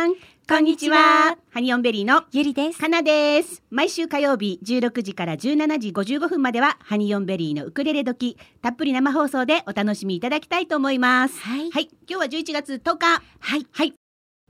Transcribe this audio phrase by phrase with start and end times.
[0.51, 1.37] こんにちは。
[1.53, 2.77] ハニオンベリーのゆりです。
[2.77, 3.63] かなです。
[3.69, 11.39] 毎週火曜日16時から17時55分まではハニオンベリーのウクレレ時たっぷり生放送でお楽しみいただきたいと思います。
[11.39, 11.71] はい。
[11.71, 11.87] はい。
[12.05, 13.23] 今日は11月10日。
[13.39, 13.65] はい。
[13.71, 14.00] はい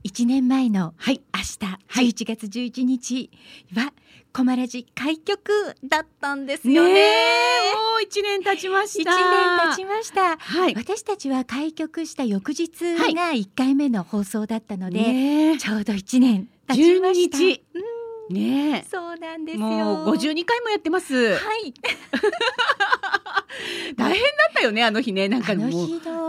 [0.04, 1.20] 一年前のはい。
[1.32, 2.08] 明日はい。
[2.08, 3.30] 11月11日
[3.74, 3.92] は
[4.32, 6.90] コマラジ開局だったんですねよね。
[7.00, 10.36] えもう一年経ちまし一た年経ちました。
[10.38, 10.74] はい。
[10.74, 13.14] 私たちは開局した翌日はい。
[13.14, 15.58] が1回目の放送だったので、ねえ。
[15.58, 17.36] ちょうど1年経ちました。
[17.38, 17.62] 12日。
[17.74, 17.82] うん。
[18.34, 19.66] ねそうなんですよ。
[19.66, 21.34] えもう52回もやってます。
[21.34, 21.74] はい。
[23.96, 25.28] 大変だったよねあの日ね。
[25.28, 25.70] なんかもう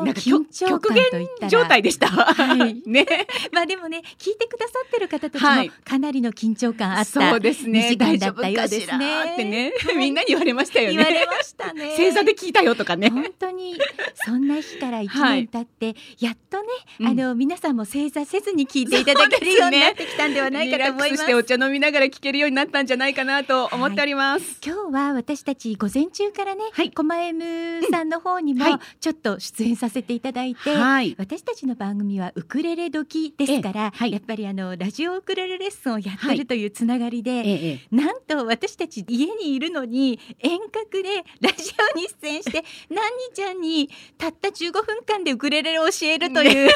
[0.04, 1.50] なんか緊張極感といったら。
[1.50, 2.08] 状態でした。
[2.08, 2.82] はい。
[2.88, 3.06] ね。
[3.52, 5.68] まあでもね聞いてくださってる方たちはい。
[5.68, 7.82] もかなりの緊張感あった、そうですね。
[7.82, 9.74] 2時間大丈夫かしらですねってね。
[9.86, 10.96] は、いみんなに言われましたよね。
[10.96, 11.96] 言われましたね。
[11.98, 13.10] 正座で聞いたよとかね。
[13.10, 13.78] 本当に
[14.26, 16.68] そんな日から1はい年経って、やっとね、
[17.00, 17.08] うん。
[17.08, 21.10] あの皆さんも正座せずに聞いていただけるようになってきたんではないかと思います。
[21.10, 24.60] リラックスしてお茶飲みながら聞けるようになったんじゃないかなと思っております。
[24.66, 26.92] 今日は私たち午前中からね、はい。
[26.92, 28.80] コマエムさんの方にもはい。
[29.00, 31.16] ちょっと出演させていただいて、はい。
[31.18, 33.98] 私たちの番組はウクレレ時ですから、ええ。
[33.98, 34.12] はい。
[34.12, 37.80] やっぱりあのラジオウクレレレッスンをやってはいるというつながりで、ええ。
[37.92, 43.02] なんと私たち家にいるのに遠隔でラジオに出演して何
[43.34, 46.70] ちゃんにたった15分間でウクレレを教えるという、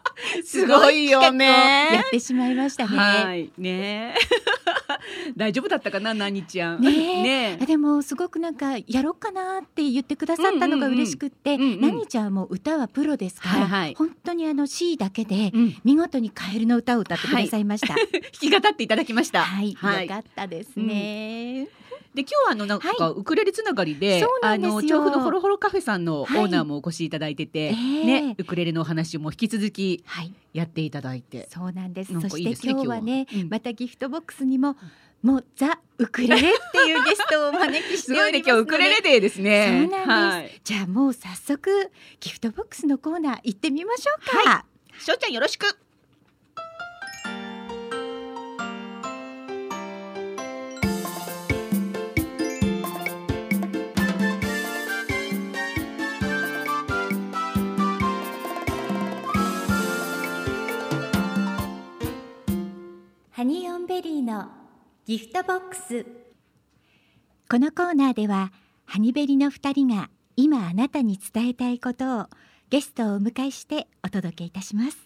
[0.44, 2.10] すごいよ企画をやねっ。
[2.10, 2.96] てしまいましたね。
[2.96, 3.50] はい。
[3.58, 4.14] ね。
[5.36, 6.80] 大丈夫だったかな、なにちゃん。
[6.80, 15.76] ねえねあでもすごくなんかやろうかなって言ってくださったのが嬉しくって、うんうんうん何ちゃんも歌はプロですから、はいはい本当にあの C だけでうん。
[15.84, 17.94] 見事にカエルの歌を歌ってくださいました。
[17.94, 19.40] はい、弾き語っていただきました。
[19.60, 19.74] よ
[20.08, 21.68] かったですね。
[22.14, 27.72] で今日はあのなんかウクレレつながりで、あの調布のホロホロカフェさんのオはいーナーもお越しいただいてて、ええ
[28.04, 32.12] ねウクレレのお話も引き続きはい、やっていただいて、そうなんです。
[32.12, 34.76] そして今日はね、またギフトボックスにも
[35.22, 39.88] もうザウクレレっていうゲストをお招きしております今日ウクレレデーですね。
[39.88, 40.60] そうなんですはい。
[40.64, 41.90] じゃあもう早速
[42.20, 44.64] ギフトボックスのコーナー行ってみましょうか。
[44.98, 45.78] しょうちゃんよろしく。
[63.42, 64.46] ハニーオンベリーの
[65.04, 66.06] ギフトボックス
[67.50, 68.52] このコーナーでは
[68.84, 72.26] ハニベリの2人が今あなたに伝えたいことを
[72.70, 74.96] ゲストをお迎えしてお届けいたします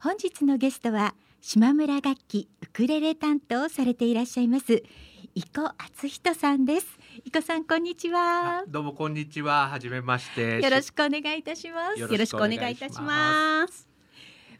[0.00, 4.82] 本日のゲストは島村楽器ウクレレ担当をされていらっしゃいます
[5.36, 6.86] 伊古敦人さんです
[7.24, 9.68] 伊古さんこんにちはあどうもこんにちは。
[9.68, 10.60] はじめまして。
[10.60, 13.91] よろしくお願いいたしますよよろしくお願いいたします。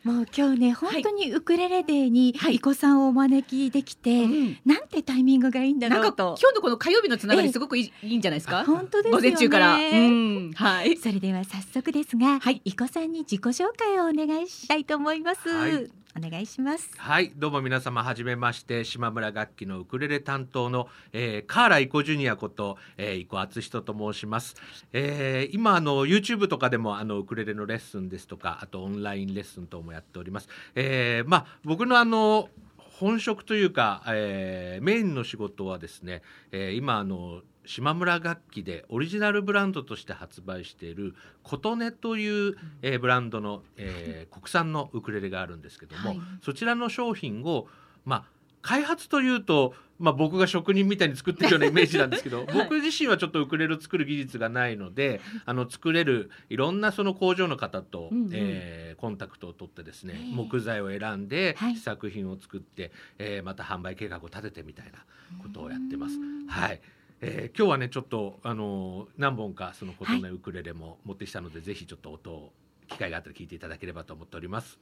[0.05, 2.57] もう今日ね本当にウクレレデーにはい。
[2.57, 4.59] 伊古さんをお招きできて、うん。
[4.65, 6.37] なんてタイミングがいいんだろうと。
[6.41, 7.47] 今日のこの火曜日のつながええ。
[7.47, 8.65] りすごくいい,、いいんじゃないですか？
[8.65, 9.31] 本当ですよね。
[9.31, 9.77] 午前中から。
[9.77, 10.53] うん。
[10.55, 10.97] はい。
[10.97, 12.61] それでは早速ですが、はい。
[12.65, 18.85] 伊古さんに自己紹介をお願いしたいと思います、はいお願いしますはい、どうも皆様はじめまして。
[18.85, 24.55] 島村楽器のウクレレ担当の、えー、カーライコジュニアこと、えー、伊古敦人と申します。
[24.93, 30.49] えー、今あの YouTube とかでもあのウクレレのレッスンですとか、あとオンラインレッスン等もやっております。
[30.75, 46.21] えー、まあ僕のあの本職というか、えーメインの仕事はですね、えー今あの島村楽器でオリジナルブランドとして発売している琴音という、えーブランドの、えー国産のウクレレがあるんですけども、はい。
[46.43, 47.69] そちらの商品を
[48.05, 48.25] まあ
[48.63, 58.31] 開発というと、まあ、僕が職人みたいに作ってるようなイメージなんですけど、 僕自身はちょっとウクレレを作る技術がないのであの作れるいろんなその工場の方と、うんうん。
[58.33, 61.77] えーコンタクトを取ってですね、ええ木材を選んではい。
[61.77, 65.05] 試作品を作って、えーまた販売計画を立ててみたいな
[65.43, 66.17] ことをやってます。
[66.17, 66.47] うん。
[66.47, 66.81] はい
[67.25, 72.53] えー今日はねちょっとあの何本かその琴音ウクレレも持ってきたので、ぜひちょっと音を
[72.89, 74.79] 機会があったら聞いていただければと思っております。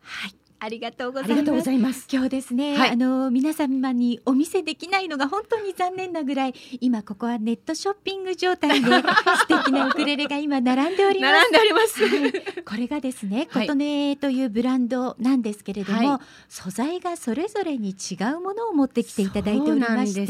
[0.00, 2.06] はいありがとうございます。
[2.08, 2.90] 今日ですね、はい。
[2.90, 11.50] あの皆様にお見せできないのが本当に残念なぐらい今ここはネットショッピング状態で 素敵なウクレレが今並んでおります。
[11.74, 12.06] ます。
[12.06, 12.32] はい。
[12.64, 16.20] これがですね、はい琴音というブランドなんですけれども、はい。
[16.48, 20.26] 素材がそれぞれに違うものを持ってきていただいておりまして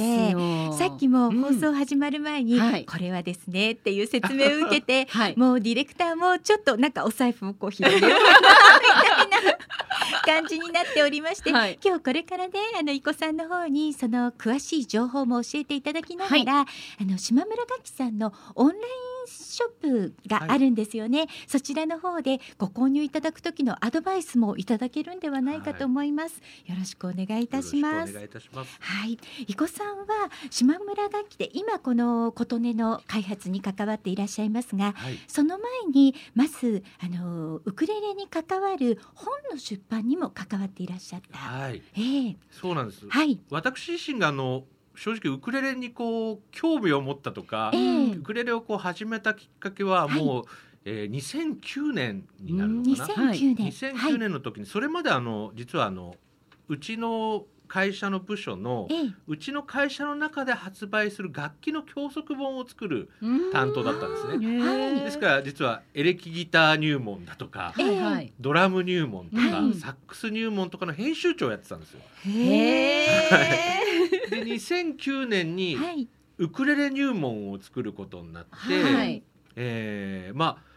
[0.79, 2.87] さっきも放送始まる前に、はい。
[2.87, 5.35] これはですねっていう説明を受けて はい。
[5.37, 8.19] もうディレクターもちょっとなんかお財布をこう広げよう
[10.25, 11.79] 感じになっておりまして、はい。
[11.85, 16.67] 今日これからねあのいこさんの方にその詳しい情報も教えていただきながら、あ
[17.01, 18.81] の島村楽器さんのオンライン
[19.27, 28.79] ショップがあるんですよね、そちらの方でご購入いただく時のアドバイスもいただけるんではないかと思います、よろしくお願いいたしますよろしくお願いいたします。
[28.81, 30.07] はい、伊子さんは
[30.51, 35.19] 島村楽器で今この琴音の開発に関わっていらっしゃいますがはい。
[35.27, 41.39] その前にまずあのウクレレに関わる本の出版にも関わっていらっしゃった。
[41.39, 41.83] はい。
[41.97, 43.07] ええそうなんです。
[43.09, 44.65] はい、私自身があの
[44.95, 48.13] 正直ウクレレにこう興味を持ったとかえ、え。
[48.13, 50.23] ウクレレをこう始めたきっかけははい。
[50.23, 50.45] もう、
[50.85, 56.15] えー、2009年になるのかな？2009年、2009年の時にそれまであの実はあの
[56.69, 58.87] うちの会社の部署の
[59.27, 63.51] うちの会社の中で発売する楽器の教則本を作るうん。
[63.51, 64.61] 担当だったんですね。
[64.61, 65.01] はい。
[65.01, 67.99] ですから実はエレキギター入門だとかはい。
[67.99, 68.33] はい。
[68.39, 72.01] ドラム入門とか、はいサックス入門とかの編集長をやってたんですよ。
[74.37, 76.09] で 2009年にはい、
[76.39, 79.23] ウクレレ入門を作ることになって、はい。
[79.57, 80.73] えーまあ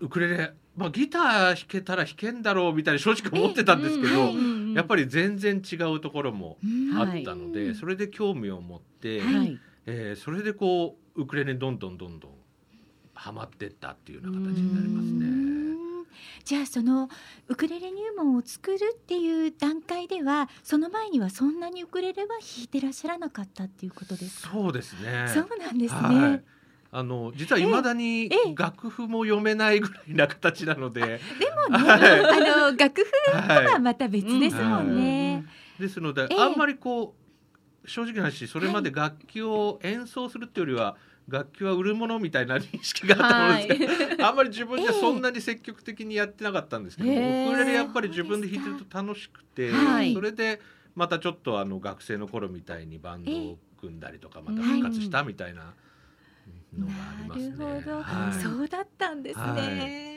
[0.00, 9.60] ウクレレ、まあ、ギター弾けたら弾けんだろうみたいに正直思ってたんですけど、ええはいやっぱり全然違うところもうんあったので、それで興味を持って、はいはい。
[9.86, 12.30] えーそれでこうウクレレにどんどんどんどん
[13.14, 15.71] ハマってったっていうような形になりますうね。
[16.42, 17.08] んじゃあその
[17.48, 24.50] ウクレレ入門を作るっていう段階ではその前にはそんなにウクレレは弾いてらっしゃらなかったっていうことですか？
[24.52, 25.26] そうですね。
[25.28, 26.00] そうなんですね。
[26.00, 26.42] はい。
[26.94, 31.08] あの実はいまだにええ楽譜も読めないぐらいな形なので、で
[31.70, 35.42] もね、はいあの楽譜とははまた別ですもんね。
[35.78, 35.82] い。
[35.82, 37.14] ですので、ええあんまりこ
[37.84, 40.96] う正直な話それまで楽器を演奏するっていうよりは、
[41.32, 50.12] 楽器は売るものみたいな認識があったものですけど、 あんまり自分じゃそんなに積極的にやってなかったんですけど、ええウクレレやっぱり自分で弾いてると楽しくて、はい。
[50.12, 50.60] それで
[50.94, 55.72] またちょっとあの学生の頃みたいにバンドを組んだりとかまたええ復活したみたいな
[56.78, 57.56] のがありますね。
[57.56, 58.42] なるほど、はい。
[58.42, 59.44] そうだったんですね。
[59.44, 60.12] はい。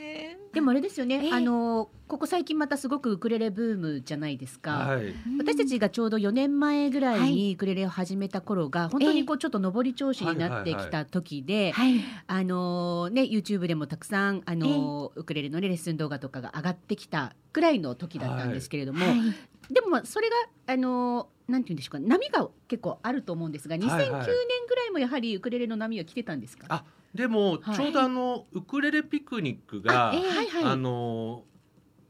[0.52, 1.32] でもあれですよね、ええ。
[1.32, 4.70] あのここ最近またすごくウクレレブームじゃないですか。
[4.70, 5.06] はい。
[5.08, 7.32] うん私たちがちょうど4年前ぐらいはい。
[7.32, 20.34] にウクレレを始めた頃が本当にこうちょっと上り調子になってきた時で、はい、あのね YouTube でもたくさんあのウクレレのねレッスン動画とかが上がってきたくらいの時だったんですけれども、はい、でもまあそれが
[20.72, 24.10] あのなんて言うんでしょうか波が結構あると思うんですが2009年はい。
[24.10, 24.26] はい
[24.68, 26.66] ぐらいもやはりウクレレの波は来てたんですか？
[26.68, 26.84] あ
[27.14, 27.76] でもはい。
[27.76, 30.64] ちょうどあのウクレレピクニックが、ええはいはい。
[30.64, 31.44] あの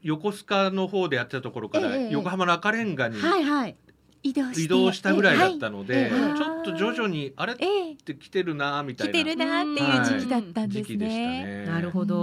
[0.01, 3.75] 横須賀の方でやってたところからええ横浜の赤レンガにはいはい。
[4.23, 6.37] 移動移動したぐらいだったので、ええはい。
[6.37, 7.53] ちょっと徐々にあれ？
[7.53, 7.65] っえ。
[7.91, 9.13] えて来てるなみたいな。
[9.13, 11.43] 来てるなっていう時期だったんです時期でしたね。
[11.45, 11.65] ね。
[11.67, 12.15] なるほど。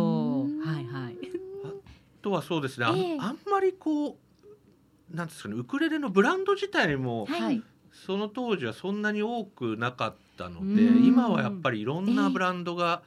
[0.43, 0.59] うん。
[0.61, 1.17] はいはい。
[1.65, 1.69] あ
[2.23, 2.91] とはそうですね、あ
[3.33, 4.17] んまりこう
[5.15, 7.41] なんですかねウクレレのブランド自体もはい。
[7.43, 7.63] はい。
[8.07, 11.07] その当時はそんなに多くなかったのでうん。
[11.07, 13.03] 今はやっぱりいろんええなブランドが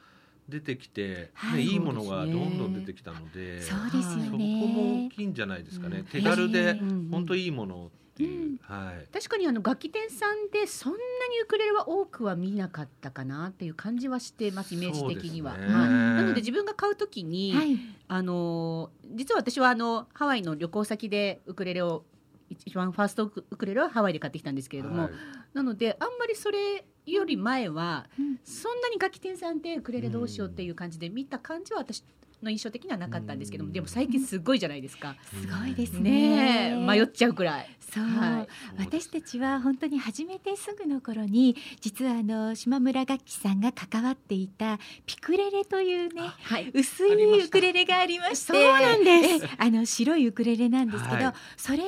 [0.48, 1.74] 出てきて、はいねい。
[1.74, 4.66] いものがどんどん出てきたのでそうですよそこね。
[4.66, 6.04] も大きいんじゃないですかね、うん。
[6.06, 7.08] 手軽でうん。
[7.10, 9.06] 本当いいものっていう、はい。
[9.12, 11.02] 確かにあの楽器店さんでそんなに
[11.42, 15.56] ウクレレは多くは見なかったかなっていう感じはしてますイメージ的には。
[15.56, 15.66] ね。
[15.66, 15.72] はい。
[15.72, 22.04] なので自分が買うときに、はい、あのー実は私はあのハワイの旅行先でウクレレを
[22.50, 25.12] 一番ファーストウクレレはハワイで買ってきたんですけれども、はい。
[25.54, 28.38] なのであんまりそれより前はうん。
[28.44, 32.04] そんなに楽器店さんでウクレレどうしようっていう感じで見た感じは私
[32.42, 33.72] の印象的にはなかったんですけども、うん。
[33.72, 35.16] でも最近すごいじゃないですか。
[35.24, 36.76] すごいですね。
[36.86, 37.78] 迷っちゃうくらい。
[37.92, 38.48] そう、はい。
[38.78, 46.70] 私たちは本当に始めてすぐの頃に実はあの島村楽器さんが関わっていたピクレレというねはい。
[46.74, 48.52] 薄いウクレレがありまして。
[48.52, 49.44] そうなんです。
[49.44, 51.34] えあの白いウクレレなんですけど、はい。
[51.56, 51.78] それ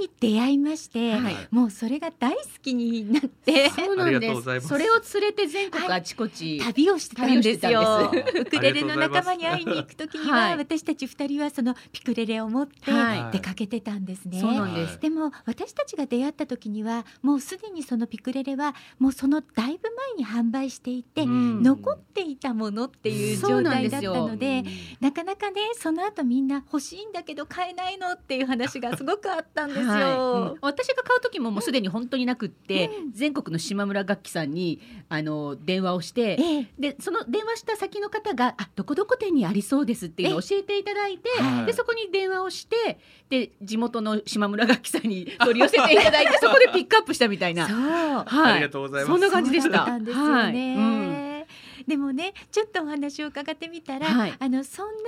[0.00, 1.36] に出会いまして、はい。
[1.50, 3.70] もうそれが大好きになって。
[3.70, 4.68] そうなんです。
[4.68, 6.58] それを連れて全国あちこち。
[6.58, 7.70] 旅をしてたんですよ。
[7.70, 8.40] 旅をしてたんです。
[8.40, 10.56] ウクレレの仲間に会いに行く時には、はい。
[10.56, 13.32] 私たち二人はそのピクレレを持ってはい。
[13.32, 14.40] 出かけてたんですね。
[14.40, 14.98] そうなんです。
[14.98, 21.62] でも私たちが出会った時にはもうすでにそのピクレレはもうそのだいぶ前に販売していて、うん。
[21.62, 24.64] 残っていたものっていう状態だったので
[25.00, 30.32] なかなかねその後みんな欲しいんだけど買えないのっていう話がすごくあったんですよ。
[30.32, 30.50] はい。
[30.52, 30.58] うん。
[30.60, 33.12] 私が買う時ももうすでに本当になくって、うん。
[33.12, 36.68] 全国の島村楽器さんにあの電話をして、ええ。
[36.78, 41.66] でその電話した先の方があどこどこ店にありそうですっていうのを教えていただいて、はい。
[41.66, 47.68] でそこに電話をしてで地元の島村楽器さんに取り寄せていただいて そこでピックアップしたみたいな。
[47.68, 47.78] そう。
[47.78, 49.10] はい、ありがとうございます。
[49.10, 49.70] そんな感じでした。
[49.70, 50.32] そうだったんですよね。
[50.32, 50.54] はい。
[50.54, 50.56] う
[51.16, 51.19] ん
[51.86, 54.34] でもねちょっとお話を伺ってみたら、はい。
[54.38, 54.98] あのそんなに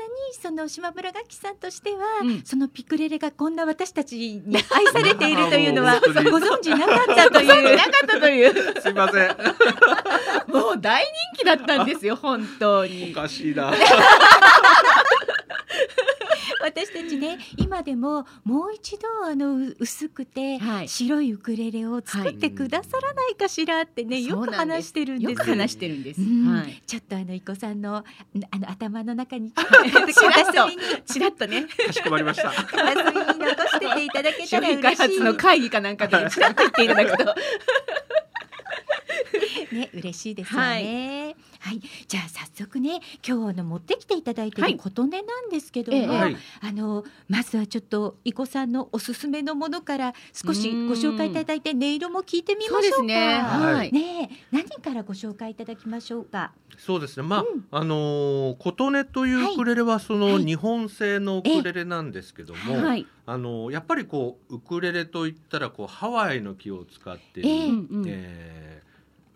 [0.40, 2.42] その島村楽器さんとしては、うん。
[2.44, 7.76] そのピクレレがこんな私たちに愛されているというのはご存知なかったという。
[7.76, 8.80] なかったという。
[8.80, 9.36] すいません。
[10.52, 13.12] もう大人気だったんですよ本当おに。
[13.12, 13.72] かしいな
[16.64, 20.88] 私たちね 今でももう一度あのう薄くて、はい。
[20.88, 25.30] 白いウクレレを作ってくださらないかしらってね、よく話してるんです。
[25.30, 26.20] よく話してるんです。
[26.20, 26.54] うん。
[26.54, 26.82] はい。
[26.86, 28.04] ちょっとあのいこさんのん
[28.50, 31.64] あの頭の中にちらっと片隅にちらっとね。
[31.64, 32.50] かしこまりました。
[32.50, 34.96] 片隅に残してていただけた商ら嬉しい。
[35.02, 37.34] 発の会議かなんかでちらっと言っていただくと。
[39.72, 40.66] ね嬉しいですよね。
[40.66, 41.36] はい、
[42.08, 44.72] じゃあ早速ね今日の持ってきていただいてはい。
[44.72, 46.06] る琴音なんですけども、ええ。
[46.06, 46.36] はい。
[46.60, 52.88] あのまずはちょっといこさんのおすすめのものから少しご紹介いただいて音色も聞いてみましょうか。
[52.96, 53.38] そうですね。
[53.38, 53.92] はい。
[53.92, 54.46] ねえ。
[54.50, 56.52] 何からご紹介いただきましょうか？
[56.78, 57.22] そうですね。
[57.22, 57.64] まあ、うん。
[57.70, 60.44] あのー琴音というウクレレはそのはい。
[60.44, 63.06] 日本製のウクレレなんですけども、はい。
[63.24, 67.66] あのーやっぱりこうウクレレといったらこうハワイの木を使っている、ええ。
[67.68, 68.04] うんうん。
[68.08, 68.61] えー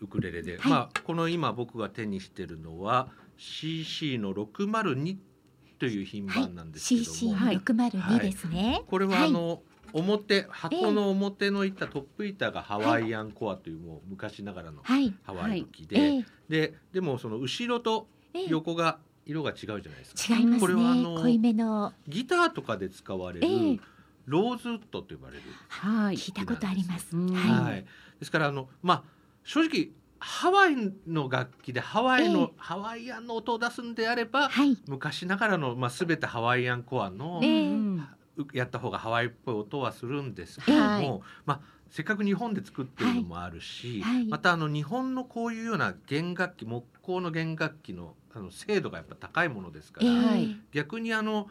[0.00, 0.70] ウクレレで、はい。
[0.70, 5.16] まあこの今僕が手にしてるのは CC の602
[5.78, 7.54] という品番なんですけども、CC はい。
[7.56, 8.82] 六丸二ですね。
[8.88, 9.28] これははい。
[9.28, 9.62] あの、
[9.92, 15.14] 表箱の表の板、トップ板がハワイアンコアというもう昔ながらのはい。
[15.24, 18.46] ハワイの木で、ええででもその後ろとええ。
[18.48, 20.36] 横が色が違うじゃないですか。
[20.36, 21.02] 違いますこれはあね。
[21.02, 21.92] の濃いめの。
[22.08, 23.80] ギターとかで使われるええ。
[24.26, 26.16] ローズウッドと呼ばれる、はい。
[26.16, 27.16] 聞いたことあります。
[27.16, 27.32] うん。
[27.32, 27.84] ははい。
[28.18, 29.15] ですからあのまあ
[29.46, 30.76] 正直ハワイ
[31.06, 32.48] の楽器でハワイの、ええ。
[32.56, 34.48] ハワイアンの音を出すんであればい。
[34.48, 34.76] はい。
[34.88, 37.48] 昔ながらの、まあ、全てハワイアンコアの、ええ。
[37.48, 41.20] うんうやった方がハワイっぽい音はするんですけども、はい。
[41.46, 44.14] まあ、せっかく日本で作ってるのもあるし、はい。
[44.16, 44.26] はい。
[44.26, 50.16] またあの日本のこういうような弦楽器木工の弦楽器のあの精度がやっぱ高いものですから、ええ。
[50.26, 51.48] はい逆にあの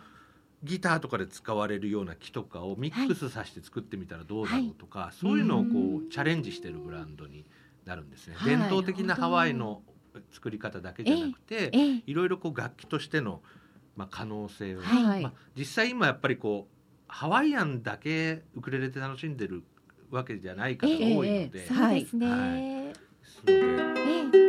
[0.64, 6.08] ギターとかで使われるような木とかをミックスさせて作ってみたらどうだろうとか、そういうのをこうん。
[6.08, 7.46] うチャレンジしてるブランドに
[7.86, 8.36] なるんですね。
[8.36, 9.84] はい伝統的なハワイの
[10.32, 13.42] 作り方だけじゃなくて、ええいろいろこう楽器としての、
[13.96, 15.22] まあ、可能性を、はい。
[15.22, 16.76] まあ、実際今やっぱりこう
[17.08, 19.64] ハワイアンだけウクレレで楽しんでる
[20.10, 22.30] わけじゃない方が多いので、ええですそうですね。
[22.30, 22.40] はい。
[22.60, 22.94] え
[23.46, 24.45] ので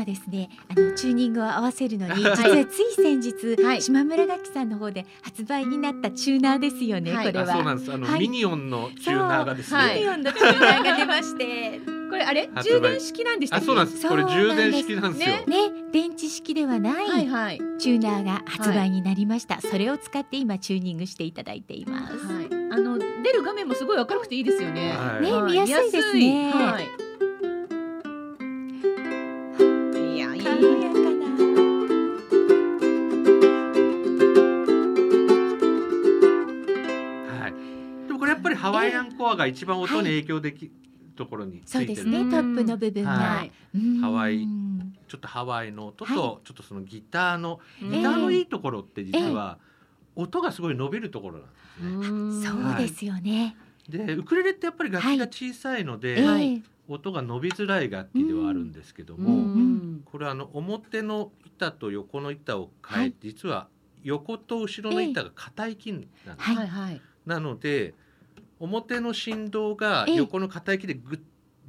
[0.00, 3.82] 今ですねあのチューニングを合わせるのに実ははいつい先日、 はい。
[3.82, 7.26] 島村楽器さんの方で発売になったチューナーですよね、はい。
[7.26, 7.52] これは。
[7.52, 7.92] あそうなんです。
[7.92, 8.20] あの、はい。
[8.20, 9.94] ミニオンのチューナーがですね、はい。
[9.96, 11.80] ミニオンのチューナーが出まして。
[12.10, 12.48] これあれ？
[12.62, 14.08] 充電式なんでしたそうなんです。
[14.08, 15.68] これ充電式なんですよ、ね。
[15.68, 15.72] ね。
[15.92, 17.60] 電池式ではない、はいはい。
[17.78, 22.26] チューナーが発売になりました、それを使って今チューニングしていただいています。
[22.26, 22.46] はい。
[22.72, 24.92] あの出る画面もすごい明るくていいですよね。
[24.96, 25.52] はいねはい。
[25.52, 26.50] 見やすいですね。
[26.52, 26.84] はい。
[26.84, 27.09] い
[38.72, 40.72] ハワイアンコアが一番音に影響できる
[41.16, 42.18] ところにつそういてる、ですね。
[42.30, 43.52] トップの部分が、はい。
[43.74, 44.00] うん。
[44.00, 44.46] ハワイ
[45.08, 46.18] ちょっとハワイの音と、はい。
[46.18, 49.58] ちょっとそのギターのうんギターのいいところって実は、
[50.16, 52.08] 音がすごい伸びるところなんですね。
[52.08, 53.56] うんそうですよね。
[53.88, 56.26] でウクレレってやっぱり楽器が小さいので、ええ。
[56.26, 60.02] はい音が伸びづらい楽器ではあるんですけども、うん。
[60.04, 63.14] これはあの表の板と横の板を変え、はい。
[63.20, 63.68] 実は
[64.02, 67.94] 横と後ろの板が硬い木なんです、はいはいはいなので
[68.60, 70.14] 表の振動がええ。
[70.16, 71.20] 横の硬い木でぐっ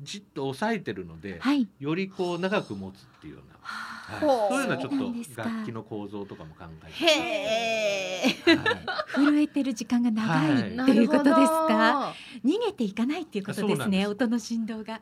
[0.02, 1.68] じっと押さえてるので、はい。
[1.80, 4.50] よりこう長く持つっていうような、はい。
[4.50, 4.92] そういうのはちょっ
[5.36, 9.28] と楽器の構造とかも考えて、はい。
[9.28, 10.62] 震えてる時間が長いはい。
[10.62, 12.16] っていうことですか。
[12.44, 14.08] 逃げていかないっていうことですね。
[14.08, 15.02] 音の振動が。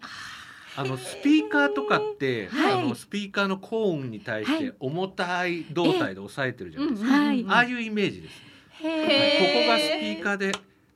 [0.75, 2.74] あのスピーカーとかって、はい。
[2.74, 8.41] あのスピーカーの高音に対して重たい胴体で押さえてるじゃないですか、はいああいうイメージです、
[8.81, 10.51] へはいここがスピーーカーで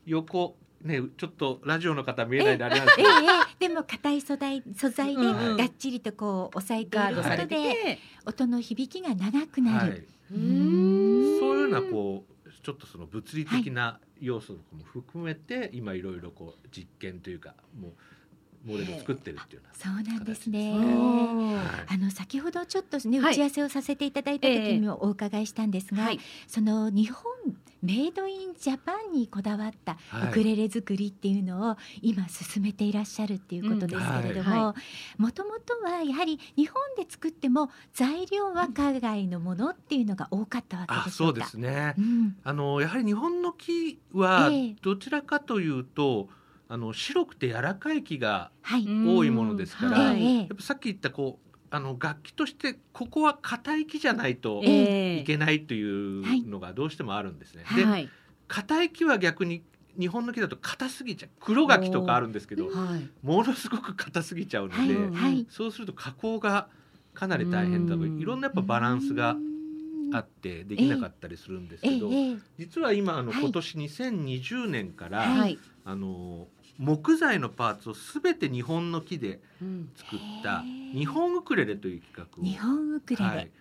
[0.06, 9.92] 横ねちょっとラジオの方見えないであれなんですえけど、えでも硬い素材素材でがっちりとこう押さえていることで音の響きが長くなる。
[9.92, 11.40] はい、うーん。
[11.40, 17.92] そういうようなこうちょっとその物理的な要素とかも含めて、今いろいろこう実験というかもう
[18.66, 20.72] モデルを作ってるっていうようそうなんですね。
[20.72, 21.96] はい。
[21.96, 23.34] あの先ほどちょっとねはい。
[23.34, 26.20] 打ち合わせをさせていただいた時にもお伺いしたんですが、はい。
[26.48, 27.24] その日本
[27.82, 30.30] メイドインジャパンにこだわったはい。
[30.30, 34.74] ウクレレ作りっていうのを今進めていらっしゃるっていうことですけれども
[35.18, 41.12] もともとはやはり日本で作っても材料は海外のものっていうのが多かったわけあで。
[41.12, 41.96] そうですね。
[41.98, 42.02] う。
[42.02, 42.38] ん。
[42.44, 44.76] あのやはり日本の木はええ。
[44.82, 46.30] どちらかというと、
[46.74, 50.24] あの白くて柔らかい木がはい、多いものですからはい。
[50.24, 55.20] ええやっぱさっき言ったこうあの楽器としてここは硬い木じゃないとええ。
[55.20, 57.64] いけないというのがどうしてもあるんですね。
[58.00, 58.10] い。
[58.48, 59.62] 硬い木は逆に
[60.00, 61.30] 日本の木だと硬すぎちゃう。
[61.40, 63.08] 黒柿とかあるんですけどはい。
[63.22, 65.12] ものすごく硬すぎちゃうので、はい。
[65.12, 65.46] はい。
[65.52, 66.70] そうすると加工が
[67.14, 68.20] かなり大変だとうん。
[68.20, 69.36] いろんなやっぱバランスがあ
[70.18, 72.38] あってできなかったりするんですけど、ええ。
[72.58, 73.42] 実は今あのはい。
[73.42, 75.24] 今年2020年から、
[75.86, 79.90] あの木材のパーツをすべて日本の木でうん。
[79.96, 80.64] 作った
[80.94, 83.52] 日本ウクレレという企画を日本ウクレレ、はい、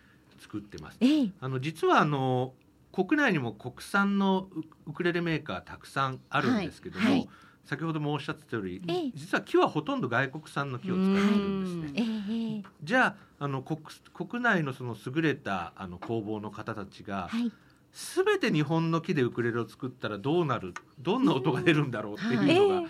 [0.40, 0.98] 作ってます。
[1.00, 1.30] ええ。
[1.40, 2.54] あの実はあの
[2.92, 7.28] 国内にも国産のウウクレレメーカーたくさんあるんですけども、はいはい。
[7.64, 9.10] 先ほどもおっしゃってたより、ええ。
[9.14, 12.64] 実は木はほとんど外国産の木を使ってるんですね。
[12.82, 13.80] じゃああの国
[14.12, 17.52] 国内のその優れたあの工房の方たちがはい
[17.92, 22.88] すべて日本の木でウクレレを作ったらどうなるどんな音が出るんだろうっていうのが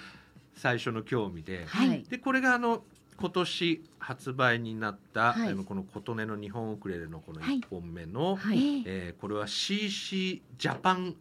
[0.55, 1.89] 最初の興味で、はい。
[1.89, 2.85] はいでこれがあの
[3.19, 5.55] 今年発売になった、はい。
[5.55, 7.59] この琴音の日本ウクレレのこのはい。
[7.61, 8.59] 1本目の、はい。
[8.59, 11.15] えええーこれは CC ジャパン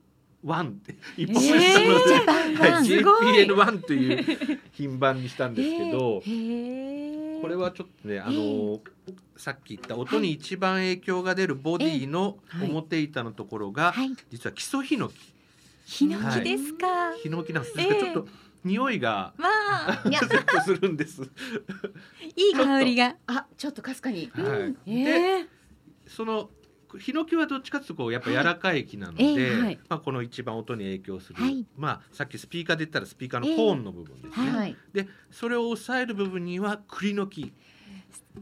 [0.44, 2.74] ワンって一えー本目すみません Japan One。
[2.74, 3.46] はい、すごい。
[3.46, 8.80] JPN1 という品番にしたんですけど、 へえこれはちょっとねあの、
[9.38, 12.70] さっき言った音に一番影響が出るボディのはい。
[12.70, 14.12] 表板のところが、はい。
[14.30, 15.16] 実は木曽ヒノキ。
[15.86, 17.76] ヒノキですか、ヒノキなんです。
[17.76, 18.28] ちょっと
[18.64, 20.20] 匂いがまあいや。
[20.20, 21.24] ちょっとするんです。
[22.36, 23.16] いい香りが。
[23.28, 24.32] あちょっとかすかに。
[24.34, 24.94] はい。
[24.94, 25.48] でええ。
[26.08, 26.50] その
[27.00, 29.24] ヒノキはどっちかというとこうやっぱ柔らかい木なので、
[29.56, 29.80] はい。
[29.90, 31.66] まあこの一番音に影響する、はい。
[31.78, 34.52] まあさっきスピーカーで言ったらスピーカーのコーンの部分ですね。
[34.52, 34.76] はい。
[34.94, 37.54] でそれを抑える部分には栗の木、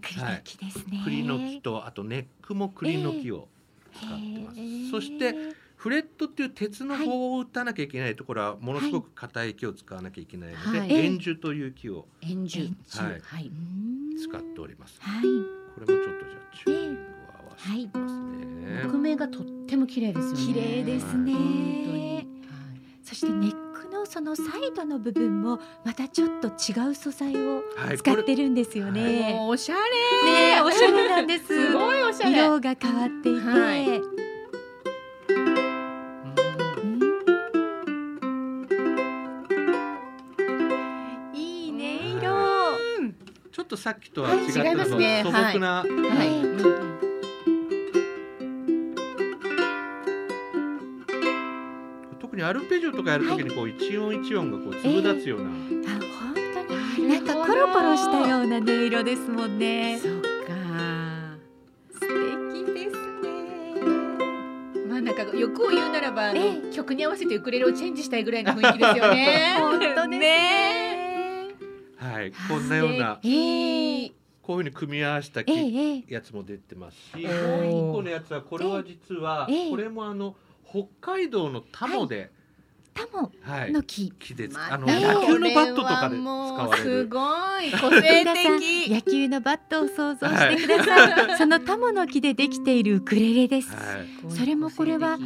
[0.02, 3.48] 栗の木ですね、栗の木とあとネックも栗の木を
[3.94, 4.92] 使ってます。
[4.92, 5.36] そして
[5.76, 10.94] フレットっていう鉄の棒を打たなきゃいけないところはものすごく硬い木を使わなきゃいけないので、はい。
[10.94, 12.66] 円樹という木を円柱。
[12.66, 13.22] 円柱はい。
[13.22, 13.52] はい。
[14.22, 14.98] 使っております。
[15.00, 15.22] はい。
[15.22, 15.28] こ
[15.88, 18.84] れもちょっとじゃあチューニングを合わせてますね。
[18.92, 20.38] 木目がとっても綺麗ですよね。
[20.46, 21.34] 綺麗ですね。
[21.34, 21.42] 本
[21.86, 22.28] 当に。
[23.04, 23.69] そしてネック
[24.00, 29.34] のそのサイドの部分もまたちょっと違う素材をはい、使ってるんですよはいね。
[29.34, 31.48] もうおしゃれねえおしゃれなんです。
[31.48, 32.32] すごいおしゃれ。
[32.32, 34.02] 色が変わっていて、はい。
[43.52, 45.22] ちょっとさっきとは違ってはい違いますね。
[45.26, 45.90] 素朴な、はい。
[45.90, 46.99] はい
[52.50, 56.34] アルペジオとかやるときにこう一音一音がこう粒立つような、あ本
[56.96, 60.00] 当になんかコロコロしたような音色ですもんね。
[60.00, 60.28] そっか。
[61.94, 63.38] 素敵ですね。
[64.88, 69.56] まあなんか欲を言うならばえ曲に合わせてウクレレをチェンジしたいぐらいの雰囲気ですよね。
[69.62, 70.18] 本当ですね。
[70.18, 71.56] ね。
[71.98, 74.12] はい、こんなようなええ。
[74.42, 79.70] こういうふうに組み合わせたえやつも出てますし、おもーう一個のやつはこれは実は、ええ。
[79.70, 80.36] これもあの
[80.68, 82.39] 北海道のタモで、タ
[83.14, 83.72] モはい。
[83.72, 84.12] の木。
[84.20, 87.00] 木でつ、まあのた野球のバットとかで使もわれる。
[87.02, 87.20] うすご
[87.62, 87.72] い。
[87.72, 88.90] 個性的。
[88.92, 91.38] 野球のバットを想像してください。
[91.38, 93.70] そのタモの木でできているウクレレです。
[93.70, 95.18] はい、それもこれは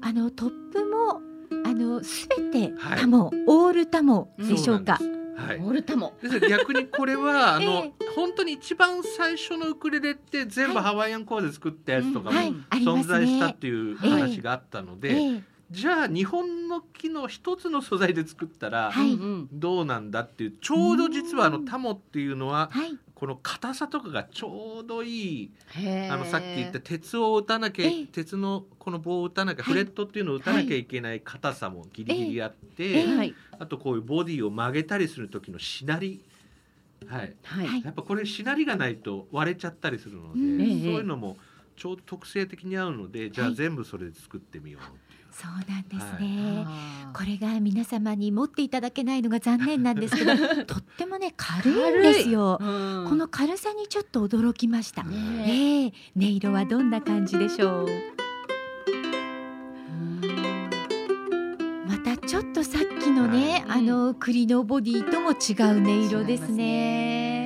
[0.00, 1.20] あのトップも
[1.64, 2.98] あのすべてはい。
[3.00, 4.98] タモ、オールタモでしょうか？
[5.36, 5.58] はい。
[5.58, 5.68] オ。
[5.70, 6.14] ールタモ
[6.48, 10.84] 逆にこれは あの、え本当に一番最初のウクレレって全部はい。
[10.84, 12.38] ハワイアンコアで作ったやつとかも
[12.72, 13.56] 存在したっね。
[13.60, 18.92] ていう話があったので、ええじゃあ日本の木の一つの素材で作ったら
[19.52, 22.98] どうなんだっていうちょうど実はあのタモっていうのははい。
[23.14, 25.52] この硬さとかがちょうどいい
[26.10, 28.06] あのさっき言った鉄を打たなきゃええ。
[28.06, 29.72] 鉄のこの棒を打たなきゃはい。
[29.72, 33.04] フレットっていうのを打たなきゃいけない硬さもギリギリあって、
[33.60, 36.20] あとこういうボディを曲げたりする時のしなり、
[37.06, 37.66] はい、はい。
[37.68, 37.84] はい。
[37.84, 41.36] やっぱこれしなりがないと割れちゃったりするので、そういうのも
[41.76, 43.54] ちょうど特性的に合うのでじゃあはい。
[43.54, 45.11] 全部それで作ってみようっていう。
[45.32, 47.18] そうなんですね、あー。
[47.18, 53.06] これが皆様に持っていただけないのが残念なんですけど とってもね軽いんですよ、うん。
[53.08, 55.16] この軽さにちょっと驚きました、ね
[55.46, 55.86] え。
[55.86, 55.92] え。
[56.16, 57.88] 音色はどんな感じでしょう？
[61.88, 63.78] またちょっとさっきのね、はい。
[63.78, 67.41] あの栗のボディとも違う音色ですね。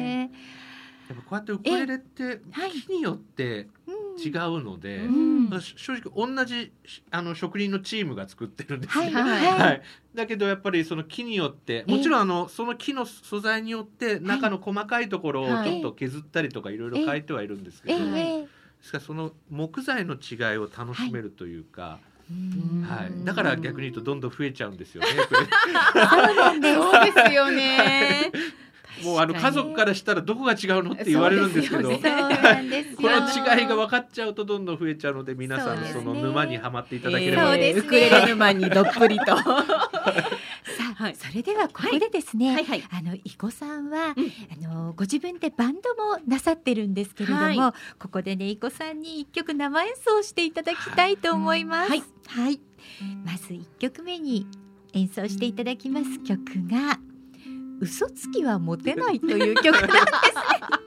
[1.09, 2.71] やっぱこうやってウクレレってはい。
[2.73, 5.61] 木によってうん違うので、うん。
[5.61, 6.73] し正直同じ
[7.11, 9.11] あの職人のチームが作ってるんですね。
[9.11, 9.83] はいはいはい、
[10.15, 15.71] だけどやっぱりその木によってもちろんあのその木の素材によって中の細かいところをはい。
[15.71, 17.99] ちょっと削ったりとかいろいろ変えてはいるんですけえ。
[17.99, 18.49] ど、で
[18.83, 21.99] すからその木材の違いを楽しめるというか、
[22.31, 22.83] うん。
[22.83, 23.25] はい。
[23.25, 25.09] だから逆に言うとどんどん増えちゃうんですよね。
[26.75, 27.35] そうです。
[27.35, 28.33] よね。
[29.05, 31.91] もうあの家族からしたらどこが違うのって言われるんですけど。
[31.91, 39.37] この違いが分かっちゃうとどんどん増えちゃうので皆さんその沼にはまっていただければ、そうですねウクレレ沼にどっぷりと。
[39.37, 39.65] は
[40.77, 42.83] さあ、はいそれではここでですね、いはい。
[42.91, 44.69] あのいこさんは、うん。
[44.69, 47.57] あのご自分でバンドもなさってるんですけれども、はい。
[47.99, 51.91] ここでねいこさんに一曲生演奏していただきたいと思います。
[51.91, 52.03] はい。
[52.29, 52.61] はい。
[53.25, 54.47] まず一曲目に
[54.93, 56.99] 演奏していただきます曲が
[57.81, 60.87] 嘘つきはモテないという曲なんです。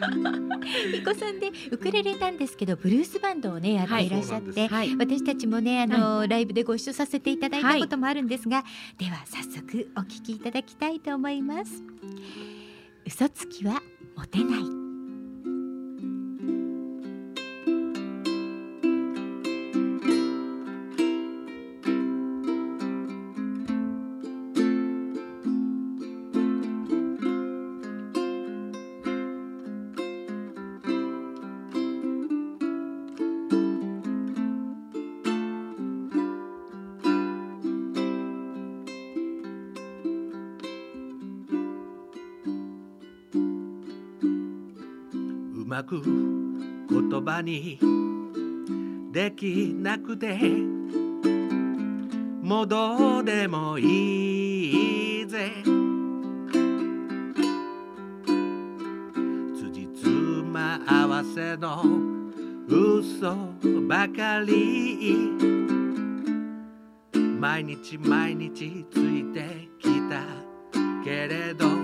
[0.96, 4.08] いこさんでウクレレなんですけどブルースバンドをねやってい。
[4.08, 4.96] らっしゃって、はい。
[4.96, 8.64] 私たちもねあの、ライブでご一緒させていただいはいたこともあるんですが、
[8.98, 11.82] では早速お聞きいただきたいと思います。
[13.06, 13.82] 嘘つきは
[14.16, 14.89] モテない
[45.70, 47.78] まく言葉に
[49.12, 50.36] できなくて
[52.42, 55.52] もうどうでもいいぜ。
[59.54, 61.84] 辻褄合わせの
[62.66, 63.36] 嘘
[63.86, 65.30] ばかり。
[67.38, 70.20] 毎日毎日ついてきた
[71.04, 71.79] けれど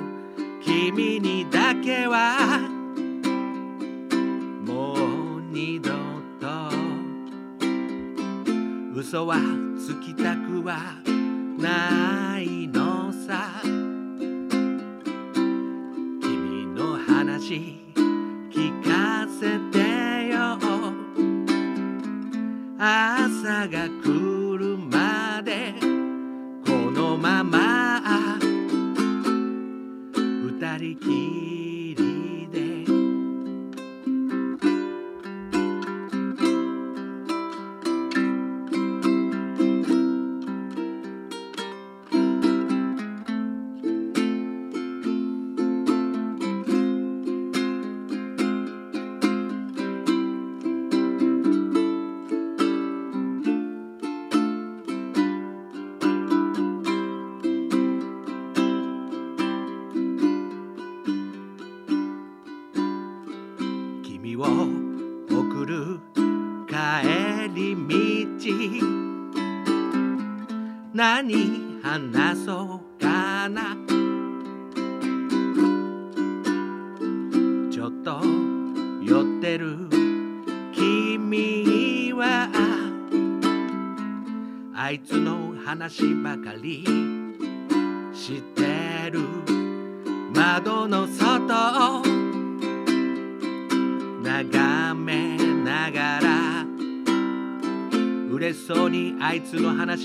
[9.08, 9.36] 嘘は
[9.78, 10.96] つきたくは
[11.60, 12.35] ない。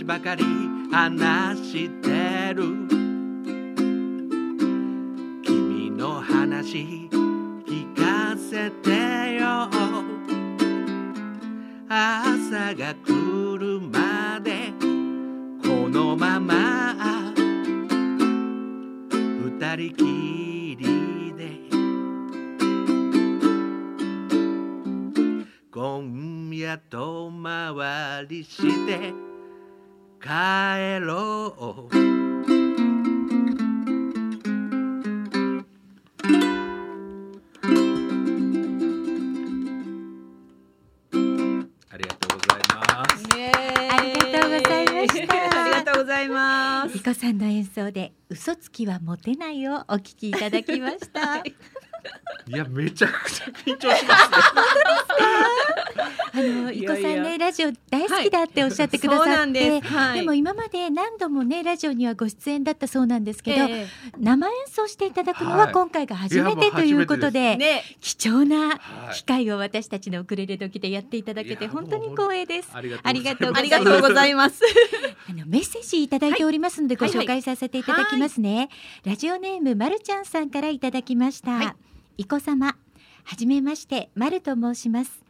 [0.03, 0.60] ばかり
[48.71, 51.37] きはモテないをお聞きいただきました。
[51.37, 51.53] い
[52.47, 54.37] やめちゃくちゃ緊張しますね。
[56.33, 59.81] あの、いこさんね、ラジオ大好きだっておっしゃってくださって。
[59.81, 60.19] はい。
[60.19, 72.69] でも今まで何度もねラジオにはご出演だったそうなんですけど、え生演奏していただくのははい今回が初めてということえで、ね、貴重なはい機会を私たちのウクレレ時でやっていただけて本当に光栄です。
[72.73, 74.61] ありがとうございますありがとうございます。
[75.29, 78.69] あのメッセージいただいておりますので、はいご紹介させていただきますね。
[79.03, 81.51] ラジオネームまるちゃんさんからいただきました。
[81.51, 81.75] は
[82.17, 82.75] いいこ様、
[83.23, 85.23] はじめまして、まると申します。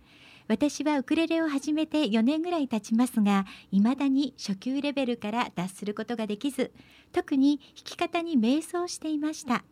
[0.47, 6.71] 私はウクレレを始めて4年ぐらい経ちますが、未だに初級レベルから脱することができず、
[7.11, 9.63] 特に弾き方に迷走していました。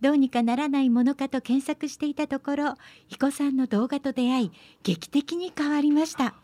[0.00, 2.74] どうにかならないものかと検索していたところ、
[3.08, 6.34] 彦さんの動画と出会い、劇的に変わりました。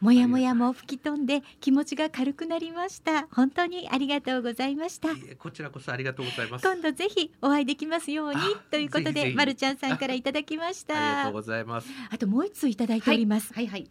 [0.00, 3.26] もやもやも吹き飛んで気持ちが軽くなりました。
[3.32, 5.08] 本当にありがとうございました。
[5.38, 6.62] こちらこそありがとうございます。
[6.62, 11.32] 今度ぜひお会いできますようにあということで、まるちゃんさんからいただきましありがとたう。
[11.32, 11.88] ございます。
[12.10, 13.54] あともう一通いただいております。
[13.54, 13.80] はいはい。
[13.80, 13.90] はい、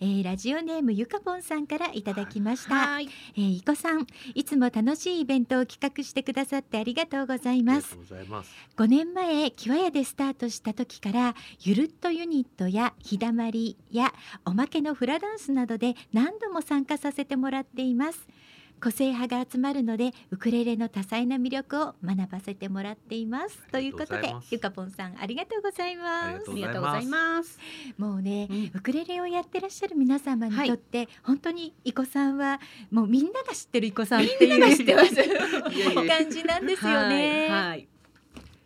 [0.00, 2.74] えーラジオネームゆかぽんさんからいただきました。
[2.74, 3.08] はい。
[3.36, 8.14] えー、いこさん、いつも楽しいイベントを企画してくださってありがとうございますありがと。
[8.14, 8.52] うございます。
[8.76, 14.12] 5年前キワヤでスタートした時からゆるっとユニットや日だまりや
[14.44, 18.26] おまけのフラダンスなどで何度も参加させてもらっています
[18.82, 27.58] 個性派が集まるのでウクレレの多彩な魅力を学ばせてもらっていますということでゆかぽんさんありがとうございますありがとうございます。
[27.96, 35.14] もうね、うんウクレレをやってらっしゃる皆様にとって、本当にいこさんはもうみんなが知ってるいこさんっていうみんなが知ってます。
[35.14, 35.16] い
[35.78, 37.48] やいや感じなんですよね。
[37.48, 37.68] はい。
[37.68, 37.91] はい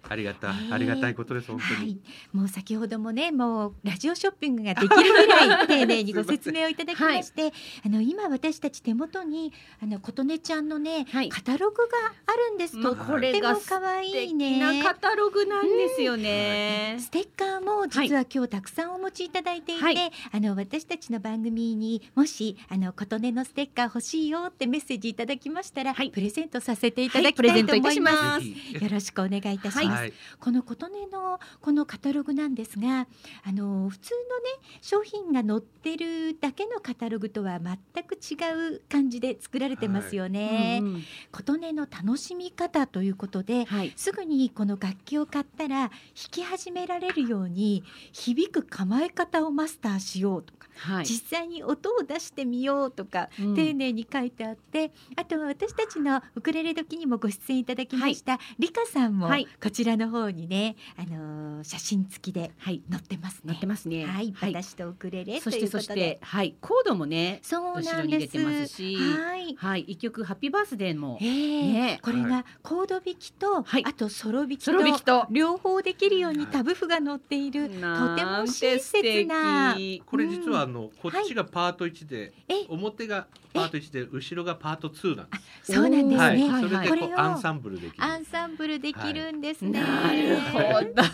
[0.09, 0.73] ありがたい、ねえ。
[0.73, 1.81] ありがたいことです本当に。
[1.81, 1.99] はい、
[2.33, 7.53] もう先ほどもねもうラジオショッピングができるぐらい 丁寧にご説明をいただきまして、
[7.85, 11.29] あの今私たち手元にあの琴音ちゃんのね、はい。
[11.29, 14.59] カタログがあるんですと、これがとっても可愛いね。
[14.59, 16.97] なカタログなんですよね。
[16.99, 19.97] ステッカーも実は今日たくさんお持ちいただいていて、はい。
[20.33, 26.11] あの私たちの番組にもしあの琴音のステッカー欲しいよってメッセージいただきましたら、はい。
[26.11, 28.47] プレゼントさせていただきたいと思います。
[28.47, 29.96] よろしくお願いいたします。
[29.97, 33.07] はい、この琴音のこのカタログなんですが
[33.45, 40.81] あの普通のね商品が載ってるだけのカタログとは全く違う感じで作られてますよね。
[40.83, 41.03] うんうん。
[41.33, 43.93] 琴音の楽しみ方ということではい。
[43.97, 45.91] すぐにこの楽器を買ったら弾
[46.31, 51.05] き始められるように響く構え方をマスターしようとか、はい。
[51.05, 53.55] 実際に音を出してみようとか、うん。
[53.55, 59.47] 丁寧に書いてあってあとは私たちのウクレレ時にもご出演いただきました、リカさんもはい。
[59.63, 62.83] こちらの方にね、あのー写真付きではい。
[62.91, 63.41] 載ってますね。
[63.47, 64.05] 載ってますね。
[64.05, 67.97] はい、私とウクレレとそしてそして、はい、コードもね、そう後なんです。
[67.97, 69.57] ろに出てますし、はい。
[69.57, 72.01] はい、一曲ハッピーバースデーもえ、ーね。
[72.03, 73.85] これがコード弾きと、はい。
[73.85, 75.27] あとソロ弾きときと。
[75.31, 77.75] 両方できるようにタブ譜が載っている、と
[78.17, 79.77] ても親切な。
[80.07, 85.73] これ実はあの、こっちがパート1で、え表がパート1で後ろがパート2なんです。
[85.73, 86.49] そうなんですはい、ね。
[86.49, 88.05] それでこうこれをアンサンブルできる。
[88.05, 89.76] アンサンブルできるんですね。
[89.81, 90.59] なるほ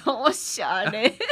[0.05, 1.14] ど、おしゃれ。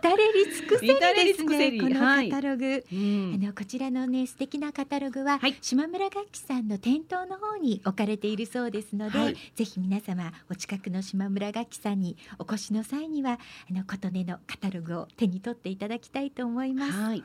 [0.00, 1.80] 至れり尽くせりですね。
[1.80, 2.84] このはいカタログ。
[2.92, 13.38] うんあのこちらのね素敵なカタログは、はい島村楽器さんの店頭の方に置かれているそうですので、はいぜひ皆様お近くの島村楽器さんにお越しの際には
[13.70, 16.92] あの琴音のカタログを手に取っていただきたいと思います。
[16.92, 17.24] はい。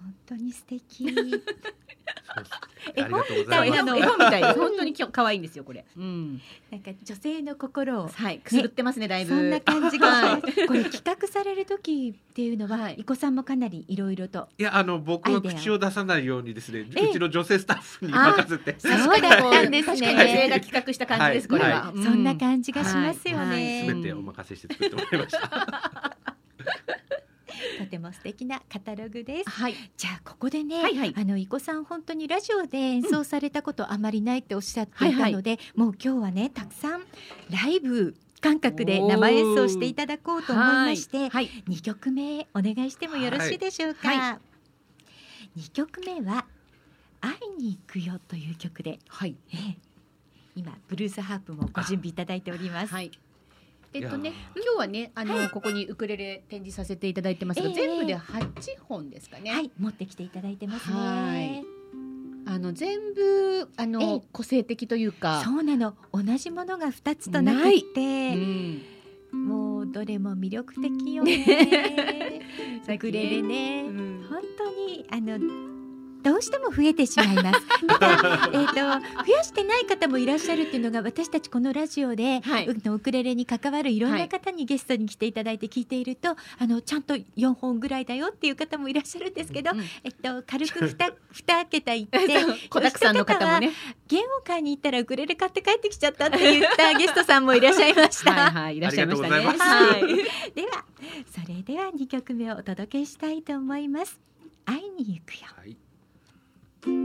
[0.00, 1.12] 本当に素敵。
[1.14, 2.50] そうです
[2.96, 3.82] えありがとうごそう絵ざいます。
[3.84, 4.42] 本絵本みたい。
[4.54, 5.84] 本当にきょ可愛いんですよ、これ。
[5.96, 6.40] うん。
[6.70, 9.30] なんか女性の心をはい、くすぐってますね、だいぶ。
[9.30, 10.38] そんな感じが。
[10.38, 14.48] これ企画される時っていうのは、はいいこさんもかなりいろいろと。
[14.58, 18.76] いやあの僕は口を出さないようにですね、ええうちの女性スタッフに任せて。
[18.78, 21.92] そうだったんですね確かに女性が企画した感じです、これは。
[21.94, 23.86] そんな感じがしますよはいね。
[23.88, 26.16] すべてお任せして作ってもらいました。
[27.78, 29.50] とても素敵なカタログです。
[29.50, 29.74] はい。
[29.96, 37.04] じゃあここでね、はいはいあのいこさん本当にラジオで演奏されたことあまりないっておっしゃっていたので、もう今日はねたくさん
[37.50, 41.48] ライブ感覚で生演奏していただこうと思いまして、はい。
[41.68, 44.08] 2曲目お願いしてもよろしいでしょうか？
[44.08, 44.40] はいは
[45.56, 46.46] 2曲目は
[47.20, 49.36] 会いに行くよという曲で、はい。
[49.52, 49.76] ええ
[50.56, 52.92] 今ブルースハープもご準備いただいております。
[52.92, 53.10] はい。
[53.92, 58.46] えっとね今日はね、あの、ここにウクレレ展示させていただいてますが、ええ全部で八
[58.88, 59.50] 本ですかね。
[59.50, 61.64] はい、持ってきていただいてますはねい。
[62.46, 65.42] あの全部あえのえ個性的というか。
[65.44, 65.94] そうなの。
[66.12, 68.82] 同じものが2つとなくっうて、ん。
[69.32, 72.42] もうどれも魅力的よ ね。
[72.88, 74.26] ウクレレね、うん。
[74.28, 75.79] 本当にあの
[76.22, 77.66] どうしても増えてしまいます。
[77.86, 92.18] ただ、えっ、と、増やしてない方もいらっしゃるっていうのが、私たちこのラジオで、はいうんウクレレに関わるいろんはない方にゲストに来ていただいて聞いていると、あの、ちゃんと4本ぐらいだよっていう方もいらっしゃるんですけど、うんえっと、軽く 2, 二桁いって、
[92.68, 93.72] 子だくさんの方もね。
[94.08, 98.32] ゲーム会に行ったらウクレレ買って帰ってきちゃったって言ったゲストさんもいらっしゃいました。
[98.32, 99.42] はいはい、いらっしゃいましたね。
[99.42, 100.06] いはい。
[100.54, 100.84] では、
[101.30, 104.18] それでは2曲目をお届けしたいと思います。
[104.66, 105.48] 会いに行くよ。
[105.56, 105.76] はい
[106.82, 106.96] 今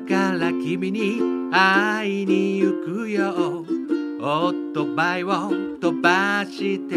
[0.00, 1.20] から君に
[1.52, 3.83] 会いに行くよ。
[4.26, 5.50] オートバイを
[5.82, 6.96] 飛ばして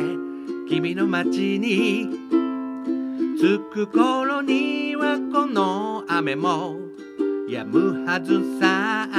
[0.69, 2.07] 君の街に
[3.37, 6.77] 着く頃にはこの雨も
[7.49, 9.09] 止むはずさ。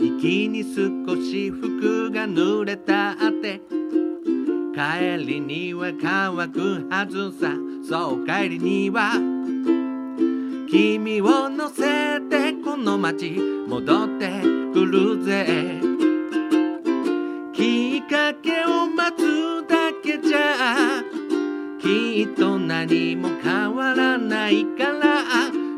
[0.00, 3.60] 息に少し服が濡れたって
[4.74, 7.52] 帰りには乾くはずさ。
[7.86, 9.12] そう帰りには。
[10.70, 14.40] 君を乗せてこの街戻って
[14.72, 15.89] くるぜ。
[19.12, 21.02] つだけじゃ
[21.80, 25.24] きっと何も変わらないから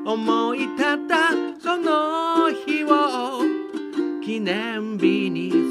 [0.05, 0.77] 思い立っ
[1.09, 3.41] たその日を
[4.25, 5.62] 記念日に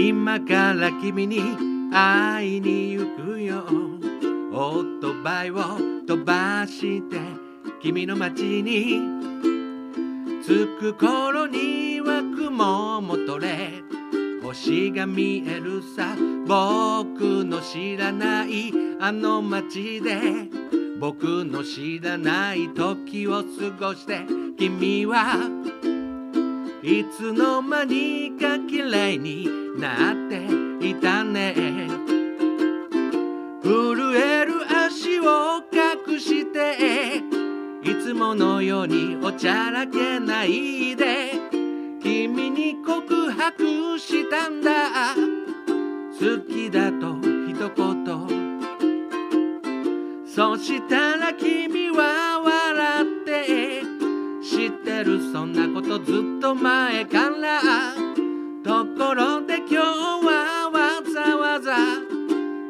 [0.00, 1.40] 今から君に
[1.92, 3.64] 会いに行くよ
[4.52, 5.56] オートバイを
[6.06, 7.16] 飛ばして
[7.82, 9.00] 君の街に
[10.46, 13.82] 着く頃には雲も取れ
[14.40, 16.14] 星が見えるさ
[16.46, 20.16] 僕の知らないあの街で
[21.00, 24.20] 僕の知らない時を過ごして
[24.56, 25.34] 君は
[26.82, 30.46] いつの間にか綺麗になって
[30.88, 31.54] いたね。
[33.62, 34.52] 震える
[34.86, 37.22] 足を隠して
[37.82, 41.32] いつものようにおちゃらけないで
[42.00, 45.14] 君に告白したんだ。
[45.16, 47.16] 好きだと
[47.48, 48.48] 一言。
[50.26, 52.27] そしたら君は
[54.68, 55.32] ってる？
[55.32, 57.60] そんなことずっと前から。
[58.64, 61.76] ところで今日はわざわざ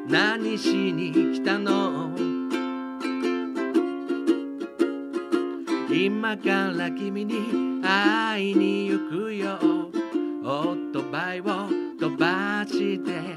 [0.06, 2.10] 何しに来たの？
[5.90, 9.58] 今から君に会いに行くよ。
[10.44, 11.44] オートバイを
[11.98, 13.36] 飛ばして。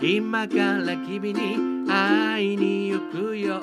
[0.00, 3.60] 今から君に会いに行くよ。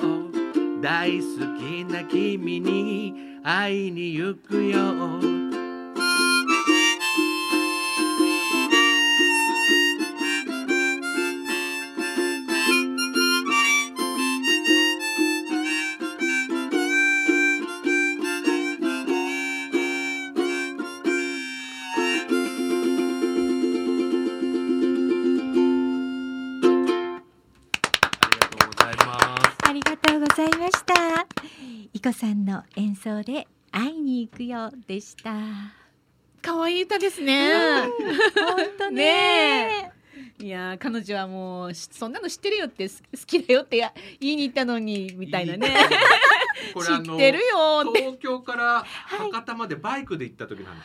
[0.82, 1.24] 大好
[1.58, 5.33] きな君に会いに行くよ。
[32.54, 35.32] の演奏で会いに行くよでした。
[36.40, 37.52] 可愛い歌ですね。
[37.52, 37.90] 本
[38.78, 39.90] 当ね
[40.38, 45.74] いやー彼女はもうしそんなの知ってるよってす好きだよってや言いに行ったのにみたいなね。
[46.72, 48.00] これ知ってるよーって。
[48.02, 50.84] 東京から博多までバイクで行った時なんで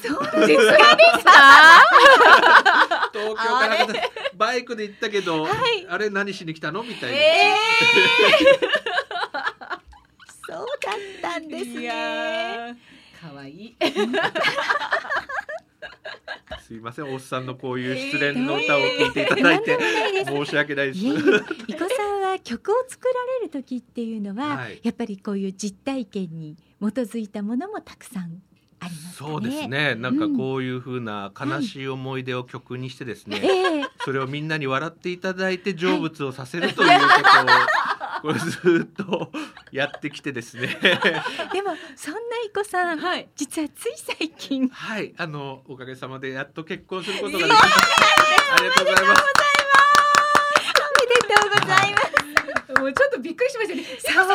[0.00, 0.72] すよ、あ、そうですか？
[3.12, 4.00] 東京から博多
[4.36, 5.52] バイクで行ったけど、はい
[5.88, 6.82] あれ何しに来たの？
[6.82, 7.54] みたいな、え
[7.94, 8.04] そう
[8.60, 8.79] だったん
[11.50, 11.90] ですね。
[11.90, 12.74] ー
[13.20, 13.76] 可愛い。
[16.66, 19.76] すいませんおっさんのこういう失恋の歌を聴いていただいて、
[20.24, 28.40] 申し訳ないですいこさんは曲を作られる時っていうのは、はいやっぱりこういう実体験に基づいたものもたくさん
[28.78, 29.30] ありますかね。
[29.32, 29.66] そうです。
[29.68, 37.89] ねなんかこういう風な悲しい思い出を曲にしてですね、ええそれをみんなに笑っていただいて成仏をさせるということを
[38.20, 39.30] これずっと
[39.72, 40.66] やってきてですね。
[41.52, 43.28] でもそんなイコさん、はい。
[43.36, 44.68] 実はつい最近。
[44.68, 45.14] はい。
[45.16, 49.22] あのおかげさまでやっと結婚することができましたありがとうございます。
[50.80, 52.10] おめでとうございます。
[52.80, 53.84] もうちょっとびっくりしましたね。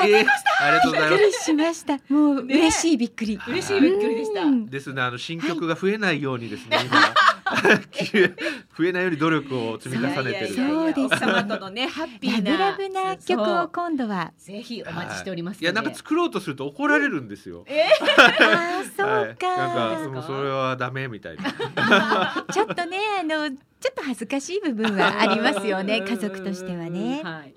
[0.10, 0.26] えー
[0.58, 1.20] ありがとうございます。
[1.20, 1.94] びっくりしました。
[2.14, 3.40] もうね嬉しいびっくり。
[3.48, 4.42] 嬉しいびっくりでした。
[4.44, 4.66] うん。
[4.70, 5.02] ですね。
[5.02, 7.14] あの新曲が増えないようにですね、 今
[8.78, 14.34] 増えないように努力を積み重ねてるそうです奥様とのね ハッピーなラブラブな曲を今度は。
[14.38, 17.66] ぜひお待ちしておりますいやなんか作ろうとすると怒られるんですよ。
[17.68, 19.58] ああそうはい、か。
[19.58, 22.46] なんかもうそれはダメみたいな。
[22.52, 23.56] ちょっとねあの
[23.86, 27.22] ちょっと恥ずかしい部分はありますよね 家族としてはね。
[27.24, 27.54] はい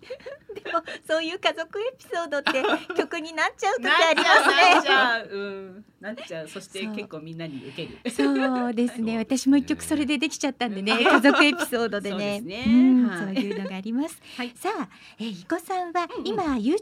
[0.64, 2.62] でもそういう家族エピソードって
[2.96, 4.82] 曲になっちゃう時ありますね。
[4.82, 9.18] ちゃううんなっちゃうそして結構みんなに受けるそうですね。
[9.18, 12.40] 私も一曲それでできちゃったんでね、家族エピソードでね。
[12.42, 14.20] そうですねうんはいそういうのがあります。
[14.36, 14.88] はいさあ、
[15.20, 16.74] えー、いこさんはうんうん今 YouTube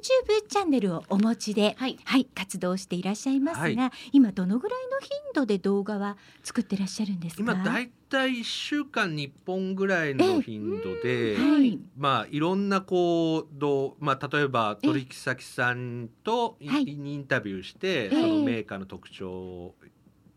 [0.49, 1.99] チャンネルをお持ちで、はい
[2.34, 7.42] 活動していらっしゃいますが、はい今どのぐらいの頻度で動画は作ってらっしゃるんですか？
[7.42, 11.78] 今だいたい1週間に1本ぐらいの頻度で、はい。
[11.96, 19.74] まあいろんなこうどうまあ例えば取引先さんとイ,、ンタビューして、えそのメーカーの特徴を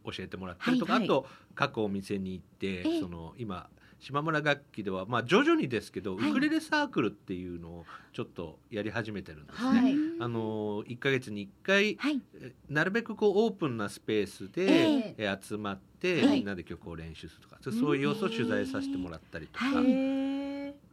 [0.06, 3.00] 教えてもらったりとか、あと各お店に行って、ええ。
[3.00, 3.70] その今
[4.00, 6.30] 島村楽器ではまあ徐々にですけど、はい。
[6.32, 9.80] ウクレレサークルっていうのをちょっとやり始めてるんですね。
[9.80, 9.96] はい。
[10.20, 12.22] あの1ヶ月に1回はい。
[12.36, 15.40] えなるべくこうオープンなスペースで、ええ。
[15.42, 16.38] 集まって、はい。
[16.38, 19.66] みんなで曲を練習するとか、そうそういう様子を取材させてもらったりとか、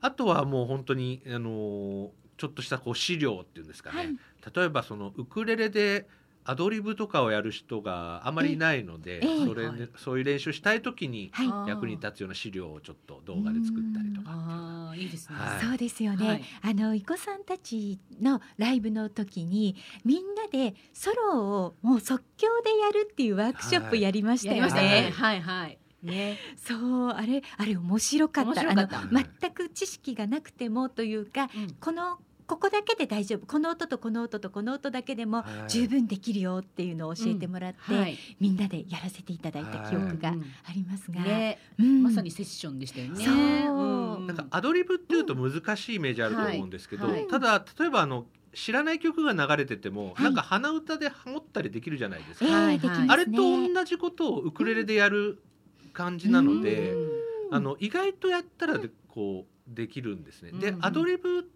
[0.00, 4.16] あとはもう本当にあのちょっとしたこう資料っていうんですかね、はい。
[4.54, 6.07] 例えばそのウクレレで
[6.47, 9.88] アドリブとかをやる人があまりいないので、ええそれで、はい。
[9.97, 11.32] そういう練習したい時に
[11.66, 14.94] 役に立つような資料をちょっと動画で作ったりとか。
[14.97, 15.36] いいですね。
[15.36, 15.64] はい。
[15.64, 16.42] そうですよね、はい。
[16.62, 25.12] あのいこさんたちのライブの時にみんなでソロをもう即興でやるっていうワークショップやりましたよね。
[25.12, 25.78] はいはい。
[26.03, 28.51] ねそうあれあれ面白かった。
[28.51, 28.99] 面白かった。
[29.01, 31.74] あの全く知識がなくてもというかうん。
[31.80, 33.47] このここだけで大丈夫。
[33.47, 35.70] この音とこの音とこの音だけでもはい。
[35.70, 38.18] 十分できるよっていうのを教えてもらって、はい。
[38.40, 40.44] みんなでやらせていただいた記憶がうん。
[40.64, 41.59] ありますが、ね。
[41.78, 42.03] うん。
[42.03, 43.24] まさにセッションでしたよね。
[43.24, 44.20] そう。
[44.20, 44.26] ん。
[44.26, 47.20] なんかアドリブっていうと難しいイメージあると思うんですけど、はい。
[47.20, 47.26] はい。
[47.26, 50.24] ただ例えばあの知らない曲が流れてても、はい。
[50.24, 52.47] なんか鼻歌でハモったりできるじゃないですか。
[52.47, 52.78] ええはい。
[52.78, 53.07] できますね。
[53.11, 55.42] あれと同じことをウクレレでやる
[55.92, 57.55] 感じなので、うん。
[57.55, 60.53] あの意外とやったらでこうできるんですね。
[60.53, 60.84] で、うん。
[60.84, 61.49] アドリブ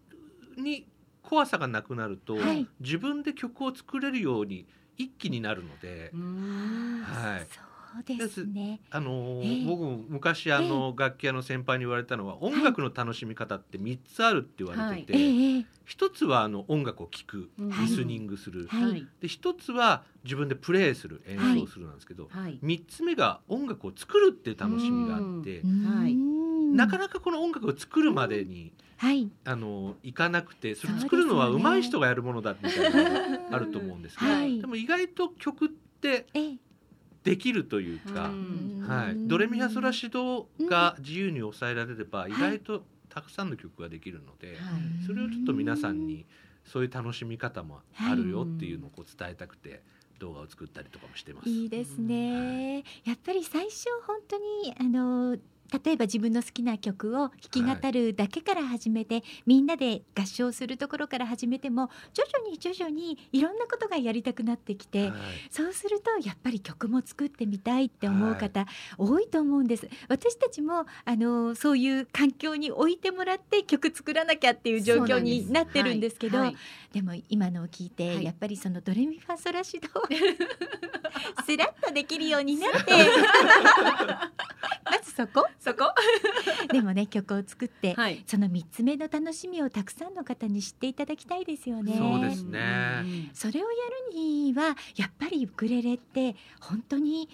[0.57, 0.87] に
[1.23, 2.69] 怖さがなくなると、はい。
[2.81, 7.03] 自分で曲を作れるように一気になるので、うん。
[7.03, 7.41] はい。
[7.41, 8.81] そうですね。
[8.91, 9.67] あのええ。
[9.67, 15.67] 僕も昔あの、楽器屋の先輩に言われたのは音楽の楽しみ方って3つあるって言われてて、ええええ。
[15.85, 17.69] 一つはあの音楽を聴く、うん。
[17.71, 18.91] リスニングする、はい。
[18.91, 19.07] はい。
[19.21, 22.59] で一つは自分でプレイする演奏するなんですけど、はい。
[22.63, 26.77] 三つ目が音楽を作るっていう楽しみがあって、はいうん。
[26.77, 29.31] なかなかこの音楽を作るまでに、はい。
[29.47, 34.61] あのいかなくてそれ作るのは上手い人がやるものだみたいなのがあると思うんですけど、はい。
[34.61, 36.57] でも意外と曲ってええ。
[37.25, 38.85] できるというか、うん。
[38.87, 44.59] はい、ドレミファソラシドが自由に抑えられればん意外とたくさんの曲ができるので、はい。
[45.07, 46.27] それをちょっと皆さんに
[46.67, 49.83] そういう楽しみ方もあるよっていうのをこう伝えたくて
[50.19, 51.49] 動画を作ったりとかもしてます。
[51.49, 52.85] いいですね。
[53.07, 55.39] やっぱり最初本当にあの
[55.73, 65.13] 例えば自分の好きな曲を弾き語るだけから始めて、みんなで合唱するところから始めても徐々に徐々にいろんなことがやりたくなってきて、はい。
[65.51, 68.67] そうするとやっぱり曲も作ってみたいって思う方
[68.99, 69.89] 多いと思うんです。
[70.09, 76.57] 私たちもあのそういう環境に置いてもらって曲作らなきゃっていう状況になってるんですけど、はいはい。
[76.93, 78.25] でも今のを聞いて、はい。
[78.25, 80.05] やっぱりそのドレミファソラシドを
[81.47, 82.93] スラッとできるようになって。
[84.91, 85.85] まずそこそこ？
[86.73, 88.25] でもね曲を作って、はい。
[88.27, 91.97] その3つ目の楽しみをたくさんの方に知っていただきたいですよね。
[91.99, 93.03] そうですね。
[93.05, 93.69] うんそれをや
[94.13, 97.29] るにはやっぱりウクレレって本当に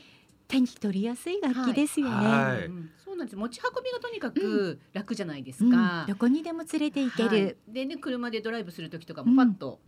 [0.49, 2.27] 手に取りやすい楽器ですよね。
[2.27, 2.67] はい。
[2.67, 3.37] うんそうなんです。
[3.37, 5.71] 持ち運びがとにかく楽じゃないですうん。
[5.71, 7.57] か、どこにでも連れて行ける、はい。
[7.69, 9.81] でね車でドライブする時とかもパッと、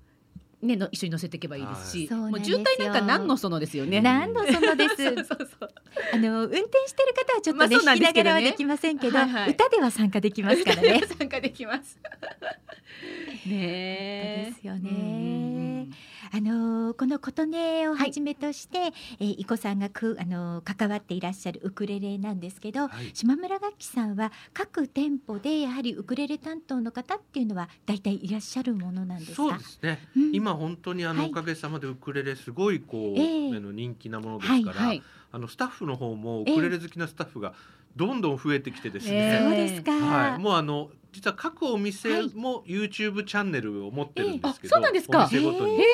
[0.62, 4.00] ねの一緒に乗せていけばいいですし、はもう渋滞なんか何のそのですよね。
[4.00, 4.94] 何のそのです。
[6.12, 9.50] あの運転してる方はちょっとね、まあそうなん弾きながらはできませんけど、はいはい。
[9.50, 11.02] 歌では参加できますからね。
[11.18, 11.98] 参加できます。
[13.46, 15.86] ねですよね
[16.32, 23.10] あののこの琴音をはじめとして、えー、伊子さんがくあの関わっていらっしゃるウクレレなんですけど、はい。
[23.14, 29.36] 島村楽器さんは各店舗でやはりウクレレ担当の方っていうのは大体いらっしゃるものなんですか？
[29.36, 30.34] そうですね、うん。
[30.34, 31.30] 今本当にあの、はい。
[31.30, 36.52] おかげさまでウクレレすごいこう、えの人気なものですから、はいあのスタッフの方もウえ。
[36.52, 37.52] えクレレ好きなスタッフが
[37.94, 39.92] どんどん増えてきてですえね、そうですか。
[39.92, 42.30] はい、もうあの実は各お店はい。
[42.34, 45.24] も YouTube チャンネルを持ってるんですけど、ええあそうなんですか。
[45.24, 45.80] お店ごとに。
[45.80, 45.84] へ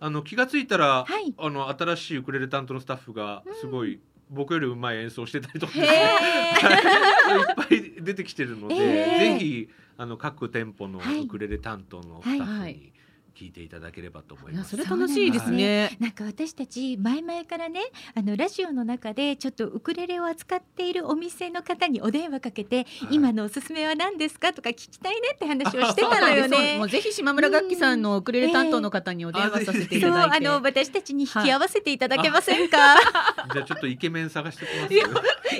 [0.00, 1.34] あの気がついたら、はい。
[1.36, 4.00] あの新しいウクレレ担当のスタッフがすごい、
[4.30, 5.84] 僕よりうまい演奏してたりとか、へい。
[5.84, 5.86] っ
[7.56, 11.22] ぱい出てきてるので、ええぜひあの各店舗のはい。
[11.22, 12.92] ウクレレ担当のスタッフはいに
[13.34, 14.70] 聞いていただければと思います。
[14.70, 15.96] それ楽しいですね。
[16.00, 17.80] なんか私たち前々からね
[18.14, 26.88] あのラジオの中でちょっとウクレレを扱っているお店の方にお電話かけて、はい今のおすすめは何ですかとか聞きたいねって話をしてたのよね もう。
[26.88, 30.46] ぜひ島村楽器さんのウクレレ担当の方にお電話させていそうただいて。
[30.48, 32.78] あの私たちに引き合わせていただけませんか？
[33.52, 34.94] じゃあちょっとイケメン探してきます。
[34.94, 35.04] いや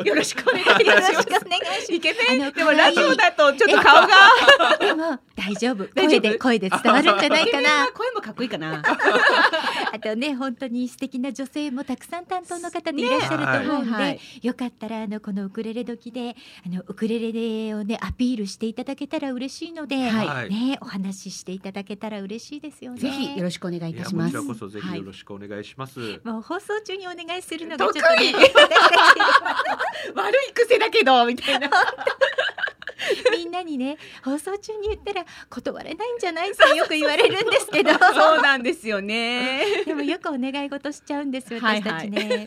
[0.05, 1.13] よろしくお願いしよろます。
[1.13, 1.93] しくお願いします。
[1.93, 8.83] イケメンあのでもラジオだとちょっとえ顔がでも 大丈夫大丈夫声で声で伝わるんじゃないかなメンは声もかっこいいかな。
[9.93, 16.37] あとね本当に素敵な女性もたくさん担当の方でいらっしゃると思うんで、ねはいよかったらあのこのウクレレ時で
[16.67, 23.01] あのウクレレをねアピールしていただけたら嬉しいので、はいねお話ししていただけたら嬉しいですよね。
[23.01, 24.35] ぜひよろしくお願いいたします。
[24.35, 26.21] こちらこそぜひはいよろしくお願いします。
[26.25, 28.77] もう放送中にお願いするのが得意ちょっとね
[30.15, 31.71] 悪い癖だけどみたいな。
[33.37, 39.65] みんなにね放送中に言ったら断れないんじゃないってよく言われるんですけどそうなんですよね。
[39.85, 42.47] でもよくお願い事しちゃうんです私たちね。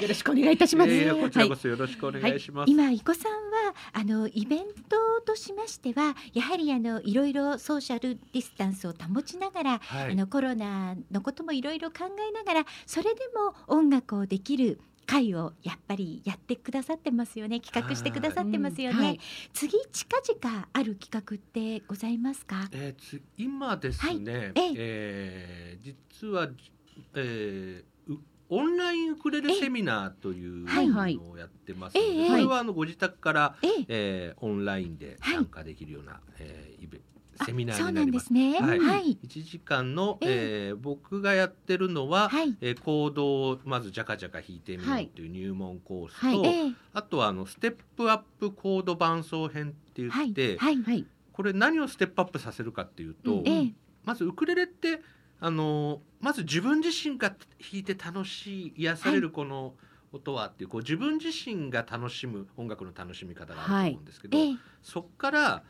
[0.00, 0.90] よろしくお願いいたします。
[0.90, 2.70] いやいやこちらはいこそよろしくお願いします。
[2.70, 4.58] 今伊子さんはあのイベン
[4.88, 17.60] トとしましてはやはりあのいろいろソーシャルディスタンスを保ちながら、はいあのコロナのこともいろいろ考えながらそれでも音楽をできる会をやっぱりやってくださってますよね。
[17.60, 19.04] 企画してくださってますよね、うん。
[19.04, 19.20] はい。
[19.52, 22.68] 次近々ある企画ってございますか？
[22.72, 24.72] えーつ今ですね、ええ。
[24.76, 26.48] えー実は、
[27.14, 31.16] えーうオンラインウクレレセミナーというはいはい。
[31.16, 32.28] のをやってますので、ええ。
[32.28, 33.84] これはあのご自宅から、ええ。
[33.88, 37.11] えーオンラインで参加できるような、えーイベあ
[37.44, 38.24] セミナーになんります。
[38.24, 38.58] ですね。
[38.60, 38.78] はい。
[38.80, 39.18] はい。
[39.26, 42.56] 1時間の、ええー僕がやってるのは、はい。
[42.60, 50.82] えーコードをまずジャカジャカ弾いてみようという入門コースと、あとはあのステップアップコード伴奏編って言はいって、はい。
[50.82, 51.06] はい。
[51.32, 53.42] これ何をステップアップさせるかっていうと、
[54.04, 55.00] まずウクレレって
[55.40, 57.36] あのまず自分自身が弾
[57.72, 59.74] いて楽しい癒されるこの
[60.12, 65.62] 音はっていうこう自分自身が楽しむ音楽の楽しみ方があると思うんですけど、ええそっから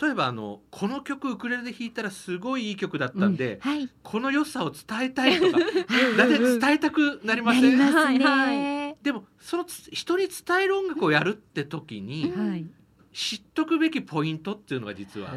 [0.00, 3.88] 例えばあのこの曲ウクレレで弾いたらすごいいい曲だったんで、はい。
[4.02, 5.58] この良さを伝えたいとか
[6.18, 7.70] 大体伝えたくなりまなせ
[8.18, 12.66] んでもそのつ人に伝える音楽をやるって時に、うんはい。
[13.12, 15.30] 知っとくべきポイントっていうのが実は。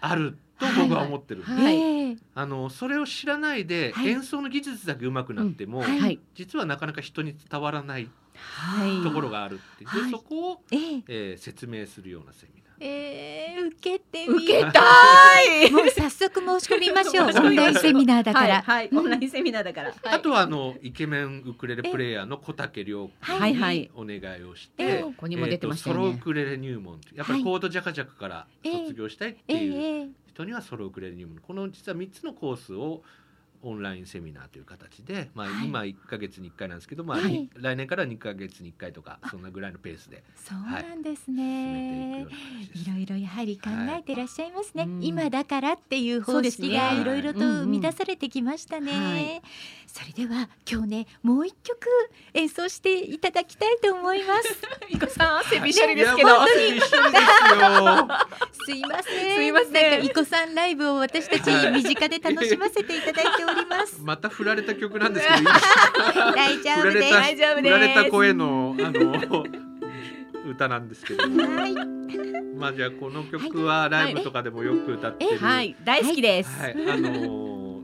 [0.00, 1.74] あると僕は思ってるんです、はい。
[1.74, 4.08] ええあのそれを知らないで、はい。
[4.08, 6.20] 演奏の技術だけ上手くなっても、はいはい。
[6.34, 9.02] 実はなかなか人に伝わらないはい。
[9.02, 10.10] ところがあるっていう、ではい。
[10.10, 11.02] そこを、ええ。
[11.08, 12.63] えー説明するようなセミナー。
[12.80, 15.70] えー、受けてみ受けたたい。
[15.72, 17.26] もう早速 申し込みましょう。
[17.26, 19.94] オンラインセミナーだから、はい、はい、オンラインセミナーだから。
[20.04, 23.78] あとはあのイケメンウクレレプレイヤーの小竹亮君はいはい。
[23.78, 26.20] にお願いをして、ええここにも出てましたソロウね。
[26.22, 31.38] クレレ入門やっぱりコードジャカジャカから卒業したいってえいうええ人にはソロウクレレ入門。
[31.38, 33.02] この実は3つのコースを
[33.64, 35.66] オンラインセミナーという形で、まあ、はい。
[35.66, 37.48] 今1か月に1回なんですけど、まあはい。
[37.54, 42.26] 来年から2か月に1回とかそんなぐらいのペースでそうなんですね。
[42.72, 42.84] てい。
[42.84, 49.42] ろいろやはり考えてらっしゃいますね、今だからっていう方式がいろいろと生み出されてきましたね、
[49.86, 51.86] それでは今日ねもう一曲
[52.34, 54.60] 演奏していただきたいと思います。
[54.90, 56.30] いこさん汗びしょりですけど。
[58.64, 59.36] すいません。
[59.36, 59.72] すいません。
[59.72, 64.00] なんかいこさんライブを私たち身近で楽しませていただいております。
[64.02, 65.44] また振られた曲なんですけど
[66.34, 66.94] 大丈夫です。
[66.94, 67.62] 振られた大丈夫です。
[67.62, 69.44] 振られた声のあの
[70.50, 71.74] 歌なんですけど、はい。
[72.56, 76.50] まあじゃあこの曲はライブとかでもよく歌ってる、はい、大好きです。
[76.60, 77.82] はい、あの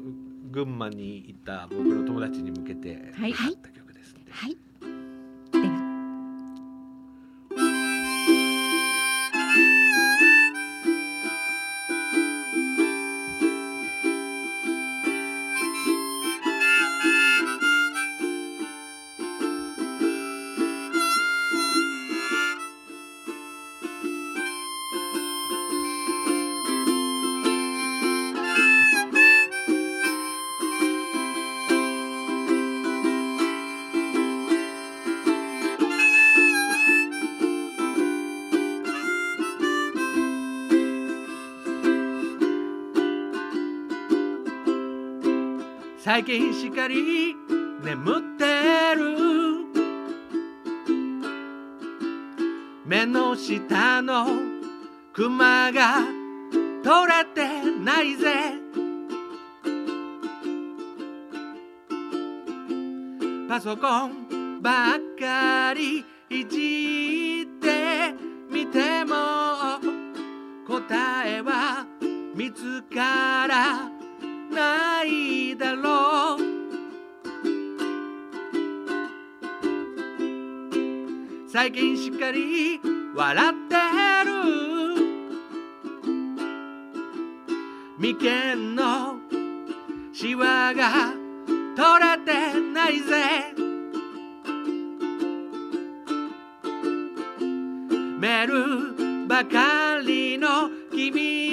[0.50, 3.32] 群馬にいた僕の友達に向けてはい。
[3.32, 4.56] 歌った曲ですはい
[46.20, 47.34] 最近しかり
[47.82, 49.16] 眠ってる
[52.84, 54.26] 目の下の
[55.14, 56.02] クマが
[56.84, 58.34] 取れてないぜ。
[63.48, 68.14] パソコンばっかりいじって
[68.50, 69.80] みても。
[70.68, 71.86] 答えは
[72.34, 73.99] 見つから
[74.60, 76.38] ないだろう。
[81.48, 82.78] 最近しっかり
[83.14, 83.76] 笑って
[84.26, 84.30] る。
[87.98, 89.16] 眉間の
[90.12, 91.14] シワが
[91.74, 93.54] 取れてないぜ。
[98.18, 101.49] メールばかりの君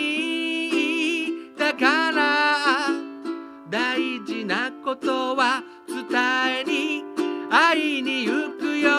[4.87, 7.03] ことは伝えに
[7.49, 8.89] 会いに行くよ。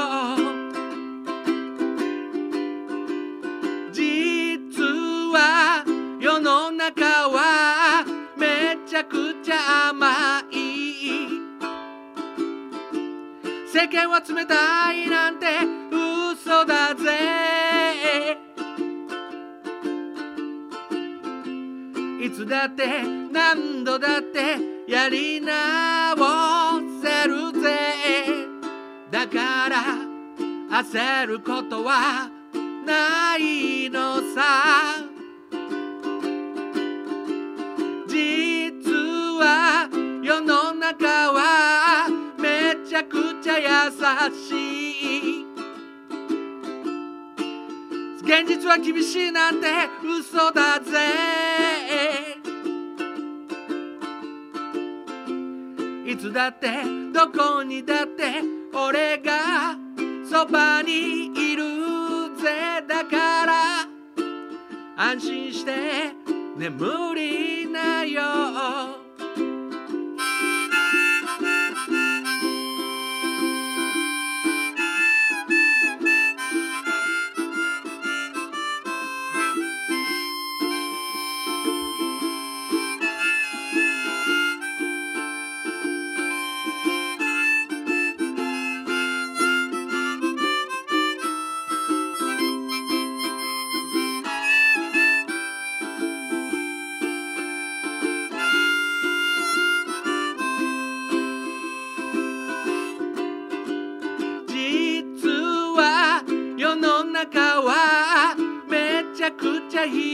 [3.90, 4.82] 実
[5.32, 5.86] は
[6.20, 8.04] 世の中は
[8.36, 11.40] めちゃくちゃ甘い。
[13.72, 15.46] 世間は冷たいなんて
[16.36, 18.36] 嘘だぜ。
[22.20, 27.76] いつだって何度だってやり直せるぜ。
[29.10, 32.30] だから焦ることは
[32.86, 35.04] ないのさ。
[38.06, 38.90] 実
[39.38, 39.90] は
[40.22, 42.08] 世の中は
[42.38, 43.90] めちゃくちゃ優
[44.32, 45.44] しい。
[48.22, 49.66] 現実は厳しいなんて
[50.02, 51.77] 嘘だぜ。
[56.08, 56.68] いつだって
[57.12, 58.40] どこにだって
[58.72, 59.76] 俺が
[60.24, 61.62] そばにいる
[62.42, 63.52] ぜだから
[64.96, 65.72] 安心して
[66.56, 68.97] 眠りなよ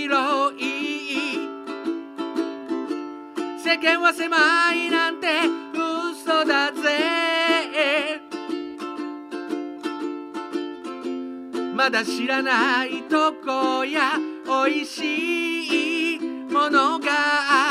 [0.05, 1.39] 広い
[3.59, 4.37] 世間は狭
[4.75, 5.29] いなんて
[6.13, 8.21] 嘘だぜ。
[11.75, 14.19] まだ知らないとこや
[14.67, 16.19] 美味しい
[16.51, 17.71] ものが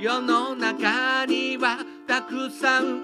[0.00, 3.02] 世の中にはたくさん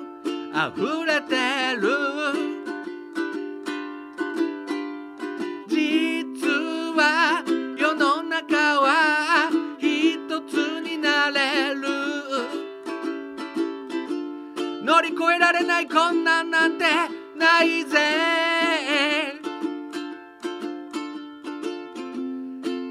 [0.52, 2.47] 溢れてる。
[15.52, 16.84] られない困難なんて
[17.38, 17.98] ないぜ。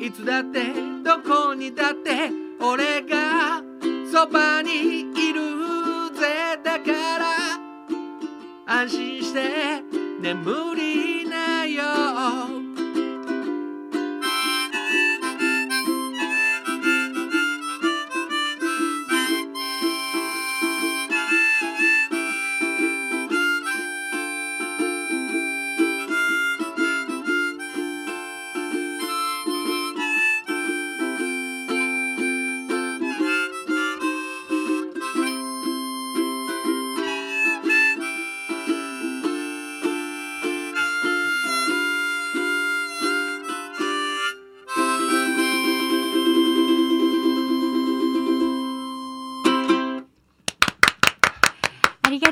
[0.01, 3.61] いつだってどこにだって俺が
[4.11, 5.41] そばにいる
[6.15, 6.59] ぜ。
[6.63, 7.59] だから
[8.65, 9.83] 安心して
[10.19, 12.56] 眠りなよ。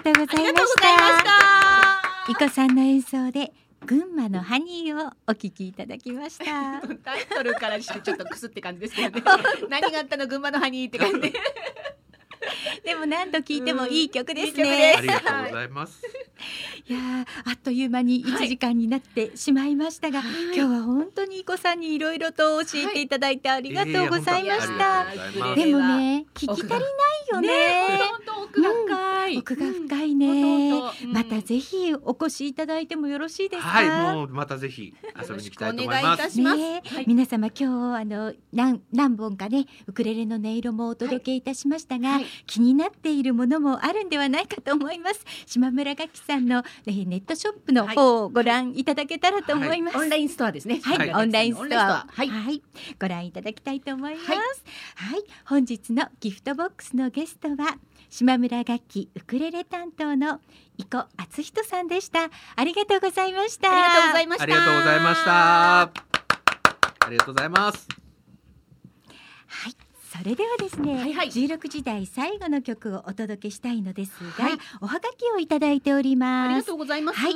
[0.06, 1.24] とうございましありがとうございました
[2.26, 2.32] た。
[2.32, 3.52] いこさんの演奏で
[3.86, 6.46] 群馬のハニーをお聞きいただきました。
[7.04, 9.24] タイトルからしてちょっとクスって感じですけどね
[9.70, 11.34] 何があったの群馬のハニーって感じ
[12.84, 15.02] でも何度聞いてもいい曲ですいい曲ねあ。
[15.02, 16.02] りがとうございます。
[16.88, 25.08] いやーあっという間に1時間になってしまいましたが、はい今日は本当にいこさんにいろいろと教えていただいてありがとうございましえた。
[25.14, 26.80] え本当にありがとうございますでもね聞き足りない
[27.32, 28.00] よね。
[28.10, 30.72] 本当奥が深い、奥が深いうんね。
[30.72, 33.68] 本当またぜひお越しいただいてもよろしいですか？
[33.68, 36.04] はい、もうまたぜひ遊びに来たいと思います。
[36.04, 36.58] よろしくお願いいたします。
[36.58, 36.82] ね。
[36.86, 37.06] はい。
[37.08, 42.26] 皆様今日あの何何本かねウクレレの音色もお届けいたしましたが、はい。
[42.46, 45.24] 気になっているものもあるんではないかと思います。
[45.46, 50.80] 島村楽器さんの、えーネットショップの方をご覧いただけたらと思います、オンラインストアですね。
[50.84, 52.08] はい、はいオンラインストア。
[52.10, 52.62] はい、はい、
[53.00, 54.28] ご覧いただきたいと思います。
[54.28, 54.36] は
[54.96, 55.20] はい。
[55.20, 57.78] い、本日のギフトボックスのゲストは
[58.10, 60.42] 島村楽器ウクレレ担当の
[60.78, 62.30] 伊古敦人さんでした。
[62.56, 63.72] ありがとうございました。
[63.72, 65.82] ありがとうございましたありがとうございました。
[65.82, 67.88] ありがとうございます。
[69.48, 69.76] はい。
[70.18, 76.74] それではですね、はいはい16時台最後の曲をお届けしたいのですが、はいおはがきをいただいておりありますがと。
[76.76, 77.36] うございますはい、え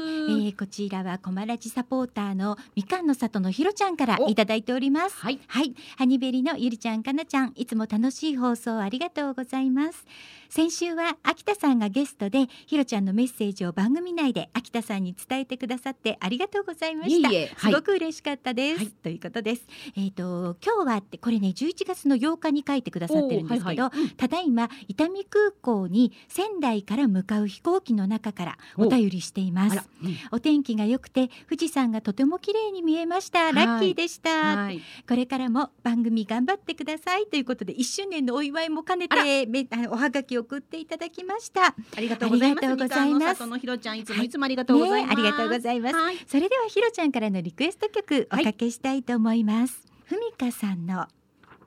[0.49, 5.17] ー、こちらはコマラジサポーターのみかんの里のひろちゃんからいただいております。
[5.17, 10.05] はいはい、ハニベリのゆりちゃんかなちゃん、いつも楽しい放送ありがとうございます。
[10.49, 17.29] 先週は秋田さんがゲストでひろちゃんのメッセージを番組内で秋田さんに伝えてくださってありがとうございました。
[17.59, 18.77] すごく嬉しかったです。
[18.79, 18.87] はい。
[18.87, 19.67] ということです。
[19.95, 23.99] えっ、と今日はってこれね11月の8日に書いてくださってるんですけど、はいはい。
[23.99, 24.09] うん。
[24.09, 28.89] ただいま伊丹空港に仙台から向かう飛行機の中からお。
[28.89, 29.87] 便りしています。
[30.03, 30.15] うん。
[30.31, 33.51] お天気が良くて富士山がとても綺麗に見えました。
[33.51, 34.55] ラッキーでした。
[34.55, 34.81] はい。
[35.07, 37.27] これからも番組頑張ってください。
[37.27, 41.67] ということで1周年のお祝いも兼ねてめあのおはがきを送っていただきました。
[41.67, 45.95] ありがとうございますありがとうございますみかんのひろちゃんいつもいつもありがとうございます、ねありがとうございます。
[45.95, 49.81] はいそれではひろちゃんからのリクエスト曲おかけしたいと思います。
[50.05, 51.07] ふみかさんの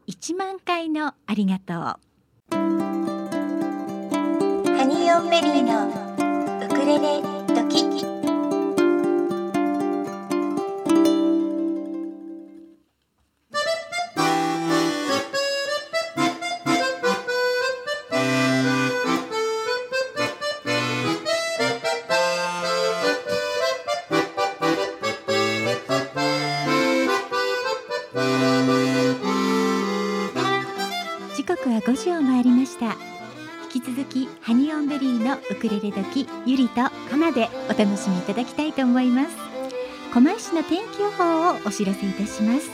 [0.09, 1.77] 1万回のありがとう。
[4.83, 5.89] ハニーオンベリーの
[6.67, 7.23] ウクレレ
[7.55, 8.12] ドキ時
[35.63, 39.31] クレレ時ゆりとかなでお楽しみいただきたいと思います。
[40.13, 42.69] 狛江市の天気予報をお知らせいたします。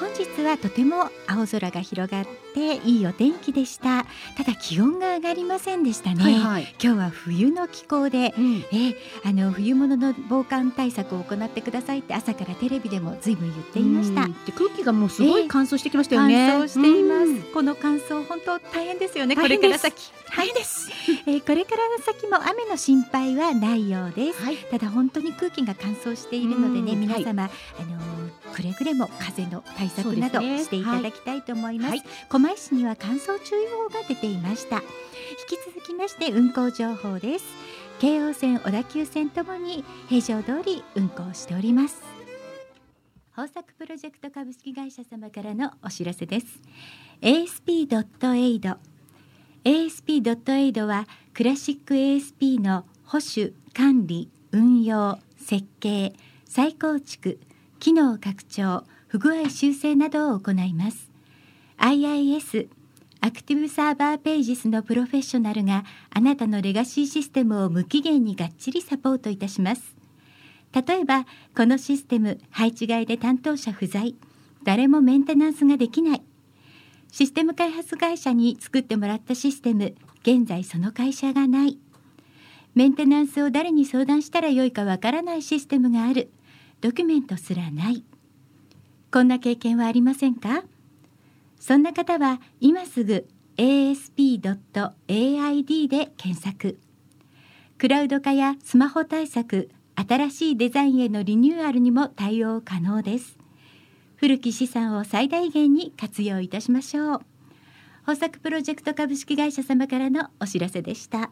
[0.00, 4.06] 本日はとても青空が広がっていいお天気でした。
[4.36, 6.74] ただ気温が上がりませんでしたね、はいはい。
[6.82, 8.64] 今日は冬の気候でうん。
[8.72, 14.22] えーあの冬物の防寒対策を行ってくださいって朝からテレビでもずいぶん言っていました。
[14.22, 14.32] うん。
[14.44, 17.42] で空気がもうすごい乾燥してきましたよ乾ね、燥しています、うん。
[17.52, 19.36] この乾燥本当大変ですよね。
[19.36, 20.12] これから先。
[20.34, 20.90] 大変です、
[21.26, 24.42] えーこれから先も雨の心配はないようです。
[24.42, 24.56] はい。
[24.56, 27.00] ただ本当に空気が乾燥しているのでねうん。
[27.00, 28.16] 皆様、あのー
[28.54, 31.90] くれぐれも風の対策などしていただきたいと思います。
[31.90, 32.02] はい
[32.46, 34.76] 狛江市には乾燥注意報が出ていました。
[34.76, 34.82] 引
[35.48, 37.44] き続きまして運行情報です。
[37.98, 42.00] 京王線小田急線ともに平常通り運行しております。
[43.36, 46.46] 豊作プロジェクト株式会社様からのお知らせです。
[47.20, 48.76] ASP.AID
[49.64, 56.12] ASP.AID はクラシック ASP の保守管理運用設計
[56.44, 57.40] 再構築
[57.80, 61.15] 機能拡張不具合修正などを行います。
[61.78, 62.68] IIS
[63.20, 69.96] アクティブサーバーページスのプロフェッショナルがあなたのレガシーシステムを無期限にがっちりサポートいたします。
[70.72, 74.14] 例えばこのシステム配置外で担当者不在
[74.62, 76.22] 誰もメンテナンスができない。
[77.10, 81.78] システム開発会社に作ってもらったシステム現在その会社がない。
[82.74, 86.30] メンテナンスを誰に相談したらよいかわからないシステムがある。
[86.80, 88.04] ドキュメントすらない。
[89.10, 90.62] こんな経験はありませんか？
[91.58, 93.26] そんな方は今すぐ
[93.56, 94.42] asp.aid
[95.88, 96.78] で検索。
[97.78, 103.38] クラウド化やスマホ対策新しいデザインへのリニューアルにも対応可能です。
[104.16, 107.20] 古き資産を最大限に活用いたしましょう。
[108.00, 111.30] 豊作プロジェクト株式会社様からのお知らせでした。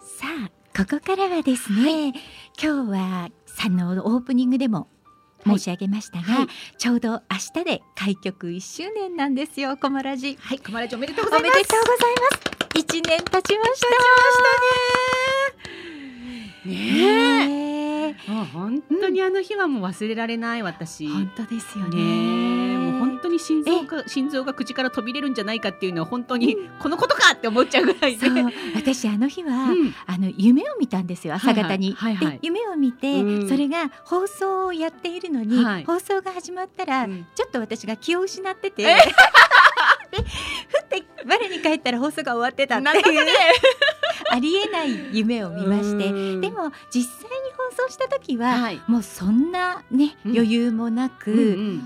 [0.00, 2.12] さあここからはですね、
[2.60, 4.88] 今日はさんのオープニングでも
[5.44, 6.46] 申し上げましたが、はい。
[6.78, 7.18] ちょうど明
[7.54, 10.36] 日で開局1周年なんですよコモラジ。
[10.40, 11.56] はい、コマラジおめでとうおございます。
[11.56, 12.78] めでとうございます。
[12.78, 13.88] 一年経ちました。
[16.66, 16.66] ね。
[16.66, 16.68] え。
[16.68, 17.64] ねえ。
[17.64, 17.73] もう
[18.52, 21.08] 本当にあの日はもう忘れられない私。
[21.08, 22.76] 本当ですよね。
[22.78, 28.26] もう本当に心臓が心臓が口から飛び出るんじゃないかっていうのは本当にこのことかって思っちゃうぐらいで。
[28.26, 28.52] そう。
[28.74, 29.94] 私あの日は、うん。
[30.06, 32.14] あの夢を見たんですよ朝方に、はい。
[32.16, 32.38] はいはいはい。
[32.40, 33.48] で夢を見て、うん。
[33.48, 37.26] それが放送をやっているのに、はい放送が始まったら、うん。
[37.34, 38.86] ちょっと私が気を失ってて、え。
[38.86, 40.22] で
[40.68, 43.32] ふって我に返ったら放送が終わってたってなるほどね
[44.30, 46.10] ありえない夢を見まして。
[46.10, 46.40] うん。
[46.40, 48.80] でも実際に放送した時は、はい。
[48.86, 50.32] もうそんなねうん。
[50.32, 51.82] 余裕もなく、うんうん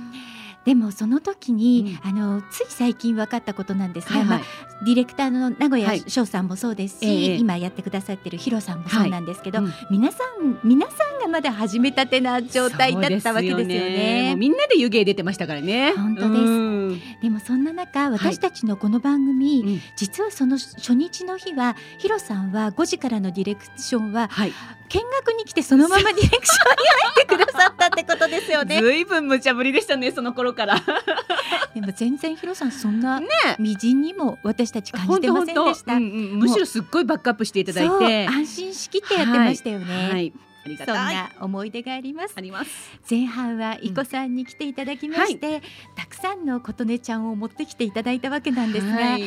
[0.68, 4.38] でもその時に、あのつい最近分かったことなんですが、はいはい。
[4.40, 6.04] まあ、ディレクターの名古屋はい。
[6.06, 9.72] 翔さんもそうですし、ええ今やってくださってるヒロさんもそうなんですけど、うん。
[9.90, 14.24] 皆さん皆さんがまだ始めたてな状態だったわけですよね。
[14.28, 15.94] もうみんなで湯気出てましたからね。
[15.96, 16.42] 本当です。
[16.42, 17.00] うん。
[17.22, 19.80] でもそんな中私たちのこの番組、うん。
[19.96, 24.52] 実はその初日の日はヒロさんは5時からのディレクションははい。
[24.88, 28.80] 見学に来てそのままディレクションに入ってくださったってことですよね。
[28.80, 30.82] ずいぶん無茶ぶりでしたねその頃から。
[31.74, 33.28] でも全然ヒロさんそんなね
[33.60, 35.94] 微塵にも私たち感じてませんでした。
[35.94, 38.26] うんうんむしろすっごいバックアップしていただいて。
[38.26, 40.10] 安心しきってやってましたよね。
[40.10, 40.32] はい。
[40.64, 40.94] ありがそん。
[40.94, 42.34] な思い出があります。
[43.08, 45.62] 前半はいこさんに来ていただきまして、
[45.96, 49.22] たくさんの琴音ちゃんを持ってきていただいたわけなんですが、はい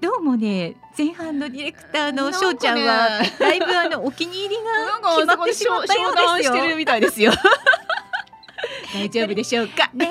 [0.00, 7.32] どうもね前半のディレクターのなんかねしょうちゃんはだいぶあのお気に入りが決まってしまったようですよ。
[8.94, 9.90] 大丈夫でしょうか？
[9.94, 10.10] ね、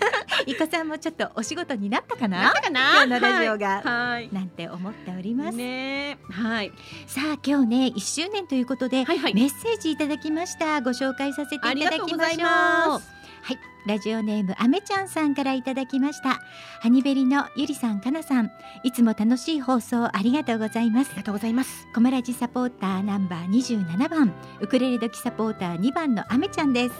[0.46, 2.44] いこさんもちょっとお仕事になったかな？
[2.44, 2.80] なかな？
[2.90, 4.28] 今日のラジオがはい。
[4.32, 5.56] なんて思っております。
[5.56, 6.72] ねはい。
[7.06, 12.44] さあ今日ね1周年ということで、はいはいメッセージいただきましたご紹介させていただきましょう。
[12.46, 16.40] はいラジオネームあめちゃんさんからいただきました
[16.80, 18.50] ハニベリのゆりさんかなさん
[18.82, 21.86] いつも楽しい放送ありがとうございますありがとうございます。
[21.94, 26.94] コマラジサポーターナンバー27番ウクレレ時サポーター2番のあめちゃんです、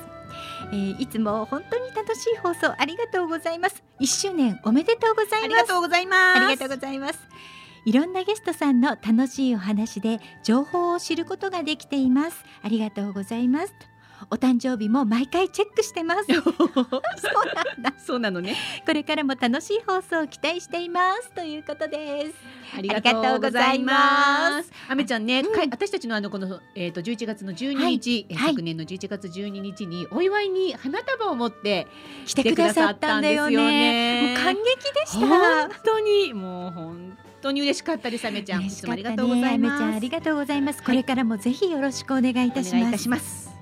[0.72, 6.36] えーいつも本当に楽しい放送ありがとうございます1周年おめでとうございますありがとうございます。
[6.36, 7.18] ありがとうございます。
[7.86, 12.44] いろんなゲストさんの楽しいお話で情報を知ることができています。
[12.62, 13.74] ありがとうございます。
[14.30, 16.24] お誕生日も毎回チェックしてます。
[16.32, 16.44] そう
[17.54, 17.94] なんだ。
[17.98, 18.56] そうなのね。
[18.86, 22.34] これからも楽しい放送を期待していますということです。
[22.76, 24.72] ありがとうございます。
[24.88, 31.86] あめちゃんね、うん私たちのあのこのえっ、と11月の12はい日、えーはい昨年の11月12日にお祝いに花束を持って
[32.26, 34.34] 来てくださったんだよね。
[34.34, 34.62] もう感激
[34.92, 35.26] でした。
[35.26, 38.62] 本当にもう本当に嬉しかったですあめちゃん。
[38.62, 38.96] い嬉しつもあ。
[38.96, 39.96] りがとうございあめちゃんます。
[39.96, 40.80] ありがとうございます。
[40.80, 42.74] いこれからもぜひよろしくお願いいたし
[43.08, 43.53] ます。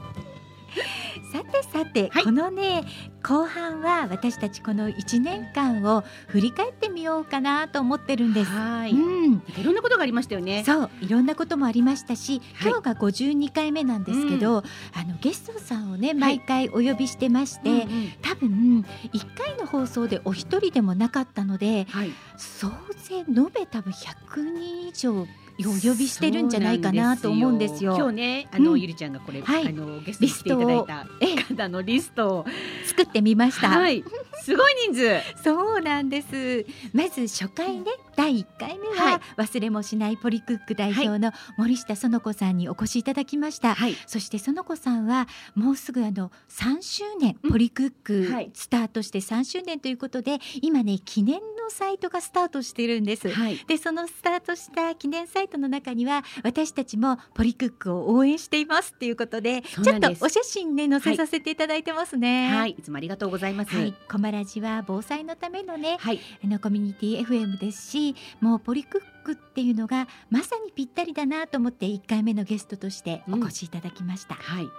[1.31, 2.85] さてさて、はいこのね
[3.23, 8.51] 後半は私たちこの1年間を振り返ってみようかなと思ってるんです。
[8.51, 8.93] はい。
[8.93, 10.65] うん、いろんなことがありましたよね。
[10.65, 22.11] そういろんなこともありましたし、はい今日が52回目なんですけど、あのゲストさんをね毎回お呼びしてまして、うんうん多分1回の放送でお一人でもなかったのではい。
[22.37, 25.27] 総勢延べ多分100人以上
[25.61, 27.95] お呼びしてるんじゃないかなと思うんですよ。
[27.97, 28.81] 今日ね、あの、うん。
[28.81, 29.69] ゆりちゃんがこれ、はい。
[29.69, 31.37] あのゲストに来ていただいたええ。
[31.37, 32.47] 方のリストを、
[32.87, 33.69] 作ってみました。
[33.69, 34.05] はい、
[34.41, 35.43] すごい人数。
[35.43, 36.67] そうなんです。
[36.93, 37.85] まず初回ね、
[38.17, 43.75] 第1回目は、はい忘れもしないポリクック代表の森下園子さんにお越しいただきました。
[43.75, 43.97] はい。
[44.07, 53.29] そして園子さんはもうすぐあの3周年、うんポリクックはいスタートして3周年ということで、今ね記念のサイトがスタートしてるんです。
[53.31, 53.59] はい。
[53.67, 62.51] でそのスタートした記念サイトの中には私たちもポリクックを応援していますっていうことでちょっとお写真ね載せさせていただいてますね。
[62.55, 63.75] はい、いつもありがとうございます。
[63.75, 74.71] はい、コマラジは防災のためのねはい、あのコミュニティ FM ですしもうポリクックっていうのがまさにぴったりだなと思って1回目のゲストとしてお越しいただきました、はい、うん。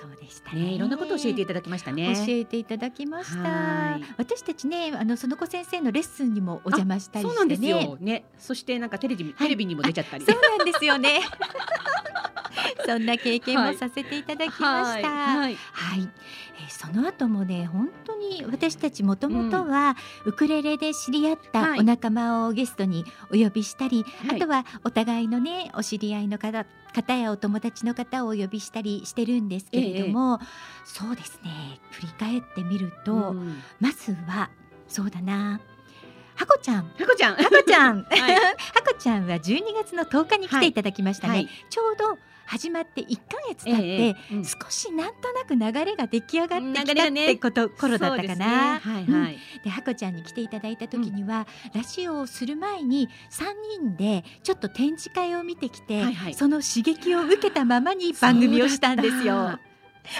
[0.00, 0.62] そうでしたね。
[0.62, 2.14] ね、いろんなことを教えていただきましたね。
[2.14, 3.48] 教えていただきました。
[3.48, 4.04] はい。
[4.18, 7.96] 私たちねあのその子先生のレッスンにもお邪魔したりそうなんですしてねよ。
[8.00, 10.24] ね、そしてなんかテレビ、テレビにも出ちゃったり。
[10.24, 11.20] そうなんですよね
[12.86, 16.08] そんな経験もさせていただきました、はい、はい、
[16.58, 21.80] えーその後もね本当に私たちもともとはウクレレで知り合ったはい。
[21.80, 24.36] お仲間をゲストにお呼びしたり、はい。
[24.36, 26.64] あとはお互いのねお知り合いの方
[26.94, 30.38] 方やお友達の方をお呼びしたりしてるんですけれども、
[30.84, 31.80] そうですね。
[31.90, 33.62] 振り返ってみると、うん。
[33.80, 34.50] まずは
[34.86, 35.60] そうだな。
[36.36, 36.84] ハコちゃん。
[36.84, 37.34] はこちゃん。
[37.34, 38.18] ハコちゃん、 はい。
[38.74, 41.48] ハコちゃんは12月の10日に来ていただきましたね、はい。
[41.68, 48.22] ちょうど始まって1ヶ月経って、ええうん少しなんとなく流れが出来上がってきたってこと、頃だったかな。
[48.22, 49.38] そうですねはい、うんはい。
[49.64, 53.44] でハコちゃんに来ていただいた時には、ラジオをする前に3
[53.80, 59.58] 人でちょっと展示会を見てきて、はいはいその刺激を受けたままに番組をしたんですよ。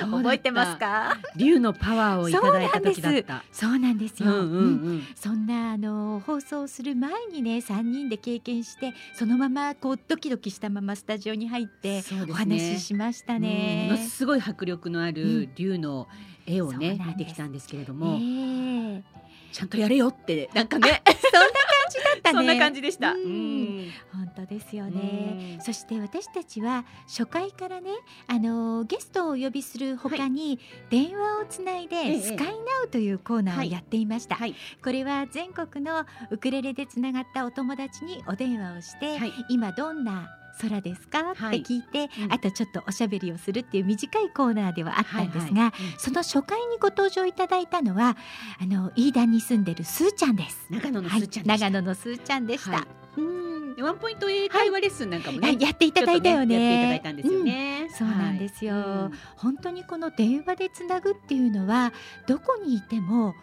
[0.00, 1.16] 覚えてますか？
[1.36, 3.44] 竜のパワーをいただいた時だった。
[3.52, 4.22] そうなんです。
[4.22, 5.02] よ、うんうんうん。
[5.14, 13.88] そんなあの放送する前にね3人で経験してそのままこうドキドキしたままスタジオに入ってお話ししましたね。
[13.90, 15.54] ものすごい迫力のあうるん。
[15.54, 16.08] 竜の
[16.46, 19.02] 絵をね、そうなん見てきたんですけれどえも、え
[19.54, 21.00] ちゃんとやれよってなんかね。
[21.06, 21.52] そんな感
[21.88, 22.34] じだったね。
[22.38, 23.12] そんな感じでした。
[23.12, 23.92] 本
[24.34, 25.54] 当ですよね。
[25.58, 25.60] うん。
[25.60, 27.92] そして私たちは初回からね、
[28.26, 30.58] あのゲストをお呼びするほかに、
[30.90, 32.20] 電話をつないで、ええ。
[32.20, 32.52] スカイナ
[32.86, 34.34] ウというコーナーをやっていました。
[34.34, 34.56] はい。
[34.82, 39.32] これは全国のウクレレでつながったお友達にお電話をして、はい。
[39.48, 42.32] 今どんな空ですか、ってはい聞いて、うん。
[42.32, 45.72] あとちょっとおしゃべりをするっていう短いコーナーではあったんですが、はいはい。
[45.98, 48.16] その初回にご登場いただいたのは
[48.60, 50.66] あの飯田に住んでるスーちゃんです。
[50.70, 52.70] 長野のはいすーちゃんでした、長野のスーちゃんでした。
[52.72, 52.78] は
[53.16, 53.20] い。
[53.20, 53.54] うん。
[53.82, 55.60] ワンポイント英会話レッスンなんかもね、はい。
[55.60, 56.54] やっていただいたよね。
[56.54, 57.88] ちょっとやっていただいたんですよね。
[57.90, 59.16] そうなんですよ、はい。
[59.36, 61.92] 本当にこの電話でつなぐっていうのは
[62.26, 63.34] どこにいても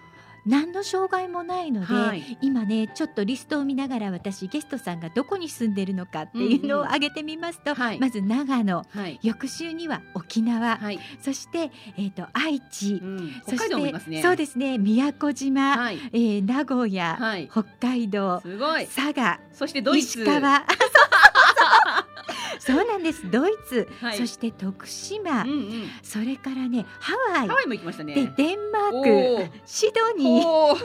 [0.46, 2.38] 何の障害もないので、はい。
[2.42, 6.88] 今ねちょっとリストを見ながら私ゲストさんがどこに住んでるのかっていうのをうんうん。
[6.88, 8.00] 挙げてみますと、はい。
[8.00, 9.20] まず長野はい。
[9.22, 14.22] 翌週には沖縄、はい、そして、えー、と愛知、うん、そして北海道もいますね。
[14.22, 18.42] そうですね宮古島、はい、えー名古屋、はい、北海道。
[18.96, 20.22] 佐賀そしてドイツ。
[20.22, 20.66] 石川
[22.60, 23.30] そうなんです。
[23.30, 24.18] ドイツ、はい。
[24.18, 25.90] そして徳島、うんうん。
[26.02, 27.48] それからねハワイ。
[27.48, 28.14] ハワイも行きましたね。
[28.14, 29.38] でデンマおー。
[29.38, 30.78] ークシドニー。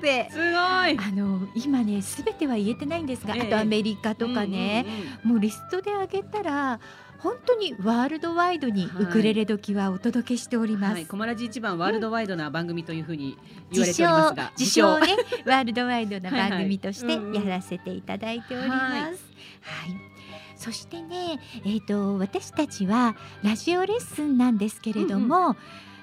[0.00, 0.32] 神戸。
[0.32, 0.54] すごい。
[0.54, 3.42] あの今ねすべては言えてないんですが、ええ。
[3.42, 4.86] あとアメリカとかね、
[5.22, 6.80] もうリストで挙げたら
[7.24, 10.92] 本当にワールドワイドにはいウクレレ時はお届けしております。
[10.92, 13.38] はい、コマラジ一番ワールドワイドな番組というふうに
[13.70, 15.16] 言われ自ております称が、自称ね
[15.46, 17.24] ワールドワイドな番組としてはいはい。
[17.24, 17.48] うんうん。
[17.48, 18.92] やらせていただいております。
[18.94, 19.33] はい。
[19.64, 20.14] はい
[20.56, 25.56] そしてね、えっ、と私たちはラジオレッスンなんですけれども。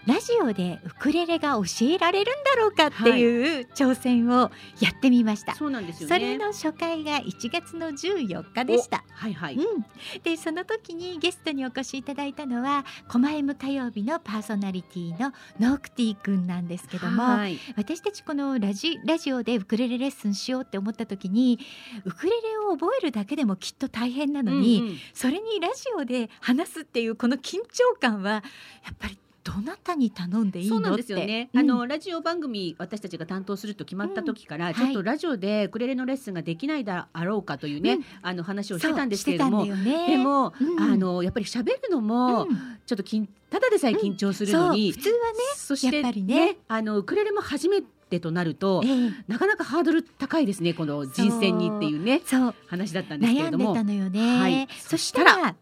[0.07, 5.53] ラジオでウクレレが教えられるんだろうかっていう挑戦をやってみました。
[5.53, 6.15] そうなんですよね。
[6.15, 9.03] それの初回が1月の14日でした。
[9.09, 9.55] おはいはい。
[9.55, 9.85] うん、
[10.23, 21.59] でその時にゲストにお越しいただいたのは「狛 M 火曜日」のパーソナリティのノークティくんなんですけども、はい私たちこのラジラジオでウクレレレッスンしようって思った時に
[22.05, 28.41] ウクレレを覚えるだけでもきっと大変なのに、うんうんそれにラジオで話すっていうこの緊張感はや
[28.91, 31.49] っぱりどなたに頼んでいいのそうなんですよね。
[31.53, 31.59] うん。
[31.59, 34.73] あのラジオ番組私たちが担当すると決まった時から、ん。
[34.73, 38.05] ちょっとラジオでウクレレのレッスンができないだろうかというね、うん。
[38.21, 39.65] あの話をしてたんですけれども。
[39.65, 40.07] ね。
[40.07, 40.79] でも、うん。
[40.79, 42.57] あのやっぱり喋るのも、うん。
[42.85, 46.57] ちょっと緊ただでさえ緊張するのに、普通はねそしてやっぱりね。
[46.67, 49.11] あのウクレレも初めてとなると、ええ。
[49.27, 52.55] なかなかハードル高いですねこの人選にっていうねそう。
[52.67, 54.67] 話だったんですけれ悩んでどもたのよね、はい。
[54.79, 55.55] そしたら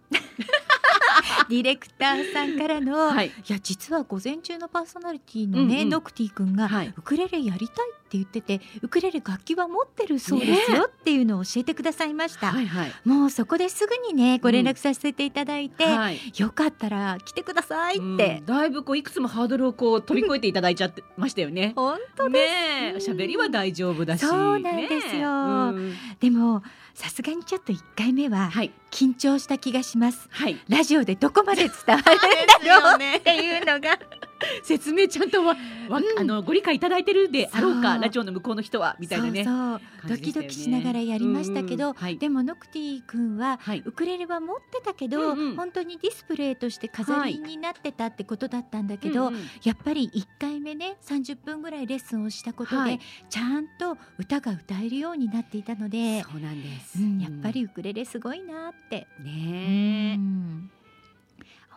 [1.50, 3.28] ディレクターさんからの、はい。
[3.28, 5.90] いや実は午前中のパーソナリティのね、うんうん。
[5.90, 6.94] ノクティ君が、はい。
[6.96, 12.92] ウクレレやりたいって言っててウクレレ楽器は持ってるそうですよっていうのを教えてくださいました、はいはい。
[13.06, 16.20] もうそこですぐにねご連絡させていただいて、はい。
[16.38, 18.46] よかったら来てくださいって、うん。
[18.46, 21.74] だいぶこういくつもハードルをこう飛び越えていただいちゃってましたよね。
[21.76, 22.94] 本当ねえ。
[22.94, 24.26] うん喋りは大丈夫だし。
[24.26, 25.72] そうなんですよ。
[25.72, 26.64] ねでも
[26.94, 28.72] さすがにちょっと1回目ははい。
[28.92, 30.28] 緊張した気がします。
[30.32, 30.58] はい。
[30.68, 33.18] ラジオでどこまで伝わるんだろうね。
[33.18, 33.98] っていうのが
[34.64, 35.56] 説明ちゃんとわ、
[35.90, 36.20] わうん。
[36.20, 39.44] あのご理解いただいてるであろうかラジオの向こうの人はみたいなね。
[39.44, 42.18] そうドキドキしながらやりましたけど、うんうんはい。
[42.18, 43.84] でもノクティ君ははい。
[43.86, 45.56] ウクレレは持ってたけど、うんうん。
[45.56, 49.42] 本当にディスプレイとして飾りになってたってことだったんだけど、うんうん。
[49.64, 53.00] やっぱり1回目ね30分ぐらいレッスンをしたことで、はい。
[53.30, 57.00] ちゃんと歌が歌えるようになっていたので、そうなんです。
[57.00, 59.26] うん、やっぱりウクレレすごいなって、うん。
[59.26, 60.79] ね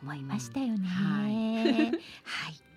[0.03, 0.74] 思いましたよね。
[0.74, 1.98] うんはい、さ
[2.48, 2.71] あ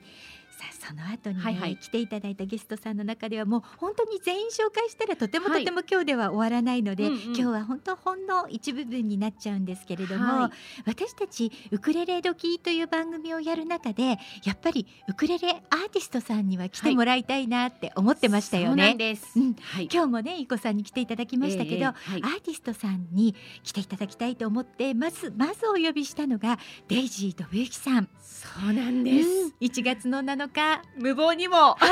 [0.88, 10.52] その後に、ねはいはい来ていただいたゲストさんの中ではもう本当に全員紹介したらとてもはいとても今日では終わらないので、うんうん今日は本当ほんの一部分になっちゃうんですけれども、はい
[10.86, 18.96] 私たちウクレレ時という番組をやる中でやっぱりウクレレアーティストさんには来てもらいたいなって思ってましたよそうなんね。
[18.96, 19.40] です。
[19.40, 19.90] うんはい。
[19.92, 28.10] 今日もねいこさんに来ていただきましたけど、ええはいアーティストさんに来ていただきたいと思ってまずまずお呼びしたのがデイジー信之さん。
[28.22, 29.28] そうなんです。
[29.28, 31.78] うん1月の7日無謀にも。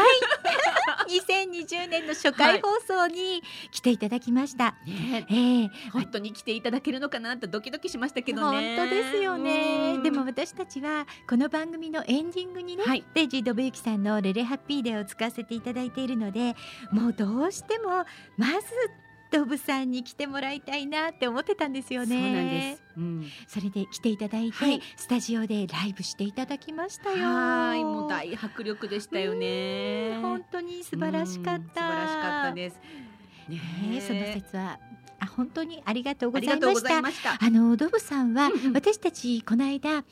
[1.07, 4.75] 2020年の初回放送に来ていただきました。
[4.85, 5.25] ね。
[5.29, 5.69] ええ。
[5.91, 8.75] 本当に来ていただけるのかなってドキドキしましたけど本ね。
[8.77, 9.93] 当ですよね。
[9.95, 10.03] うん。
[10.03, 13.03] でも私たちはこの番組のエンディングにね、はい。
[13.13, 16.55] デイジー・ドブユキさんの「レレハッピーデー」を使わせていただいているので
[16.91, 18.05] もうどうしても
[18.37, 18.67] まず
[19.33, 22.15] ドブさんに来てもらいたいなって思ってたんですよね。
[22.15, 22.83] そうなんです。
[22.95, 23.25] うん。
[23.47, 27.27] それで来ていただいて、はいスタジオでライブしていただきましたよ。
[27.27, 30.19] はい、もう大迫力でしたよね。
[30.21, 31.59] 本当に素晴らしかった。
[31.59, 32.79] うん素晴らしかったです。
[33.49, 33.59] ね
[33.89, 34.79] ね、その説は
[35.19, 36.89] あ本当にありがとうございました。
[36.89, 37.37] ざいました。
[37.41, 40.03] あのドブさんは、うんうん私たちこの間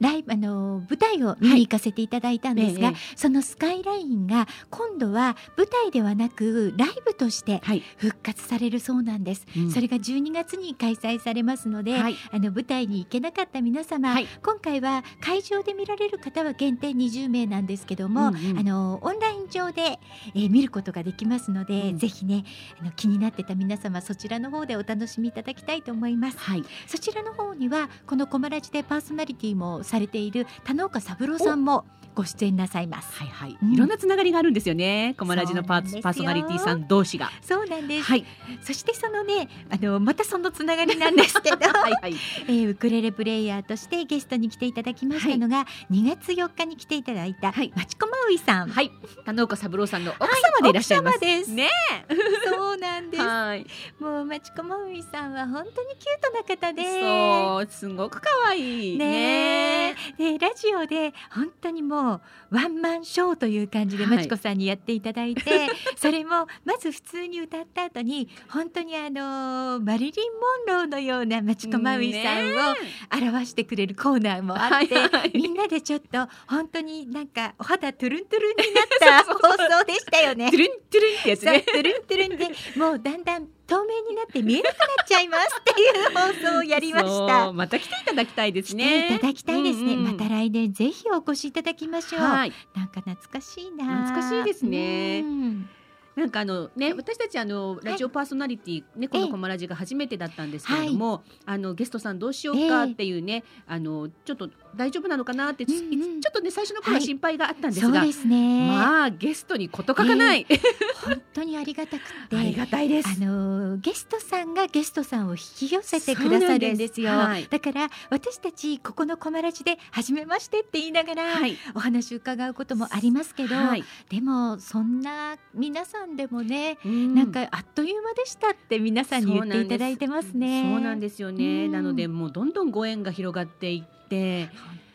[0.00, 7.82] ライブあの舞台を見に行かせていただいたんですが、ええそのスカイラインが今度は舞台ではなくライブとしてはい。
[7.96, 9.70] 復活されるそうなんです、うん。
[9.70, 12.16] それが12月に開催されますので、はい。
[12.30, 14.26] あの舞台に行けなかった皆様、はい。
[14.42, 18.58] 今回は会場で見られる方は限定20名なんですけども、うんうん。
[18.58, 19.98] あのオンライン上で、
[20.34, 21.98] えー見ることができますので、うん。
[21.98, 22.44] ぜひね
[22.80, 26.38] あの気になってた皆様そちらの方でお楽しみいただきたいと思います。
[26.38, 26.64] はい。
[26.86, 31.84] そちらの方にはこのコマラジでパーソナリティもされている田之岡三郎さんも
[32.14, 35.14] ご出演なさいますはいはい、うんいろんなつながりがあるんですよね。
[35.16, 37.30] コマラジのパーパーソナリティさん同士が。
[37.40, 38.26] そうなんです、はい。
[38.62, 42.14] そしてそのねあのまたそのつながりなんですけど はいはい。
[42.48, 48.90] えーウクレレプレイヤーとしてゲストに来ていただきましたのが、2月4日に来ていただいた、はいまちこまういさん、はい。
[49.24, 51.16] 田之岡三郎さんの奥様でいらっしゃいます。
[51.16, 51.68] 奥様ですね。
[52.50, 53.66] そうなんですはい。
[54.00, 59.79] もうまちこまういさんは本当にキュートな方でそう、すごく可愛いねね。
[59.80, 62.14] えでラジオで本当にも
[62.50, 65.42] うワンマンショーという感じではいまちこさんにやっていただいて、
[65.96, 70.32] それもまず普通に歌った後に本当にあのマリリン・
[70.66, 72.74] モンローのようなまちこまういさんを
[73.12, 79.38] 表してくれるコーナーもあって、はいはいみんなでちょっと本当になんかお肌トゥルントゥルンになった放
[79.80, 80.58] 送でしたよねトゥ。
[80.58, 81.60] ルントゥルンってやつね。
[81.62, 87.54] トゥルントゥルンでもうだんだん透明になって見えなくなっちゃいますっていう放送をやりましそたう。
[87.54, 89.08] また来ていただきたいです来ね。
[89.08, 89.80] ていただきたいです。
[89.80, 89.98] ね、うん。
[89.98, 92.52] うんまた来年ぜひお越しいただきましょう、はい。
[92.74, 93.84] なんか懐かしいな。
[94.08, 95.20] 懐かしいですね。
[95.20, 95.68] うん。
[96.16, 106.20] なんかあのね私たちあのラジオパーソナリティ、ねこのコマラジが初めてだったんですけれども、あのゲストさんどうしようかっていうね、あのちょっと大丈夫なのかなって、うんうん。
[106.20, 110.46] ちょっとね最初の頃は心配があったんですが、そうですね、まあゲストに事欠かない、
[111.04, 112.36] 本当にありがたくて。
[112.36, 113.08] ありがたいです。
[113.08, 117.10] あのゲストさんがゲストさんを引き寄せてくださるんですよ。
[117.12, 117.46] はい。
[117.48, 127.14] だから私たちここのコマラジで初めましてって言いながら、はい、お話伺うこともありますけど、はい、でもそんな皆さんでもね、うん。
[127.14, 130.62] なんかあっという間でしたって皆さんに言っていただいてますね。
[130.62, 131.20] そうなんです。
[131.20, 131.66] よね。
[131.66, 131.72] うん。
[131.72, 134.48] なのでもうどんどんご縁が広がっていって、本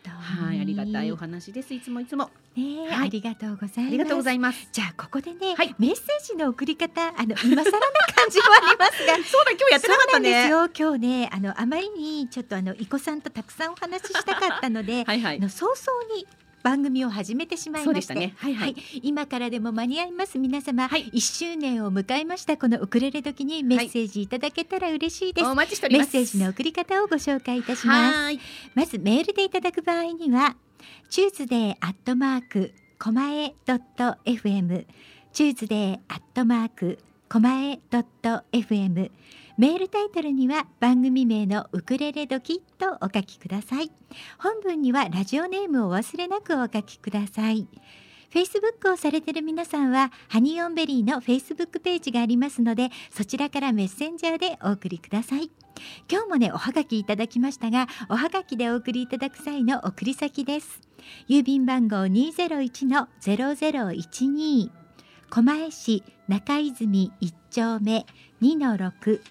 [0.03, 1.73] 当にはい、ありがたいお話です。
[1.73, 3.79] いつもいつもねえ、はいありがとうございます。
[3.79, 4.69] ありがとうございます。
[4.71, 9.15] じゃあここでね、はいメッセージの送り方あの今更な感じもありますが。
[9.23, 10.49] そうだ今日やってなかったそうなんですね。
[10.49, 15.37] よ今日ねあのあまりにちょっとあのいこさんとたくさんお話ししたかったので、 はいはい。
[15.37, 16.27] あの早々に
[16.65, 18.33] 番組を始めてしまいましたね。
[18.37, 18.75] はいはい。
[19.03, 26.07] 今からでも間に合います皆様、はい1周年を迎えましたこのウクレレ時にメッセージいただけたら嬉しいです、お待ちしております。
[26.11, 28.39] メッセージの送り方をご紹介いたしますはーい。
[28.73, 30.55] まずメールでいただく場合には
[31.11, 34.87] Tuesday アットマークコマエドット FM
[35.33, 36.97] Tuesday アットマーク
[37.27, 39.11] コマエドット FM
[39.57, 43.91] メールタイトルには番組名のウクレレドキとお書きください。
[44.37, 47.67] 本文にはラジオネームをお忘れなくお書きください。
[48.31, 55.49] Facebook をされている皆さんはハニーオンベリーの Facebook ページがありますのでそちらからメッセンジャーでお送りください。
[56.09, 60.79] 今日もねおはがきいただきましたがおはがきでお送りいただく際の送り先です。
[61.27, 64.84] 郵便番号201の0012
[65.29, 68.05] 狛江市中泉1丁目
[68.41, 69.21] 2の6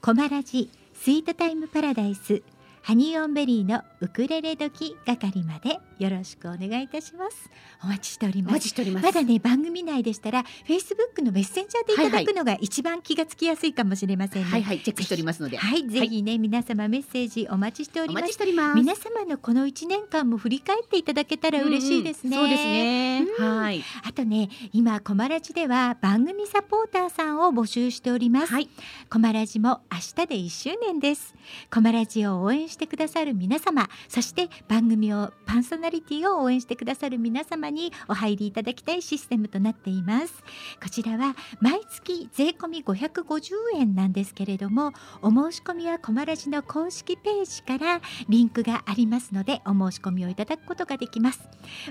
[0.00, 2.42] コマラジスイートタイムパラダイス
[2.82, 5.78] ハニーオンベリーのウクレレ時係まで。
[5.98, 7.50] よろしくお願いいたします
[7.82, 9.02] お待ちしておりおますます。
[9.02, 15.56] まだね番組内でしたら Facebook のメッセンジャーでいただくのが一番気がつきやすいかもしれませんねはいはいチェックしておりますので。
[15.56, 18.76] はい、ぜひね、皆様メッセージお待ちしておおります待ちしております。
[18.76, 23.26] 皆様のこの一年間も振り返っていただけたら嬉しいですね、うんうんそうですね。
[23.38, 23.82] うんはい。
[24.04, 28.68] あとね今コマラジでは番組サポーターさんを募集しております、はい。
[29.10, 31.34] コマラジも明日で1周年です
[31.72, 40.34] コマラジを応援してくださる皆様そして番組をパーソナリティを応援してくださる皆様にお入りいただきたいシステムとなっています。
[40.82, 51.40] こちらは毎月税込み550円なんですけれどもお申し込みはコマラジの公式ページからリンクがありますのでお申し込みをいただくことができます。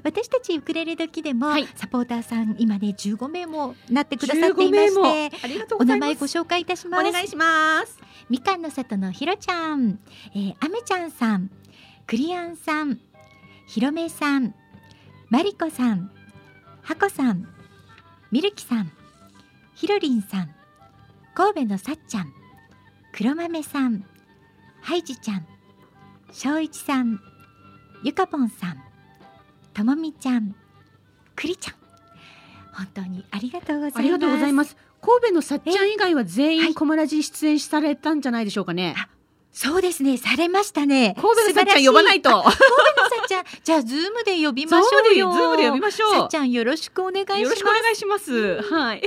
[0.03, 1.67] 私たちウクレレ時でも、はい。
[1.75, 5.05] サポーターさん今ね15名もなってくださっていま15名しても
[5.43, 6.09] ありがとうおございます。
[6.09, 7.07] 名前ご紹介いたします。
[7.07, 7.99] お願いします。
[8.29, 9.99] みかんの里のひろちゃん、
[10.33, 11.51] えー、あめちゃんさん、
[12.07, 12.99] クリアンさん、
[13.67, 14.53] ひろめさん、
[15.29, 16.11] まりこさん、
[16.83, 17.47] はこさん、
[18.31, 18.91] みるきさん、
[19.75, 20.55] ひろりんさん、
[21.33, 22.31] 神戸のさっちゃん
[23.11, 24.05] 黒豆さん
[24.81, 25.45] ハイジちゃん
[26.31, 27.19] 正一さん
[28.03, 28.77] ゆかぽんさん
[29.73, 30.55] ともみちゃん
[31.35, 31.75] くりちゃん。
[32.73, 33.99] 本当にありがとうございます。
[33.99, 34.77] ありがとうございます。
[35.01, 36.67] 神戸のさっちゃん以外は全はい。
[36.69, 39.09] 員コマラジ出演されたんじゃないでしょうかね、あ
[39.55, 40.17] そうですね。
[40.17, 41.15] されましたね。
[41.15, 42.29] 神戸のさっちゃん呼ばないと。
[42.29, 42.59] 神戸のさ
[43.23, 43.43] っちゃん。
[43.63, 45.33] じゃあ Zoom で呼びましょうよ。
[45.33, 46.11] そうで Zoom で呼びましょう。
[46.11, 47.41] さっちゃんよろしくお願いします。
[47.41, 48.61] よろしくお願いします。
[48.61, 49.01] はい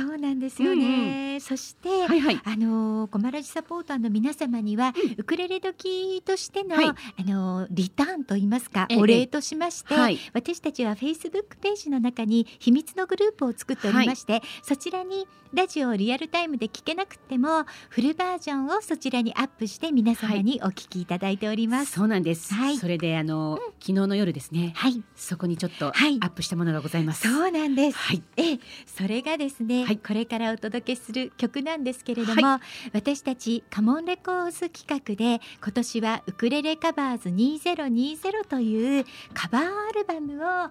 [0.00, 2.40] そうなんですよね、そして、はいはい。
[2.44, 6.86] あのーコマラジサポーターの皆様には、ウクレレドキとしての、はい。
[6.88, 6.94] あ
[7.24, 8.98] のーリターンと言いますか、ええ。
[8.98, 10.18] お礼としまして、はい。
[10.32, 21.92] 私たちはフェイスブックページの中に秘密のグループを作っておりまして、そちらにラジオをリアルタイムで聞けなくてもフルバージョンをそちらにアップして皆様にお聞きいただいております。
[21.92, 22.78] そうなんです、はい。
[22.78, 24.72] それであの、昨日の夜ですね。
[24.76, 26.18] はい、そこにちょっとアはい。
[26.18, 27.98] ップしたものがございます、そうなんです。
[27.98, 28.22] はい。
[28.36, 29.98] ええ、それがですね、はい。
[29.98, 32.60] これからお届けする曲なんですけれども、
[32.92, 39.04] 私たちカモンレコーズ企画で今年はウクレレカバーズ2020という
[39.34, 40.70] カバーアルバムを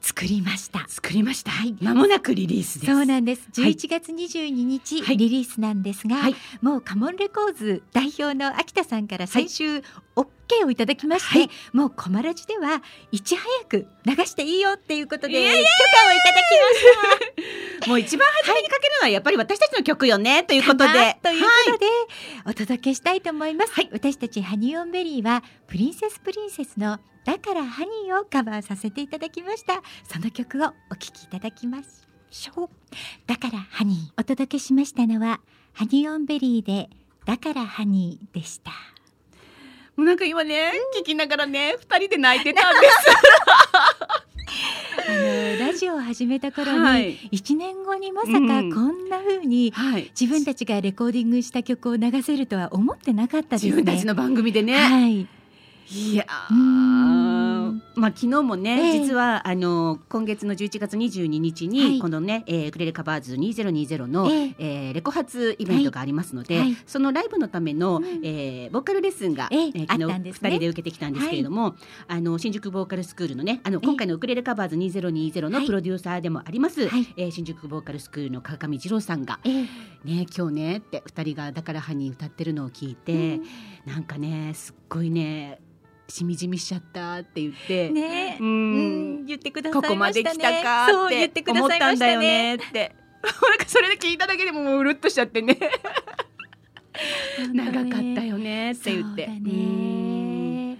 [0.00, 0.84] 作りました。
[0.88, 1.76] 作りました、はい。
[1.80, 2.92] 間もなくリリースです。
[2.92, 3.48] そうなんです。
[3.60, 3.72] はい。
[3.72, 5.16] 11月22日、はい。
[5.16, 6.34] リリースなんですが、はい。
[6.60, 9.82] もうカモンレコーズ代表の秋田さんから先週
[10.48, 17.88] OK をいただきまして、はいもうコマラジではいち早く流していいよっていうことで許可をいただきました。
[17.88, 21.18] もう一番初めにかけるのはやっぱり私たちの曲よねということで。
[21.22, 21.86] というはいことで、
[22.46, 29.82] お届けしたいと思います、私たちハニオンベリーはプリンセスプリンセスのだからハニーをカバーさせていただきました。
[30.10, 31.78] その曲をお聴きいただきま
[32.30, 32.68] しょう。
[33.26, 34.20] だからハニー。
[34.20, 35.40] お届けしましたのは
[35.72, 36.90] ハニオンベリーで
[37.24, 38.72] だからハニーでした
[40.02, 42.94] もうなんか今ね、聞きながらね二人で泣いてたんです。
[45.08, 47.16] あのラジオを始めた頃に、はい。
[47.30, 48.72] 1年後にまさかうん。
[48.72, 50.10] こんな風にはい。
[50.20, 53.70] 自分たちがレコーディングした曲を流せるとは思ってなかったですね。
[53.70, 55.28] 自分たちの番組でね、はい
[55.94, 56.26] いや
[57.94, 59.00] まあ昨日もね、ええ。
[59.00, 61.98] 実はあの今月の11月22日に、はい。
[62.00, 64.54] このね、えー、ウクレレカバーズ2020の、ええ。
[64.58, 66.76] えーレコ発イベントがありますので、はい。
[66.86, 68.04] そのライブのための、うん。
[68.24, 69.68] えーボーカルレッスンが、ええ。
[69.68, 70.50] ー昨日2たんですね。
[70.50, 71.74] 人で受けてきたんですけれども、
[72.08, 75.66] あの新宿ボーカルスクールのねあの今回のウクレレカバーズ2020のはい。
[75.66, 77.06] プロデューサーでもあります、はい。
[77.16, 79.62] えー新宿ボーカルスクールの川上二郎さんがええ。
[80.04, 83.36] ね今日ねって2人が「だからハニー」歌ってるのを聞いて、
[83.86, 83.92] うん。
[83.92, 85.60] なんかねすっごいね
[86.12, 92.94] しみじみしちゃったって言って、ねううんん言ってくださここまでいましたね来たかって思ったたんだよねねって。
[93.22, 95.58] なんかそれで聞いただけでももううるっとしちゃってね
[97.54, 99.26] 長かったよねって言って。
[99.28, 100.76] ね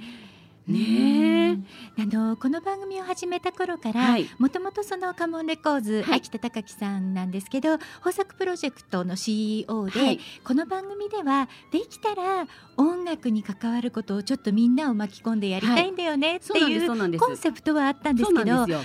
[0.66, 1.59] ね
[1.98, 4.27] あのこの番組を始めた頃から、はい。
[4.39, 6.19] もともとそのカモンレコーズ、はい。
[6.20, 10.20] 秋田隆樹さんなんですけど豊作プロジェクトの CEO で、はい。
[10.43, 12.47] この番組ではできたら
[12.78, 18.78] 音楽に関わることをちょっとみんなを巻き込んでやりたいんだよねっていうコンセプトはあったんですけどでもどうや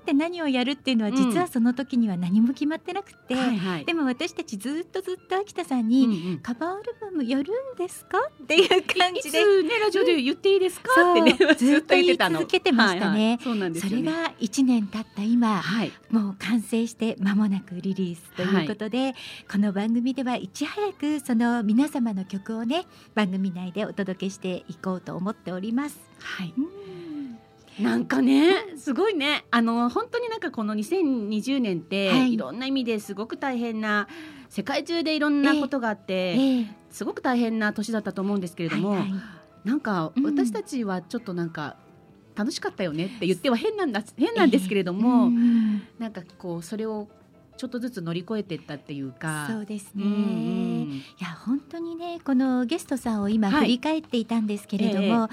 [0.00, 3.84] って何をやるっていうのは実はその時には何も決まってなくて、はいはい。
[3.84, 8.18] でも私たちずっとずっと秋田さんに、うんうんカバーアルバムやるんですか？
[8.42, 9.38] っていう感いじで。
[9.38, 10.90] つねラジオで言っていいですか？
[10.94, 13.18] そうってね ずっと言いたの続けてましたね。
[13.18, 13.38] はいはい。
[13.42, 13.98] そうなんですよね。
[13.98, 15.92] それが1年経った今はい。
[16.10, 19.14] もう完成して間もなくリリースということで、
[19.50, 22.84] この番組ではいち早くその皆様の曲をね
[23.14, 26.00] 番組内でお届けしていこうと思っております。
[26.20, 26.54] はい。
[26.56, 27.02] うん。
[27.80, 29.44] なんかねすごいね。
[29.50, 32.34] あの本当になんかこの2020年って、はい。
[32.34, 34.08] い、ろんな意味ですごく大変な
[34.50, 36.66] 世界中でいろんなことがあって、ええ。
[36.90, 39.12] すごく大変な年だったと思うんですけれども、はいはい。
[39.64, 40.24] なんかうん。
[40.24, 41.76] 私たちはちょっとなんか
[42.34, 45.82] 楽しかったよねって言っては変なんだ変なんですけれども、うん。
[45.98, 47.08] なんかこうそれを
[47.62, 49.46] ちょっとずつ乗り越えていったっていうか。
[49.48, 50.92] そうですね、うんうん。
[50.94, 53.60] いや本当にねこのゲストさんを今はい。
[53.60, 55.10] 振り返っていたんですけれども、ええ。
[55.10, 55.28] 3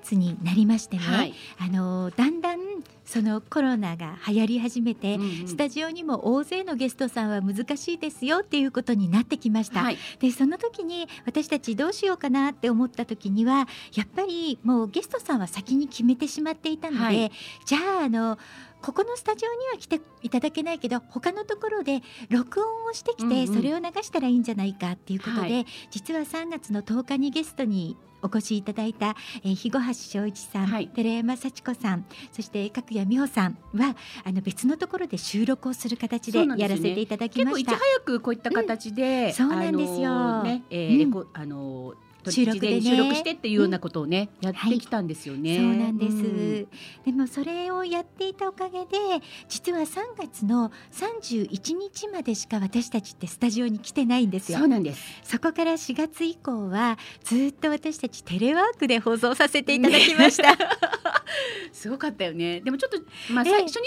[0.00, 1.34] 月になりましてね、はい。
[1.58, 2.58] あのだんだん
[3.04, 5.46] そのコロナが流行り始めて、うんうん。
[5.46, 9.82] スタジオにも大勢のゲストさんは難しいですよっていうことになってきました。
[9.82, 9.98] はい。
[10.20, 17.32] でその時に私たちどうしようかなって思った時にはやっぱりもうゲストさんは先に決めてしまっていたので、はい。
[17.66, 18.38] じゃああの
[18.82, 23.46] ここのスタジオには来ていただけないけど他のところで録音をしてきて、うんうん。
[23.46, 25.66] それを流したらいいんじゃないかっていうことで、はい。
[25.90, 30.88] 実は3月の10日にゲストにお越しいただいた、えー、肥後橋翔一さん、はい。
[30.88, 37.84] 寺山幸子さんそして角谷美穂さんはあの別のところで収録をする形でやらせていただき結構いちました。
[37.84, 40.42] 早くこういった形で、そうなんですよ。
[40.42, 40.94] ねえうん。
[40.94, 41.94] ーレコあの
[42.30, 42.80] 収録でね。
[42.82, 45.56] 収録してっていうようなことをね、やってきたんですよね。
[45.56, 46.68] そうなんです、うん。
[47.04, 48.98] でもそれをやっていたおかげで
[49.48, 49.86] 実は3
[50.18, 54.58] 月の31日までしか私たちってスタジオに来てないんですよ。
[54.58, 55.02] そうなんです。
[55.22, 60.56] そこから4月以降はずっと私たちテレワークで放送させていただきました、
[61.72, 62.60] すごかったよね。
[62.60, 62.98] でもちょっと
[63.32, 63.82] まあ、え初日は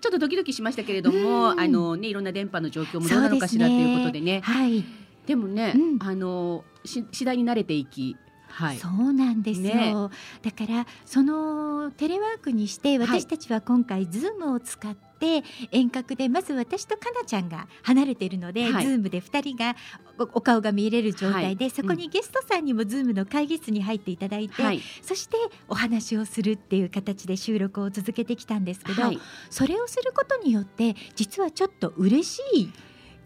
[0.00, 1.60] ちょっとドキドキしましたけれども、うん。
[1.60, 4.40] あのねいろんな電波の状況もどうなのかしらということでね。
[4.42, 4.84] はい、
[5.28, 5.98] でもね、うん。
[6.00, 8.16] あのし次第に慣れていき、
[8.48, 8.78] はい。
[8.78, 9.94] そうなんですよ、ね。
[10.42, 13.20] だからそのテレワークにしてはい。
[13.20, 18.86] 私たちは今回、 Zoom を使って遠隔でまず私とかなちゃんが離れているので、はい。
[18.86, 19.76] Zoom で2人が
[20.18, 24.80] おお顔が見れる状態で、そこにゲストさんにも Zoom の会議室に入っていただいて、はい。
[25.02, 25.36] そして
[25.68, 29.20] お話をするっていう形で収録を続けてきたんですけど、はい。
[29.50, 32.72] それをすることによって実はちょっと嬉しい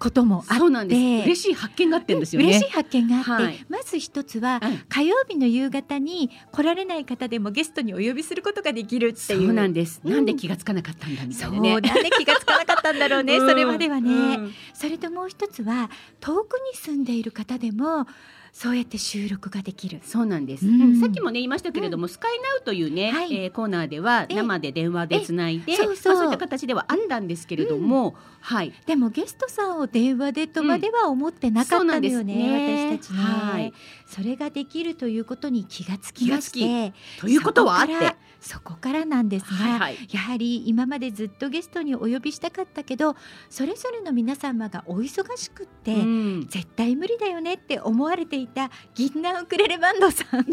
[0.02, 0.54] こともあって。
[0.56, 1.00] そうなんです。
[1.24, 2.48] 嬉しい発見があってんですよね。
[2.48, 3.66] 嬉しい発見があって、はい。
[3.68, 4.78] まず一つはうん。
[4.88, 9.50] 火曜日の夕方に来られない方でもゲストにお呼びすることができるってそいう。
[9.50, 10.00] うなんです。
[10.04, 10.12] うん。
[10.12, 11.62] なんで気がつかなかったんだみたそいう。
[11.62, 11.80] なね。
[11.80, 13.48] なんで気がつかなかったんだろうね、 うん。
[13.48, 14.54] それまではね、うん。
[14.74, 15.88] それともう一つは
[16.20, 18.06] 遠くに住んでいる方でも
[18.52, 20.00] そうやって収録ができる。
[20.02, 20.82] そうなんです、うん。
[20.82, 23.34] うんさっきもね言いましたけれども、スカイナウというね、はい。
[23.34, 26.14] えーコーナーではえ生で電話でつないで、そうそう。
[26.14, 28.74] まあ、そういった形ではあったんですけれども、はい。
[28.86, 32.98] でもゲストさんを電話でとまでは思ってなかったのよね,、そうなんですね。
[32.98, 33.72] 私たちね、はい。
[34.06, 37.94] それができるということに気がつきましてということはあって。
[38.42, 40.08] そこからなんですが、はいはい。
[40.10, 43.14] やはり今までずっとゲストにお呼びしたかったけど
[43.48, 46.46] それぞれの皆様がお忙しくって、うん。
[46.48, 50.46] 絶対無理だよねって思われていた銀杏ウクレレバンドさん。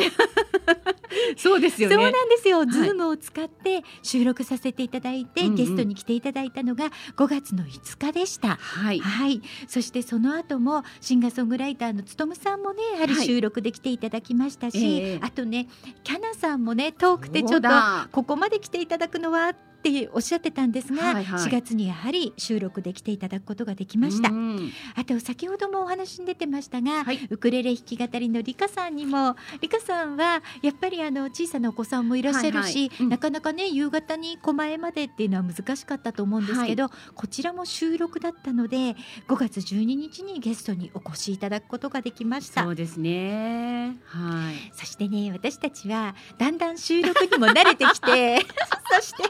[1.36, 2.68] そうですよそうねなんですよ、い。
[2.68, 5.56] ズームを使って収録させていただいて、うんうん。
[5.56, 8.56] ゲストに来ていただいたのが5月の5日でした。
[8.56, 9.00] はい。
[9.00, 13.26] はい、そしてその後もシンガーソングライターのつとむさんもねやはりはい。
[13.26, 15.20] 収録で来ていただきましたし、ええ。
[15.22, 15.68] あとね
[16.04, 17.70] キャナさんもね遠くてちょっと
[18.12, 21.40] ここまで来ていただくのはっておっしゃってたんですが、はいはい。
[21.40, 24.30] 4月にやはり収録で来ていただくことができました。
[24.30, 24.72] うん。
[24.96, 27.20] あと先ほどもお話に出てましたが、はい。
[27.30, 32.98] ウクレレ弾き語りのリカさんにもリカさんはやっぱりあの小さなお子さんもいらっしゃるし、はいはい。
[33.02, 33.10] うん。
[33.10, 38.96] なかなかね夕方に狛江までっていうのは難しかったと思うんですけど、こちらも収録だったので5
[39.36, 42.64] 月12日にゲストにお越しいただくことができました。
[42.64, 43.98] そうですね。
[44.06, 44.74] はい。
[44.74, 48.46] そしてね私たちはだんだん収録にも慣れてきて
[48.92, 49.24] そして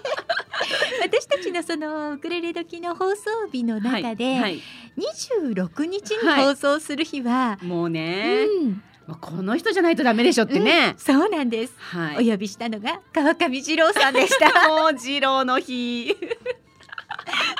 [1.01, 4.41] 私たちのそのウクレレ時の放送日の中で、はい。
[4.41, 4.61] はい。
[4.97, 8.83] 26日に放送する日は、もうね、うん。
[9.07, 12.27] まあこの人じゃないとダメでしょってね、そうなんです、はい。
[12.27, 14.67] お呼びしたのが川上二郎さんでした。
[14.69, 16.15] もう次郎の日。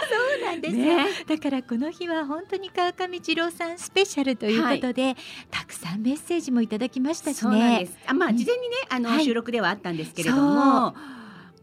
[0.09, 1.07] そうなんですよ、ね。
[1.27, 5.15] だからこの日は本当に川上二郎さんスペシャルということで、
[5.49, 7.97] たくさんメッセージもいただきましたしそうなんでねす。
[8.05, 9.25] あまあうん事前にね、あの、はい。
[9.25, 10.95] 収録ではあったんですけれども、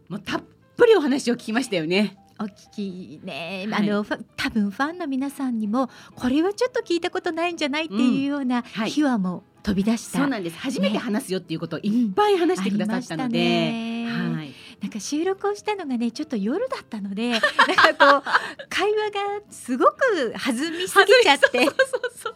[0.09, 0.43] もうたっ
[0.77, 2.17] ぷりお話を聞きましたよね。
[2.39, 3.89] お聞きね、はい。
[3.89, 4.05] あの
[4.35, 8.89] 多分ファンの皆さんにもこれはちょっと聞いたことないんじゃないっていうようなはい。
[8.91, 10.57] 秘話も飛び出した、そうなんです。
[10.57, 14.05] 初めて話すよっていうことをいっぱい話してくださったので、ね。
[14.05, 14.53] はい。
[14.81, 21.65] なんか収録をしたのがねちょっと夜だったので なんかこう会話がすごく弾みすぎちゃって。
[21.65, 22.35] そうそうそう。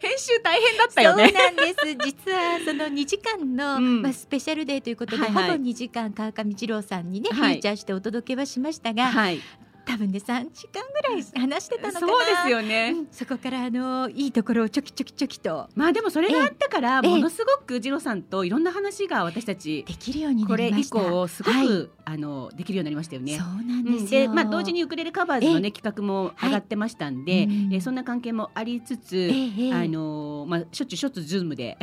[0.00, 1.28] 編集大変だったよね。
[1.28, 9.40] そうなんです実はその2時間の、うんまあ、スペシャルデーということで、はいはいほぼ2時間川上二郎さんにね、はいフィーチャーしてお届けはしましたが、はい。
[9.86, 12.06] 多分ね3時間ぐらい話してたのかな。
[12.06, 12.94] そうですよね。
[12.96, 15.68] うんそこからあのいいところをちょきちょきちょきと。
[15.74, 17.10] まあでもそれがあったから、ええ。
[17.10, 20.98] ものすごく次郎さんといろんな話が私たちできるようにこれ以なりました。
[20.98, 21.88] 降すごく、はい。
[22.06, 23.38] あのできるようになりましたよね。
[23.38, 27.74] そうなんうんですよ、で、まあ、同時にウクレレカバーズのね、企画も上がってましたんで、はいうん。
[27.74, 29.30] えそんな関係もありつつ、
[29.72, 31.78] あのまあ、しょっちゅうしょっちゅう Zoom で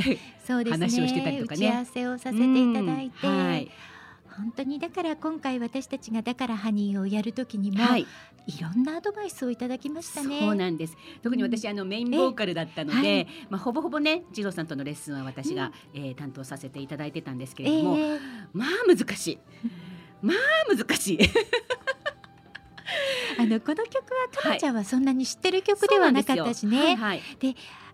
[0.48, 1.68] 話をしてたりとかね。
[1.68, 3.48] 打ち合わせをさせていただいて、うん。
[3.48, 3.72] はい
[4.41, 8.07] 本当にだから今回私たちがだからハニーをやるときにも、はい、
[8.47, 10.39] いろんなアドバイスをいただきましたね。
[10.39, 10.97] そうなんです。
[11.22, 18.19] 特に私、あのメインボーカルだったので、えはいまあ、ほぼほぼね次郎さんとのレッスンは私が、えー担当させていただいてたんですけれども、ええ。
[18.53, 19.39] まあ難しい。
[20.22, 20.38] まあ
[20.76, 21.19] 難しい。
[23.39, 26.77] あのこの曲はかなちゃんはそんなに知ってる曲ではなかったしね。
[26.77, 27.22] はいはい。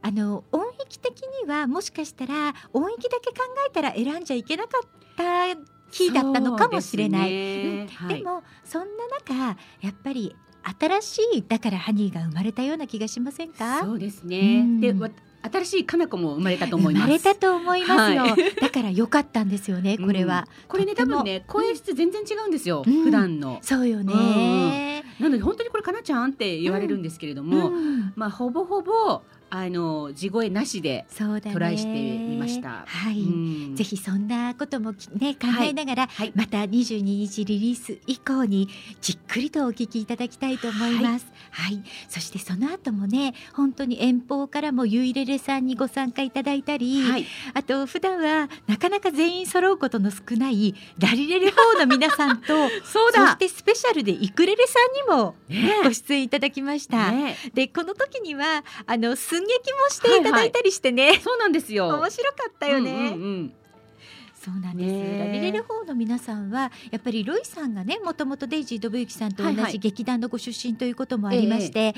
[0.01, 7.29] あの音域的にはもしかしたら音域だけ考えたら選んじゃいけなかったキーだったのかもしれない。
[7.29, 8.07] ですね。
[8.07, 9.33] はいでもそんな中
[9.81, 10.35] やっぱり
[10.79, 13.81] 新しいだからハニーが生まれたような気がしませんか？
[13.83, 14.79] そうですね、うん。
[14.81, 15.09] でわ
[15.49, 17.03] 新しいかな子も生まれたと思います。
[17.05, 23.03] 生まれたと思いますよ、は だから良かったんですよねこれは、うんこれね多分ね声質全然違うんですよ、うん。
[23.03, 23.59] 普段の。
[23.61, 28.13] そうよね、なので本当にこれかなちゃんって言われるんですけれども、うん。
[28.15, 32.83] まあほぼほぼあの地声なしでトライしてみました。
[32.85, 33.75] はい、うん。
[33.75, 36.33] ぜひそんなこともきね考えながら、はい。
[36.35, 38.67] また22日リリース以降に
[39.01, 41.25] じっくりとお聞きいただきたいと思います。
[41.51, 52.47] はい、そしてその後もね本当に遠方からもゆいれれさんにご参加いただいたり、はい、あと普段はなかなか全員揃うことの少ないラリレレ4の皆さんと
[52.83, 53.35] そうそしだ。
[53.37, 57.11] てスペシャルでイクレレさんにもねご出演いただきました。
[57.11, 61.89] ねでこの時にはあの寸劇もしていただいたりしてね、そうなんですよ。
[61.89, 62.91] 面白かったよね。
[62.91, 63.05] うんうんう
[63.43, 63.53] ん
[64.47, 65.25] そうなんです、ねえ。
[65.25, 69.71] ラビレレ4の皆さんはやっぱりロイさんがねもともとデイジー・ドブユキさんと同はいはい。
[69.73, 71.93] じ劇団のご出身ということもありまして、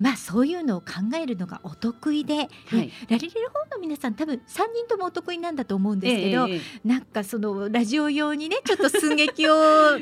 [0.00, 2.92] まあそういうのを考えるのがお得意で、ねはい。
[3.10, 6.88] ラリレレ4の皆さん多分3人ともお得意なんだと思うんですけど、ええええ。
[6.88, 9.52] なんかそのラジオ用にねちょっと寸劇を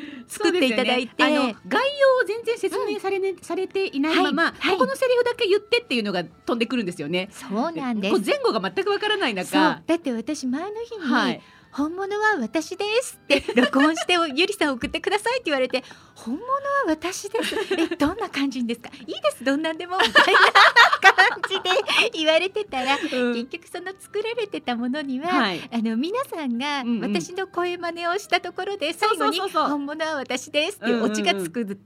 [0.29, 1.57] 作っていただいて、ね。
[1.67, 4.53] 概要を全然説明され,、ねされていないまま、はい。
[4.61, 4.73] はい。
[4.75, 7.29] ここのセリフだけ言ってっていうのが飛んでくるんですよね。
[7.33, 8.21] そうなんです。
[8.25, 11.43] 前後が全くわからない中、だって私前の日に、はい、
[11.73, 13.21] 本物は私です。
[13.23, 15.85] って録音しておゆりさん送ってくださいって言われて
[16.15, 16.51] 本物は
[16.89, 17.55] 私です。
[17.79, 18.91] えどんな感じですか？
[18.99, 19.45] いいです。
[19.45, 19.97] どんなんでも。
[19.99, 20.41] みたいな
[21.31, 21.71] 感じで
[22.13, 25.61] 言われてたら結局その作られてたものには、はい。
[25.73, 27.15] あの皆さんがうんうん。
[27.15, 31.79] 私の声真似をしたところで最後に本物は私ですっていうオチがつく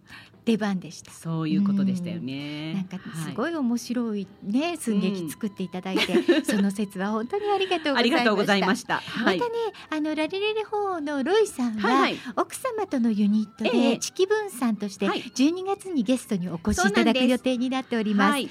[0.45, 1.11] 出番でした。
[1.11, 2.75] そういうことでしたよね。
[2.75, 6.15] なんかすい、ごい面白いね寸劇作っていただいて、
[6.45, 8.03] その説は本当にありがとうございました。
[8.03, 8.97] ありがとうございました。
[8.97, 9.59] はいまたね、
[9.91, 18.27] あのラリレレ4のロイさんは、はいはい奥様とのユニットえでえチキブンさんとしてはい12月にゲストにお越しいただく予定になっております。
[18.27, 18.49] は、はいい、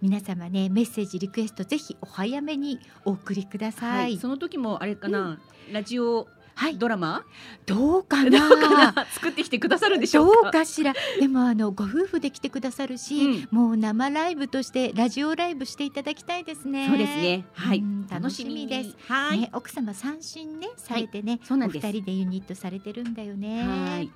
[0.00, 3.86] 皆様ねメッセージリクエストぜひお早めにお送りくださ。
[3.86, 5.38] はいい、その時もあれかな、
[5.70, 7.24] ラジオはい、ドラマ？
[7.66, 8.92] どうかな？
[8.92, 9.06] な？
[9.12, 10.64] 作ってきてくださるんでしょどうか。
[10.64, 10.94] しら？
[11.18, 16.88] でもあのご夫婦で来てくださるし、もう生ライブとしてラジオライブしていただきたいですね。
[16.88, 17.44] そうですね。
[17.54, 18.96] はいうん、楽しみです。。
[19.08, 19.40] はい。
[19.40, 23.62] ね、奥様三振ねされてね、そうなんですお二人でユニットされてるんだよね。
[23.62, 24.10] はい。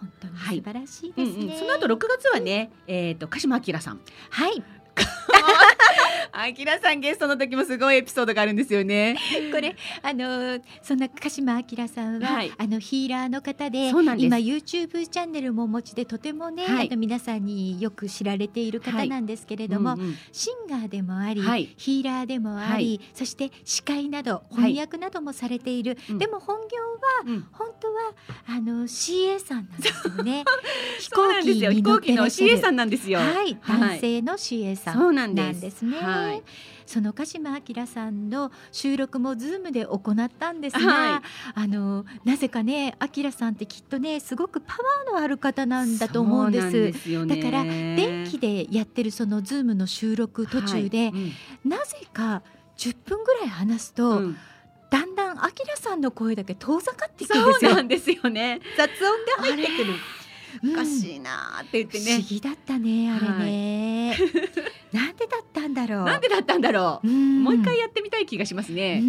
[0.00, 1.52] 本当にはい素晴らしいうんですね。
[1.54, 4.00] うん、その後6月はね、えっ、と鹿島明さん。
[4.30, 4.62] はい、
[6.34, 9.16] 明さんゲストの時もすごいエピソードがあるんですよね。
[9.52, 12.52] これあのそんな鹿島明さんは、はい。
[12.56, 16.88] あのヒーラーの方で今 YouTube チャンネルもお持ちでとてもね、はい。
[16.88, 20.16] あの皆さんによく知られている方なんですけれども、うんうん。
[20.32, 21.72] シンガーでもあり、はい。
[21.76, 26.18] ヒーラーでもあり、そして司会などはい翻訳などもされている、うん。
[26.18, 26.78] でも本業
[27.26, 27.46] はうん。
[27.52, 28.12] 本当は
[28.48, 30.44] あの CA さんなんですよね。
[30.98, 31.72] 飛行機なんですよ。
[31.72, 33.20] 飛行機の CA さんなんですよ。
[33.20, 33.58] はい、はい。
[33.66, 35.44] 男性の CA さんそうなんです。
[35.44, 35.84] なんです。
[35.84, 36.23] ね。
[36.24, 36.42] はい。
[36.86, 41.20] その鹿島明さんの収録も Zoom で行ったんですが、はい
[41.54, 44.74] あのなぜかね明さんってきっとねすごくパ
[45.06, 47.26] ワーのある方なんだと思うんです。
[47.26, 51.32] だから電気でやってるその Zoom の収録途中で、はいうん
[51.64, 52.42] なぜか
[52.76, 54.36] 10分ぐらい話すと、うん
[54.90, 55.42] だんだん明
[55.74, 58.60] さんの声だけ遠ざかっていくんですよそうなんですよね。
[58.76, 59.94] 雑音が入ってくる。
[60.62, 62.24] おかしいなーって言って不思ね。
[62.28, 64.16] 議だったねあれね、
[64.92, 66.04] なんでだったんだろう。
[66.04, 67.08] なんでだったんだろう。
[67.08, 67.42] うん。
[67.42, 69.00] もう一回やってみたい気がしますね。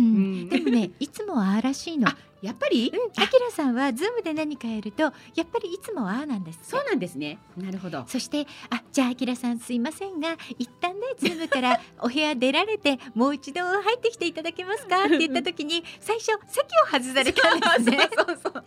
[0.50, 2.08] でもねいつもああらしいの。
[2.08, 2.92] あやっぱり？
[2.94, 3.28] うん、あ。
[3.28, 5.12] きらさんは Zoom で何かやるとや
[5.44, 7.38] っぱりいつもああなんですそうなんですね。
[7.58, 8.06] なるほど。
[8.08, 15.06] そしてあじゃああきらさんすいませんが一旦ね Zoom から お部屋出られてもう一度入ってきていただけますか？
[15.06, 18.10] って言った時に最初席を外されたんですね。
[18.16, 18.54] そうそうそう。
[18.54, 18.62] で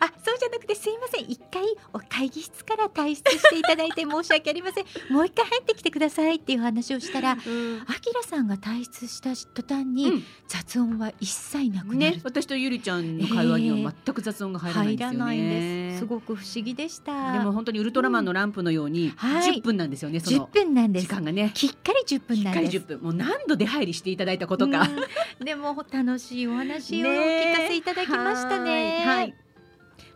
[0.00, 1.30] あそうじゃなくてすいません。
[1.30, 1.62] 一回
[1.92, 4.84] お会議室から退出していただいて申し訳ありません。
[5.12, 10.24] もう一回入ってきてくださいっていう話をしたらあきらさんが退出した途端に、うん。
[10.48, 12.16] 雑音は一切なくなる。
[12.16, 15.90] ね、私とゆりちゃんの会話には全く雑音が入らないんですよね。
[15.94, 15.98] す。
[16.00, 17.32] すごく不思議でした。
[17.32, 19.52] でも本当にウルトラマンのランプのようにはい。
[19.52, 21.06] 10分なんですよね、そ10の分なんです。
[21.06, 21.50] 時間がね。
[21.54, 23.00] きっかり10分しっかりなんです10分。
[23.00, 24.88] もう何度出入りしていただいたことか、
[25.40, 25.44] うん。
[25.44, 29.04] でも楽しいお話をおね聞かせいただきましたね。
[29.04, 29.16] はい。
[29.16, 29.34] はい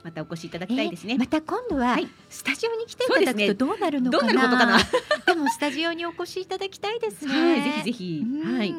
[0.07, 1.15] またお越しいただきたいですね。
[1.15, 4.33] えまた今度ははいスタジオに来ていただくとどうなるのかな。
[4.33, 4.79] どんなことかな。
[5.27, 7.35] でもスタジオにお越しいただきたいですね。
[7.35, 8.23] はい、ぜひぜひ。
[8.25, 8.75] うんはい。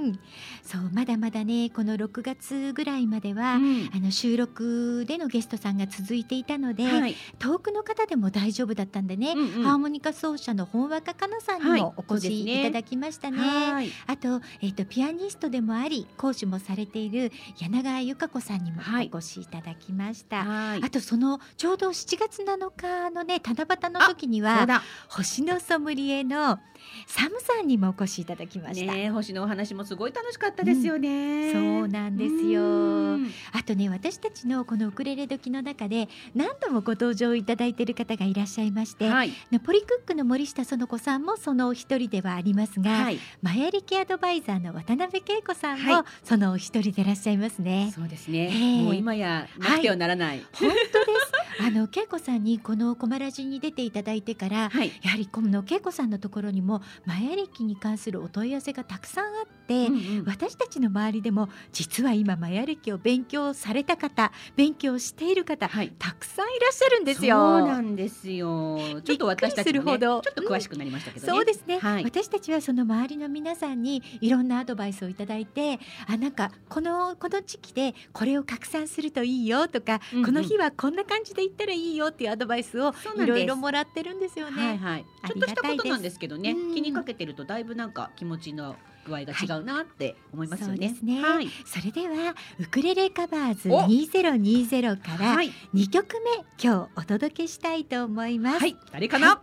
[0.63, 7.15] そうまだまだねこの6月ぐらいまでは、うんあの収録でのゲストさんが続いていたので、はい。
[7.39, 13.37] 遠くの方でも大丈夫だったんでね、うんうんハーモニカ奏者の本若かなさんにはいもお越しいただきましたね。
[13.37, 13.89] はい。
[14.07, 20.45] あと,、えっとピアニストでもあり講師もされている柳川由香子さんにもはいお越しいただきました。
[20.45, 20.83] はい。
[20.83, 24.65] あとそのちょうど7月7日のね七夕の時には。
[25.09, 26.59] 星のソムリエの
[27.05, 28.93] サムさんにもお越しいただきました。
[28.93, 31.51] ね星のお話もすごい楽しかったですよね。
[31.51, 47.91] そうなんですようんあとね私たちのこのウクレレ時の中で何度もご登場いただいている方がいらっしゃいまして、はいのポリクックの森下園子さんもそのお一人ではありますが、はいマヤリキアドバイザーの渡辺恵子さんはいもそのお一人でいらっしゃいますね。
[47.93, 48.49] そうですね。
[48.51, 50.45] ええもう今やなくてはならない。
[50.53, 50.77] 本当で
[51.19, 51.31] す。
[51.59, 54.69] あの恵子さんにこのコマラジに出ていただいてから。
[54.69, 54.91] はい。
[55.01, 65.93] やはりこの恵子さんのところにもマヤ歴に関するお問い合わせがたくさんあって、うんうん私たちの周りでも実は今マヤ歴を勉強された方勉強している方はい。
[65.97, 67.37] たくさんいらっしゃるんですよ。
[67.37, 68.79] そうなんですよ。
[69.03, 71.33] ちょっと私たちもね、ちょびっと詳しくなりましたけどね。
[71.33, 84.61] そうですね、はい私たちはその周りの皆さんにいろんなアドバイスをいただいてあなんかこのこの時期でこれを拡散するといいよとか、うんうんこの日はこんな感じで言ったらいいよっていうアドバイスをいろいろもらってるんですよね。
[84.61, 85.05] はいはい。
[85.25, 88.75] ちょっとしたことなんですけどね、うん気にかけてるとだいぶなんか気持ちの
[89.07, 90.73] 具合が違うなって思いますよね。
[90.73, 91.49] そうですねはい。
[91.65, 95.51] それではウクレレカバーズお2020からはい。
[95.73, 98.59] 2曲目今日お届けしたいと思います。
[98.59, 98.75] はい。
[98.91, 99.41] 誰かな？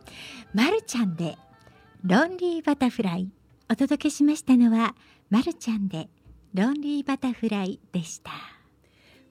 [0.53, 1.37] まるちゃんで
[2.05, 3.31] ロンリーバタフライ
[3.71, 4.95] お届けしましたのは
[5.31, 6.09] まるちゃんで
[6.53, 8.54] ロンリーバタフライでした。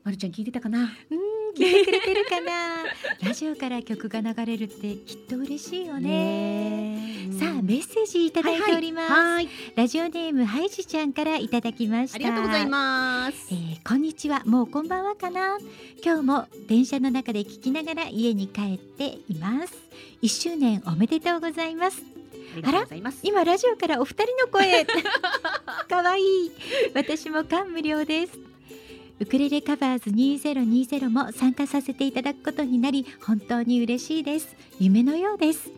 [0.04, 0.80] まるちゃん聞いてたかな？
[0.80, 1.20] うん
[1.56, 2.84] 聞いてくれてるかな？
[3.24, 7.28] ラジオから曲が流れるってきっと嬉しいよね。
[7.30, 9.34] ねさあメッセージいただいております、はいはい。
[9.36, 12.16] はいラジオネームハイジちゃんからいただきました。
[12.16, 13.48] ありがとうございます。
[13.52, 14.44] えーこんにちは。
[14.46, 15.58] もうこんばんはかな？
[16.04, 19.74] 今日も電車の中で聞きながら家に帰っています。
[20.22, 22.04] 一周年おめでとうございます。
[22.56, 23.20] ありがとうございます。
[23.24, 24.86] 今ラジオからお二人の声。
[25.90, 26.52] かわいい。
[26.94, 28.53] 私も感無量です
[29.20, 34.56] ウクレレカバーズ2020も参加させていただくことになり本当に嬉しいです。
[34.80, 35.72] 夢のようです。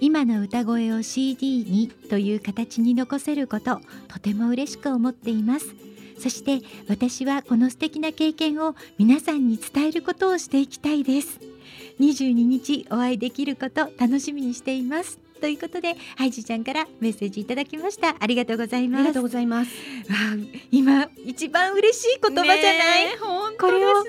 [0.00, 5.74] 今の歌声を CD にという形に残せることとても嬉しく思っています。
[6.18, 11.40] そして私はこの素敵な経験を皆さんに伝えることをしていきたいです。
[11.98, 15.18] 22日お会いできること楽しみにしています。
[15.40, 18.14] ということでハイジちゃんからメッセージいただきました。
[18.18, 19.00] ありがとうございます。
[19.00, 19.70] ありがとうございます。
[20.70, 23.16] 今一番嬉しい言葉じゃない、ね。
[23.58, 24.04] これを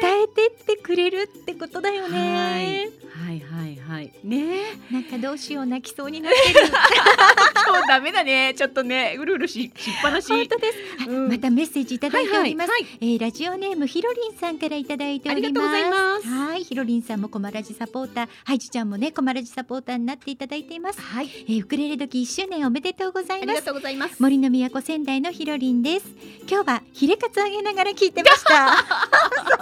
[0.00, 3.00] 伝えてってくれるってことだよね、はい。
[3.20, 4.74] はいはいね。
[4.90, 4.92] え。
[4.92, 6.66] なんかどうしよう泣きそうになってる。
[7.66, 8.54] そうダメだね。
[8.56, 10.28] ちょっとねうるうるししっぱなし。
[10.28, 11.28] 本当です、あうん。
[11.28, 15.46] またメッセージいただいております、はいえーラジオネームひろりんさんからいただいております。
[15.46, 16.28] ありがとうございます。
[16.28, 18.28] はいひろりんさんもコマラジサポーター。
[18.44, 21.30] ハイジちゃんもねコマラジサポーターになっていただいています、はい。
[21.48, 23.50] えーウクレレ時1周年おめでとうございます。
[23.50, 24.22] ありがとうございます。
[24.22, 26.06] 森の都仙台のひろりんです。
[26.48, 28.84] 今日はヒレカツあげながら聞いてました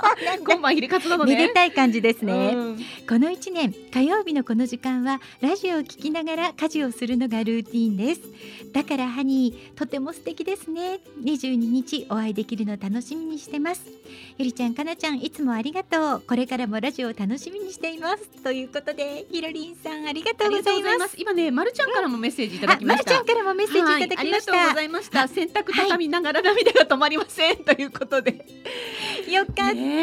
[0.45, 1.37] 今晩ヒレカツなのね。
[1.37, 2.77] めでたい感じですね、うん。
[2.77, 8.21] この1年火曜日のこの時間はラジオを聞きながら家事をするのがルーティンです。
[8.73, 11.01] だからハニーとても素敵ですね。
[11.23, 13.83] 22日お会いできるの楽しみにしてます。
[14.39, 16.23] ゆりちゃんかなちゃんいつもありがとう。
[16.27, 18.29] これからもラジオを楽しみにしています。
[18.43, 21.17] ということでひろりんさんありがとうございます。
[21.19, 23.11] 今ね、まるちゃんからもメッセージいただきました。
[23.13, 25.29] あまるちゃんからもメッセージいただきましはい、ありがとうごた、ざいました。
[25.29, 27.57] 洗濯畳みながら涙が止まりません。
[27.65, 28.45] ということで。
[29.29, 29.98] よかった、ね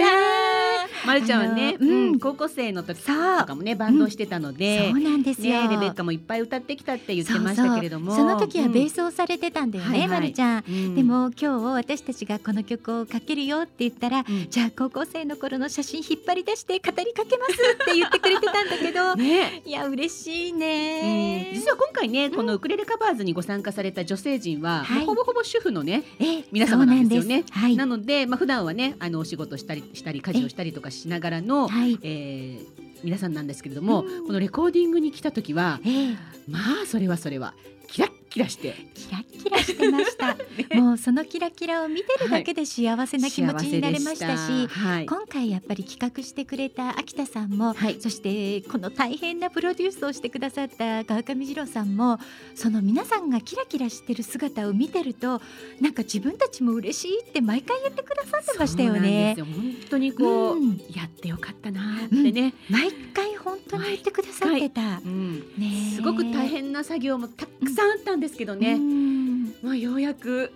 [1.06, 5.00] まるちゃんはね、うんうん、高校生の時とかもね、バンドをしてたのでそう。
[5.00, 8.16] なんですよ、ね、レベッカもいっぱい歌ってきたって言ってましたけれども。
[8.16, 10.64] その時はベース、スをされてたんだよね、まるちゃん。
[10.68, 10.96] うん。
[10.96, 14.48] で、も今日私たちがこの曲をかけるよって言ったら、うん。
[14.50, 19.16] じゃあ高校生の頃の写真引っ張り出して語りかけますって言ってくれてたんだけど。
[19.16, 19.62] ね。
[19.66, 20.60] いや嬉しいうん。
[20.60, 27.44] ね、実は今回ね、このウクレレカバーズにご参加された女性陣は、ほぼほぼ主婦のね、え皆様なんですよね。
[27.76, 32.00] なので、まあ普段はね、あのお仕事したりしたり家事をしたりとかしながらの、はい。
[32.02, 34.26] えー皆さんなんですけれども、うん。
[34.26, 36.18] このレコーディングに来た時は、ええ。
[36.48, 37.54] まあそれはそれは
[37.88, 40.36] キラッキラして、キラッキラしてました。
[40.76, 52.20] もうそのキラキラを見てるだけで幸せな気持ちになれましたし、はい、今回やっぱり企画してくれた秋田さんもはい、そしてこの大変なプロデュースをしてくださった川上二郎さんも
[52.56, 55.42] その皆さんがキラキラしてる姿を見てると
[55.80, 59.36] なんか自分たちも嬉しいって毎回言ってくださってましたよね。
[59.38, 59.46] よ。
[59.46, 60.82] 本当にこう、うん。
[60.94, 64.82] やってよかったなってね、毎回本当に言ってくださってた。
[65.06, 65.40] うん。
[65.58, 65.96] ねえ。
[65.96, 69.56] すごく大変な作業もたくさんあったんですけどね、うん。
[69.62, 70.52] まあようやく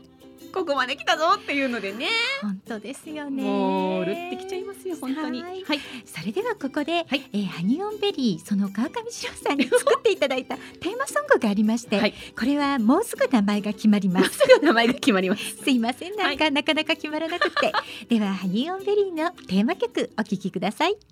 [0.52, 2.08] ここまで来たぞっていうのでね。
[2.42, 3.44] 本当ですよね。
[3.44, 5.44] もうるってきちゃいますよ本当に。
[5.44, 5.64] はい。
[5.64, 5.80] はい。
[6.06, 7.30] それではここで、はい。
[7.34, 12.14] えーハニオンベリーその川上二郎さんに作っていただいたテーマソングがありまして、はい。
[12.38, 14.30] これはもうすぐ名前が決まります。
[14.32, 15.58] すぐ名前が決まります。
[15.58, 17.72] すいませんなんか、なかなか決まらなくて。
[18.10, 20.96] ではハニーオンベリーのテーマ曲お聴きください「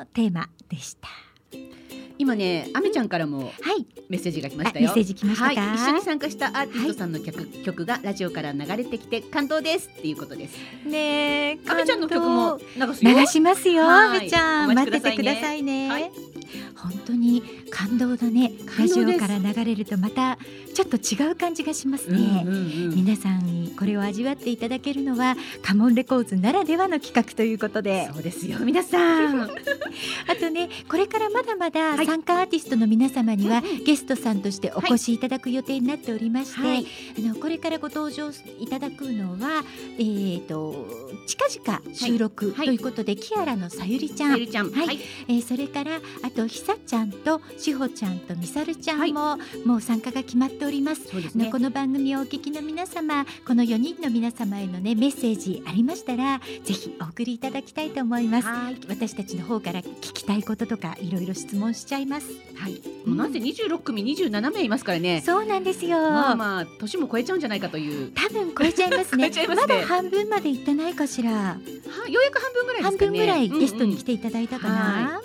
[0.00, 1.08] のテーマでした。
[2.16, 3.86] 今ね、あめちゃんからもはい。
[4.10, 4.90] メッセージが来ましたよ。
[4.90, 5.60] あメッセージ来ましたか？
[5.60, 10.56] はい、一緒に参加したアーティストさんの曲,、曲がラジオから流れてきて感動ですっていうことです。
[10.86, 14.18] ねえあめちゃんの曲も流しますよ、はい。
[14.18, 14.70] あめちゃん。
[14.70, 16.10] お待待っててくださいね、はい。
[16.76, 18.52] 本当に感動だね。
[18.78, 20.38] ラジオから流れるとまた
[20.74, 22.56] ちょっと違う感じがしますうんね、うんう
[22.92, 22.94] ん。
[22.94, 28.08] 皆さんにこれを味わっていただけるのはカモンレコーズならではの企画ということで。
[28.12, 28.58] そうですよ。
[28.60, 29.42] 皆さん。
[29.50, 32.06] あとねこれからまだまだはい。
[32.06, 36.86] 参加アーティストの皆様にはゲストさんとしてお越しいただく予定になっておりまして、はい。
[37.18, 38.30] あのこれからご登場
[38.60, 39.64] いただくのは、
[39.98, 40.86] えー、と
[41.26, 42.66] 近々収録はい。
[42.66, 44.70] ということで、キアラのさゆりちゃん、さゆりちゃん。
[44.70, 44.98] はい。
[45.28, 51.02] えーそれからあとひさちゃんとしほちゃんとみさるちゃんも、もう参加が決まっております。
[51.36, 51.58] ねこ。
[51.60, 58.78] の番組をお聞きの皆様この4人の皆様へのねメッセージありましたらぜひお送りいただきたいと思いますはい。
[58.88, 62.80] 私たちの方から聞きたいこととかいろいろ質問しちゃいますはい。
[63.06, 65.20] もうなんせ二十六組二十七名いますからね。
[65.20, 68.10] そうなんですよ、まあまあ年も超えちゃうんじゃないかという。
[68.12, 71.58] 多分超えちゃいますね ますねだ半分までいってないかしらは
[72.08, 73.06] ようやく半分ぐらいですかね。
[73.06, 75.20] 半分ぐらいゲストに来てていただいたかな、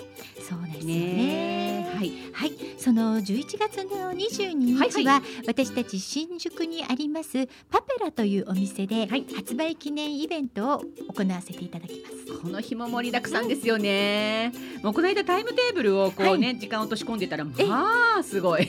[0.48, 1.65] そうですよね
[1.96, 2.12] はい。
[2.32, 10.82] はい、その11月の22日は、はい私たち新宿にありますパペラというお店ではい発売記念イベントを
[11.14, 12.42] 行わせていただきます。
[12.42, 14.52] この日も盛りだくさんですよね。
[14.82, 17.52] もうこの間タイムテーブルをこうね、時間を落とし込んでたらま
[18.18, 18.68] あすごい。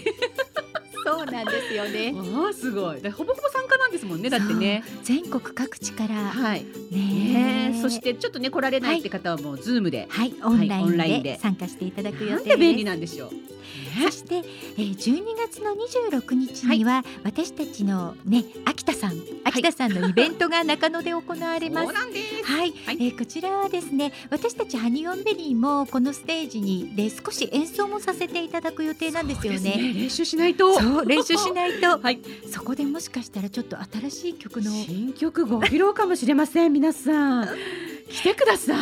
[1.05, 2.11] そうなんですよね。
[2.33, 3.01] まあすごい。
[3.01, 4.29] でほぼほぼ参加なんですもんね。
[4.29, 4.83] だってね。
[5.03, 6.65] 全国各地からはい。
[6.91, 7.36] ね
[7.81, 10.07] そしてちょっとね来られないって方はもう Zoom で。
[10.09, 12.85] はいオンラインでで参加していただく予なん定で便利です。
[12.85, 13.31] なんでしょう。
[14.03, 21.93] そして、えー、12月の26日には、私たちのね秋田さん秋田さんのイベントが中野で行われます。
[21.93, 29.93] はい、はいえーこちらはですね私たちハニオンベリーもこのステージにで少し演奏もさせていただく予定なんですよそうね。
[29.95, 30.79] 練習しないと。
[30.79, 32.19] そう練習しないと はい。
[32.51, 37.86] そこでもしかしたらちょっと新しい曲の、ね、新曲ご披露かもしれません皆さん。
[38.09, 38.73] 来てくださ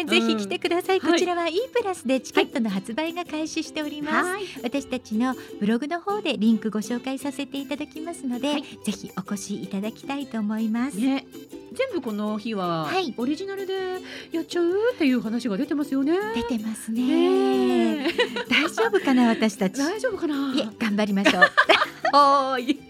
[0.00, 0.06] い。
[0.06, 4.42] ぜひ来てください、はいこちらは E プラスでチケットの発売が開始しております、はい。
[4.62, 11.26] 私たちのブログの方でリンクご紹介させていただきますので、はいぜひお越しいただきたいと思います、ね。
[11.72, 13.74] 全部この日は、はいオリジナルで
[14.32, 16.16] やっちゃうっていう話が出てますよね。
[16.34, 18.08] 出てますね
[18.48, 19.78] 大丈夫かな私たち？
[19.78, 20.54] 大丈夫かな？
[20.54, 21.42] いえ頑張りましょう
[22.12, 22.80] はーい。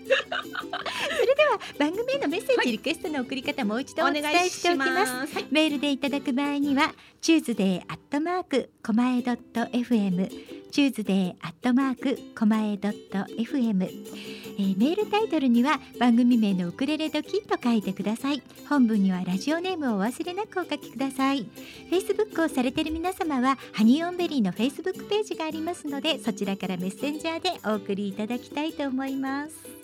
[1.79, 5.45] 番組へのメッセージ、リクエストの送り方もう一度お伝えしておきます。
[5.51, 10.29] メールでいただく場合にはTuesday アットマークコマエドット FM
[10.71, 18.43] Tuesday アットマークコマエドット FM、えーメールタイトルには番組名のウクレレドキと書いてください。
[18.69, 21.47] 本文にはラジオネームをお忘れなくお書きください。
[21.91, 29.78] Facebook をされている皆様はハニーオンベリーの Facebook ページがありますのでそちらからメッセンジャーでお送りいただきたいと思います。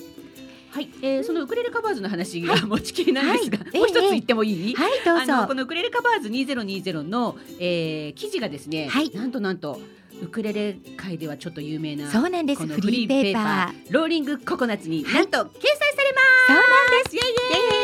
[0.74, 3.78] はい、えー、そのウクレレカバーズの話が持ちきりなんですが、はい。
[3.78, 4.74] もう一つええ言ってもいい？
[4.74, 9.10] はいどうあのこぞのウクレレカバーズ2020の、えー、記事がですね、はい。
[9.10, 9.80] なんとなんと
[10.20, 12.66] ウクレレ界ではちょっと有名なそうなんです。
[12.66, 13.92] フリーペーパー。
[13.92, 15.14] ローリングココナッツに、はい。
[15.14, 16.14] なんと掲載され
[16.48, 17.16] そうます。
[17.16, 17.84] イエイイエイ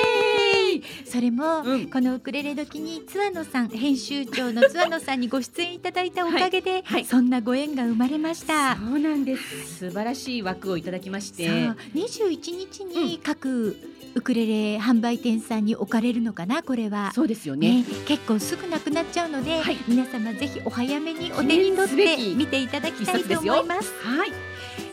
[1.05, 8.77] それも、うんこのウクレレ時に津和野さん編集長の津和野さんにご出演いただいたおかげで、はいはいそんなご縁が生まれました。
[8.77, 9.79] そうなんです。
[9.79, 13.77] 素晴らしい枠をいただきまして、21日に各
[14.15, 17.13] ウクレレ販売店さんに置かれるのかなこれは。
[17.15, 17.83] そうですよね。
[17.83, 23.93] ね、結構すぐなくなっちゃうので、はい皆様ぜひお早めにお手に取って見ていただきたいと思います。
[24.03, 24.33] はい。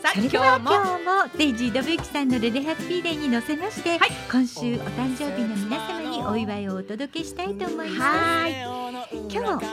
[0.02, 0.70] さあそれでは今日も。
[0.72, 4.10] 今日もデイジー・ドブユキさんのレレハッピーデーに乗せまして、はい。
[4.30, 8.50] 今週お誕生日の皆様にお祝いをお届けしたいと思います。
[9.30, 9.64] 今日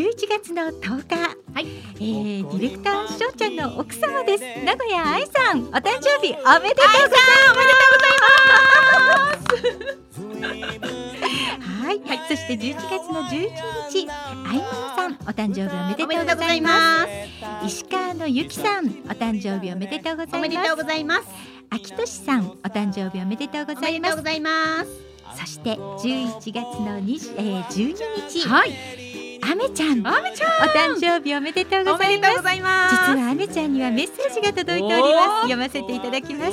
[0.00, 1.14] 11月の10日、
[1.54, 1.66] はい。
[1.96, 4.44] えー、ディレクターしょうちゃんの奥様です。
[4.64, 7.16] 名古屋愛さんお誕生日おめでとうござ
[10.56, 11.05] います
[11.60, 13.50] はい、そして11月の11
[13.90, 17.66] 日あいものさんお誕生日おめでとうございまます。
[17.66, 20.62] 石川のゆきさんお誕生日おめでとうござおめいます。
[20.62, 21.22] でとうございます。
[21.70, 24.16] 秋俊さんお誕生日おめでとうごおざいます。
[24.16, 24.90] ございます。
[25.38, 27.96] そして11月の20、えー、12
[28.28, 28.48] 日。
[28.48, 28.72] はい。
[29.42, 32.42] あめちゃんちゃお誕生日おめでとうごんおめざいます。
[32.62, 35.02] ます実はあめちゃんにはメッセージが届いております。
[35.42, 36.52] 読ませていただきます。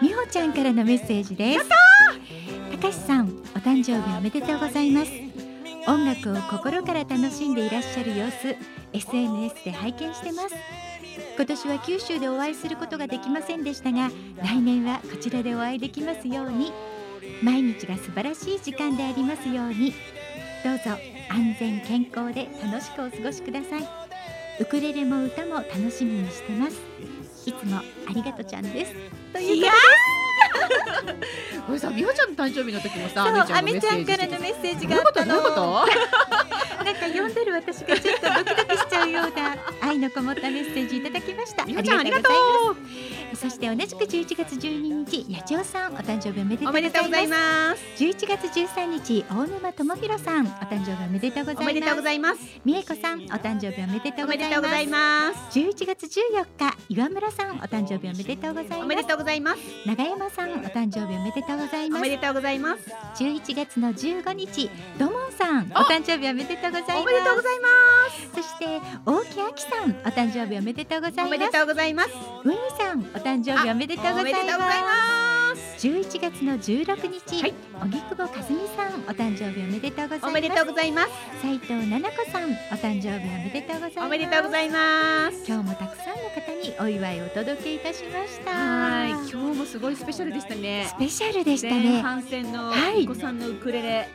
[0.00, 1.68] みほちゃんからのメッセージです
[2.76, 5.10] たかしさんお誕生日おめでとうございます。
[5.88, 8.54] 音楽を心から楽しんでいらっしゃる様子
[8.92, 10.54] SNS で拝見してます。
[11.36, 14.10] 今年は九州でお会いすることができませんでしたが
[14.42, 16.70] 来年はこちらでお会いできますように。
[17.42, 19.94] 毎日が素晴らしい時間でありますように。
[20.62, 21.00] どうぞ
[21.30, 23.88] 安全健康で楽しくお過ごしください。
[24.60, 26.76] ウクレレも歌も楽しみにしてます。
[27.46, 27.82] いつもあ
[28.12, 28.92] りがとちゃんです。
[28.92, 29.56] ということで。
[29.56, 29.60] い
[31.66, 35.34] これさ美穂ちゃんの誕生日の時もさあめちゃんからのメッセージがあったの。
[35.34, 35.86] どういうこと？
[36.84, 41.64] なんか読んでる私がちょっとドキドキしちゃうような愛のこもったメッセージいただきました。
[41.64, 43.25] 美穂ちゃんありがとございます。
[43.36, 47.26] そして同じく11月12日、八千代さんお誕生日おめでとうございます。
[47.26, 51.62] います11月13日、大沼智弘さんお誕生日おめでとうございます。
[51.62, 54.38] おめでとうございます美恵子さんお誕生日おめでとうおございます。
[54.38, 58.82] めでとうございます11月14日、岩村さんお誕生日おめでとうございます。
[58.82, 62.08] おめでとうございます長山さんお誕生日おめでとうございますおめ。
[62.10, 62.90] でとうございます
[63.22, 67.68] 11月の15日ドモンさんおあ誕生日おめでとうございますおめでとうございま
[68.34, 72.10] そして大木あきさんお誕生日おめでとうございますすおめでとうございます
[72.44, 74.38] ウニさんお誕生日おめでとうございま
[75.32, 75.35] す。
[75.78, 77.54] 11月の16日、はい。
[77.82, 78.42] 荻窪和美
[78.74, 80.26] さんお誕生日おめでとうございます。
[80.26, 81.10] おめでとうございます。
[81.42, 84.06] 斉藤奈々子さんお誕生日おめでとうございます。
[84.06, 85.44] おめでとうございます。
[85.46, 88.52] 今日もたくさんの方にお祝いをお届けいたしました。
[88.52, 89.10] はい。
[89.10, 90.86] 今日もすごいスペシャルでしたね。
[90.88, 93.04] スペシャルでした前ね半戦のはい。
[93.04, 94.08] お子さんのウクレレ、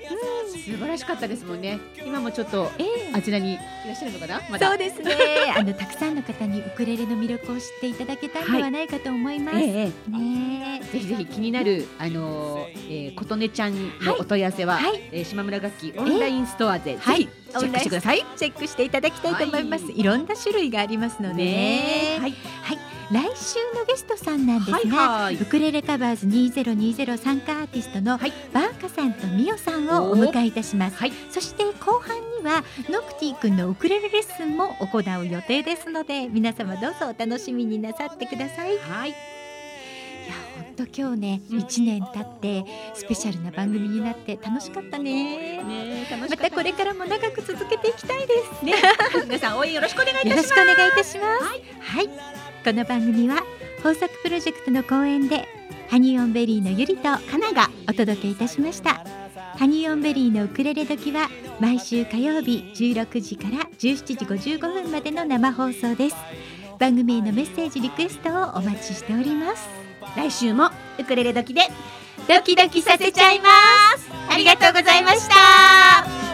[0.49, 1.79] 素晴らしかったですもんね。
[2.03, 3.13] 今もちょっとええ。
[3.13, 4.41] あちらにいらっしゃるのかな？
[4.49, 4.67] まだ。
[4.67, 5.13] そうですね。
[5.55, 9.57] あのたくさんの方にウクレレの魅力を知っていただけたんではないかと思います。
[9.59, 15.01] ええねぜひぜひ気になるあのー、えー、琴音ちゃんのお問い合わせは、はい。
[15.11, 17.27] えー島村楽器オンラインストアで、はい。
[17.27, 18.25] チェックしてください。
[18.37, 19.85] チェックしていただきたいと思います。
[19.85, 19.99] はい。
[19.99, 22.17] い、ろんな種類がありますのでね。
[22.19, 22.33] はい。
[23.11, 25.35] 来週のゲストさんなんですが、はいはい。
[25.35, 28.31] ウクレレカバーズ2020参加アーティストのはい。
[28.53, 30.95] バーカさんとミオさんをお迎えいたします。
[30.95, 31.11] はい。
[31.29, 38.75] そして後半にはノクティ君のウクレレレッスンも行う予定ですので皆様どうぞお楽しみになさってください。
[38.75, 38.77] い。
[38.77, 39.40] はい
[40.71, 45.63] や本当今日ねうん一、年経ってスペシャルな番組になって楽しかったね。
[45.63, 48.65] ね楽しまかったたこれからも長く続けていきたいです。
[48.65, 48.73] ね
[49.25, 50.59] 皆さん応援よろしくお願いいたします。
[50.59, 51.43] よろしくお願いいたします。
[51.79, 52.07] はい、
[52.63, 53.43] この番組は
[53.77, 55.47] 豊作プロジェクトの講演で
[55.89, 59.03] ハニーオンベリーのゆりとかながお届けいたしました。
[59.57, 61.29] ハニーオンベリーのウクレレ時は
[61.59, 66.15] 毎週火曜日16時から17時55分までの生放送です。
[66.79, 69.80] 番組へのメッセージリクエストをお待ちしております。
[70.15, 70.69] 来週も
[70.99, 71.61] ウクレレ時で
[72.27, 73.47] ドキドキさせちゃいま
[73.97, 74.09] す。
[74.29, 76.30] ありがとうございました。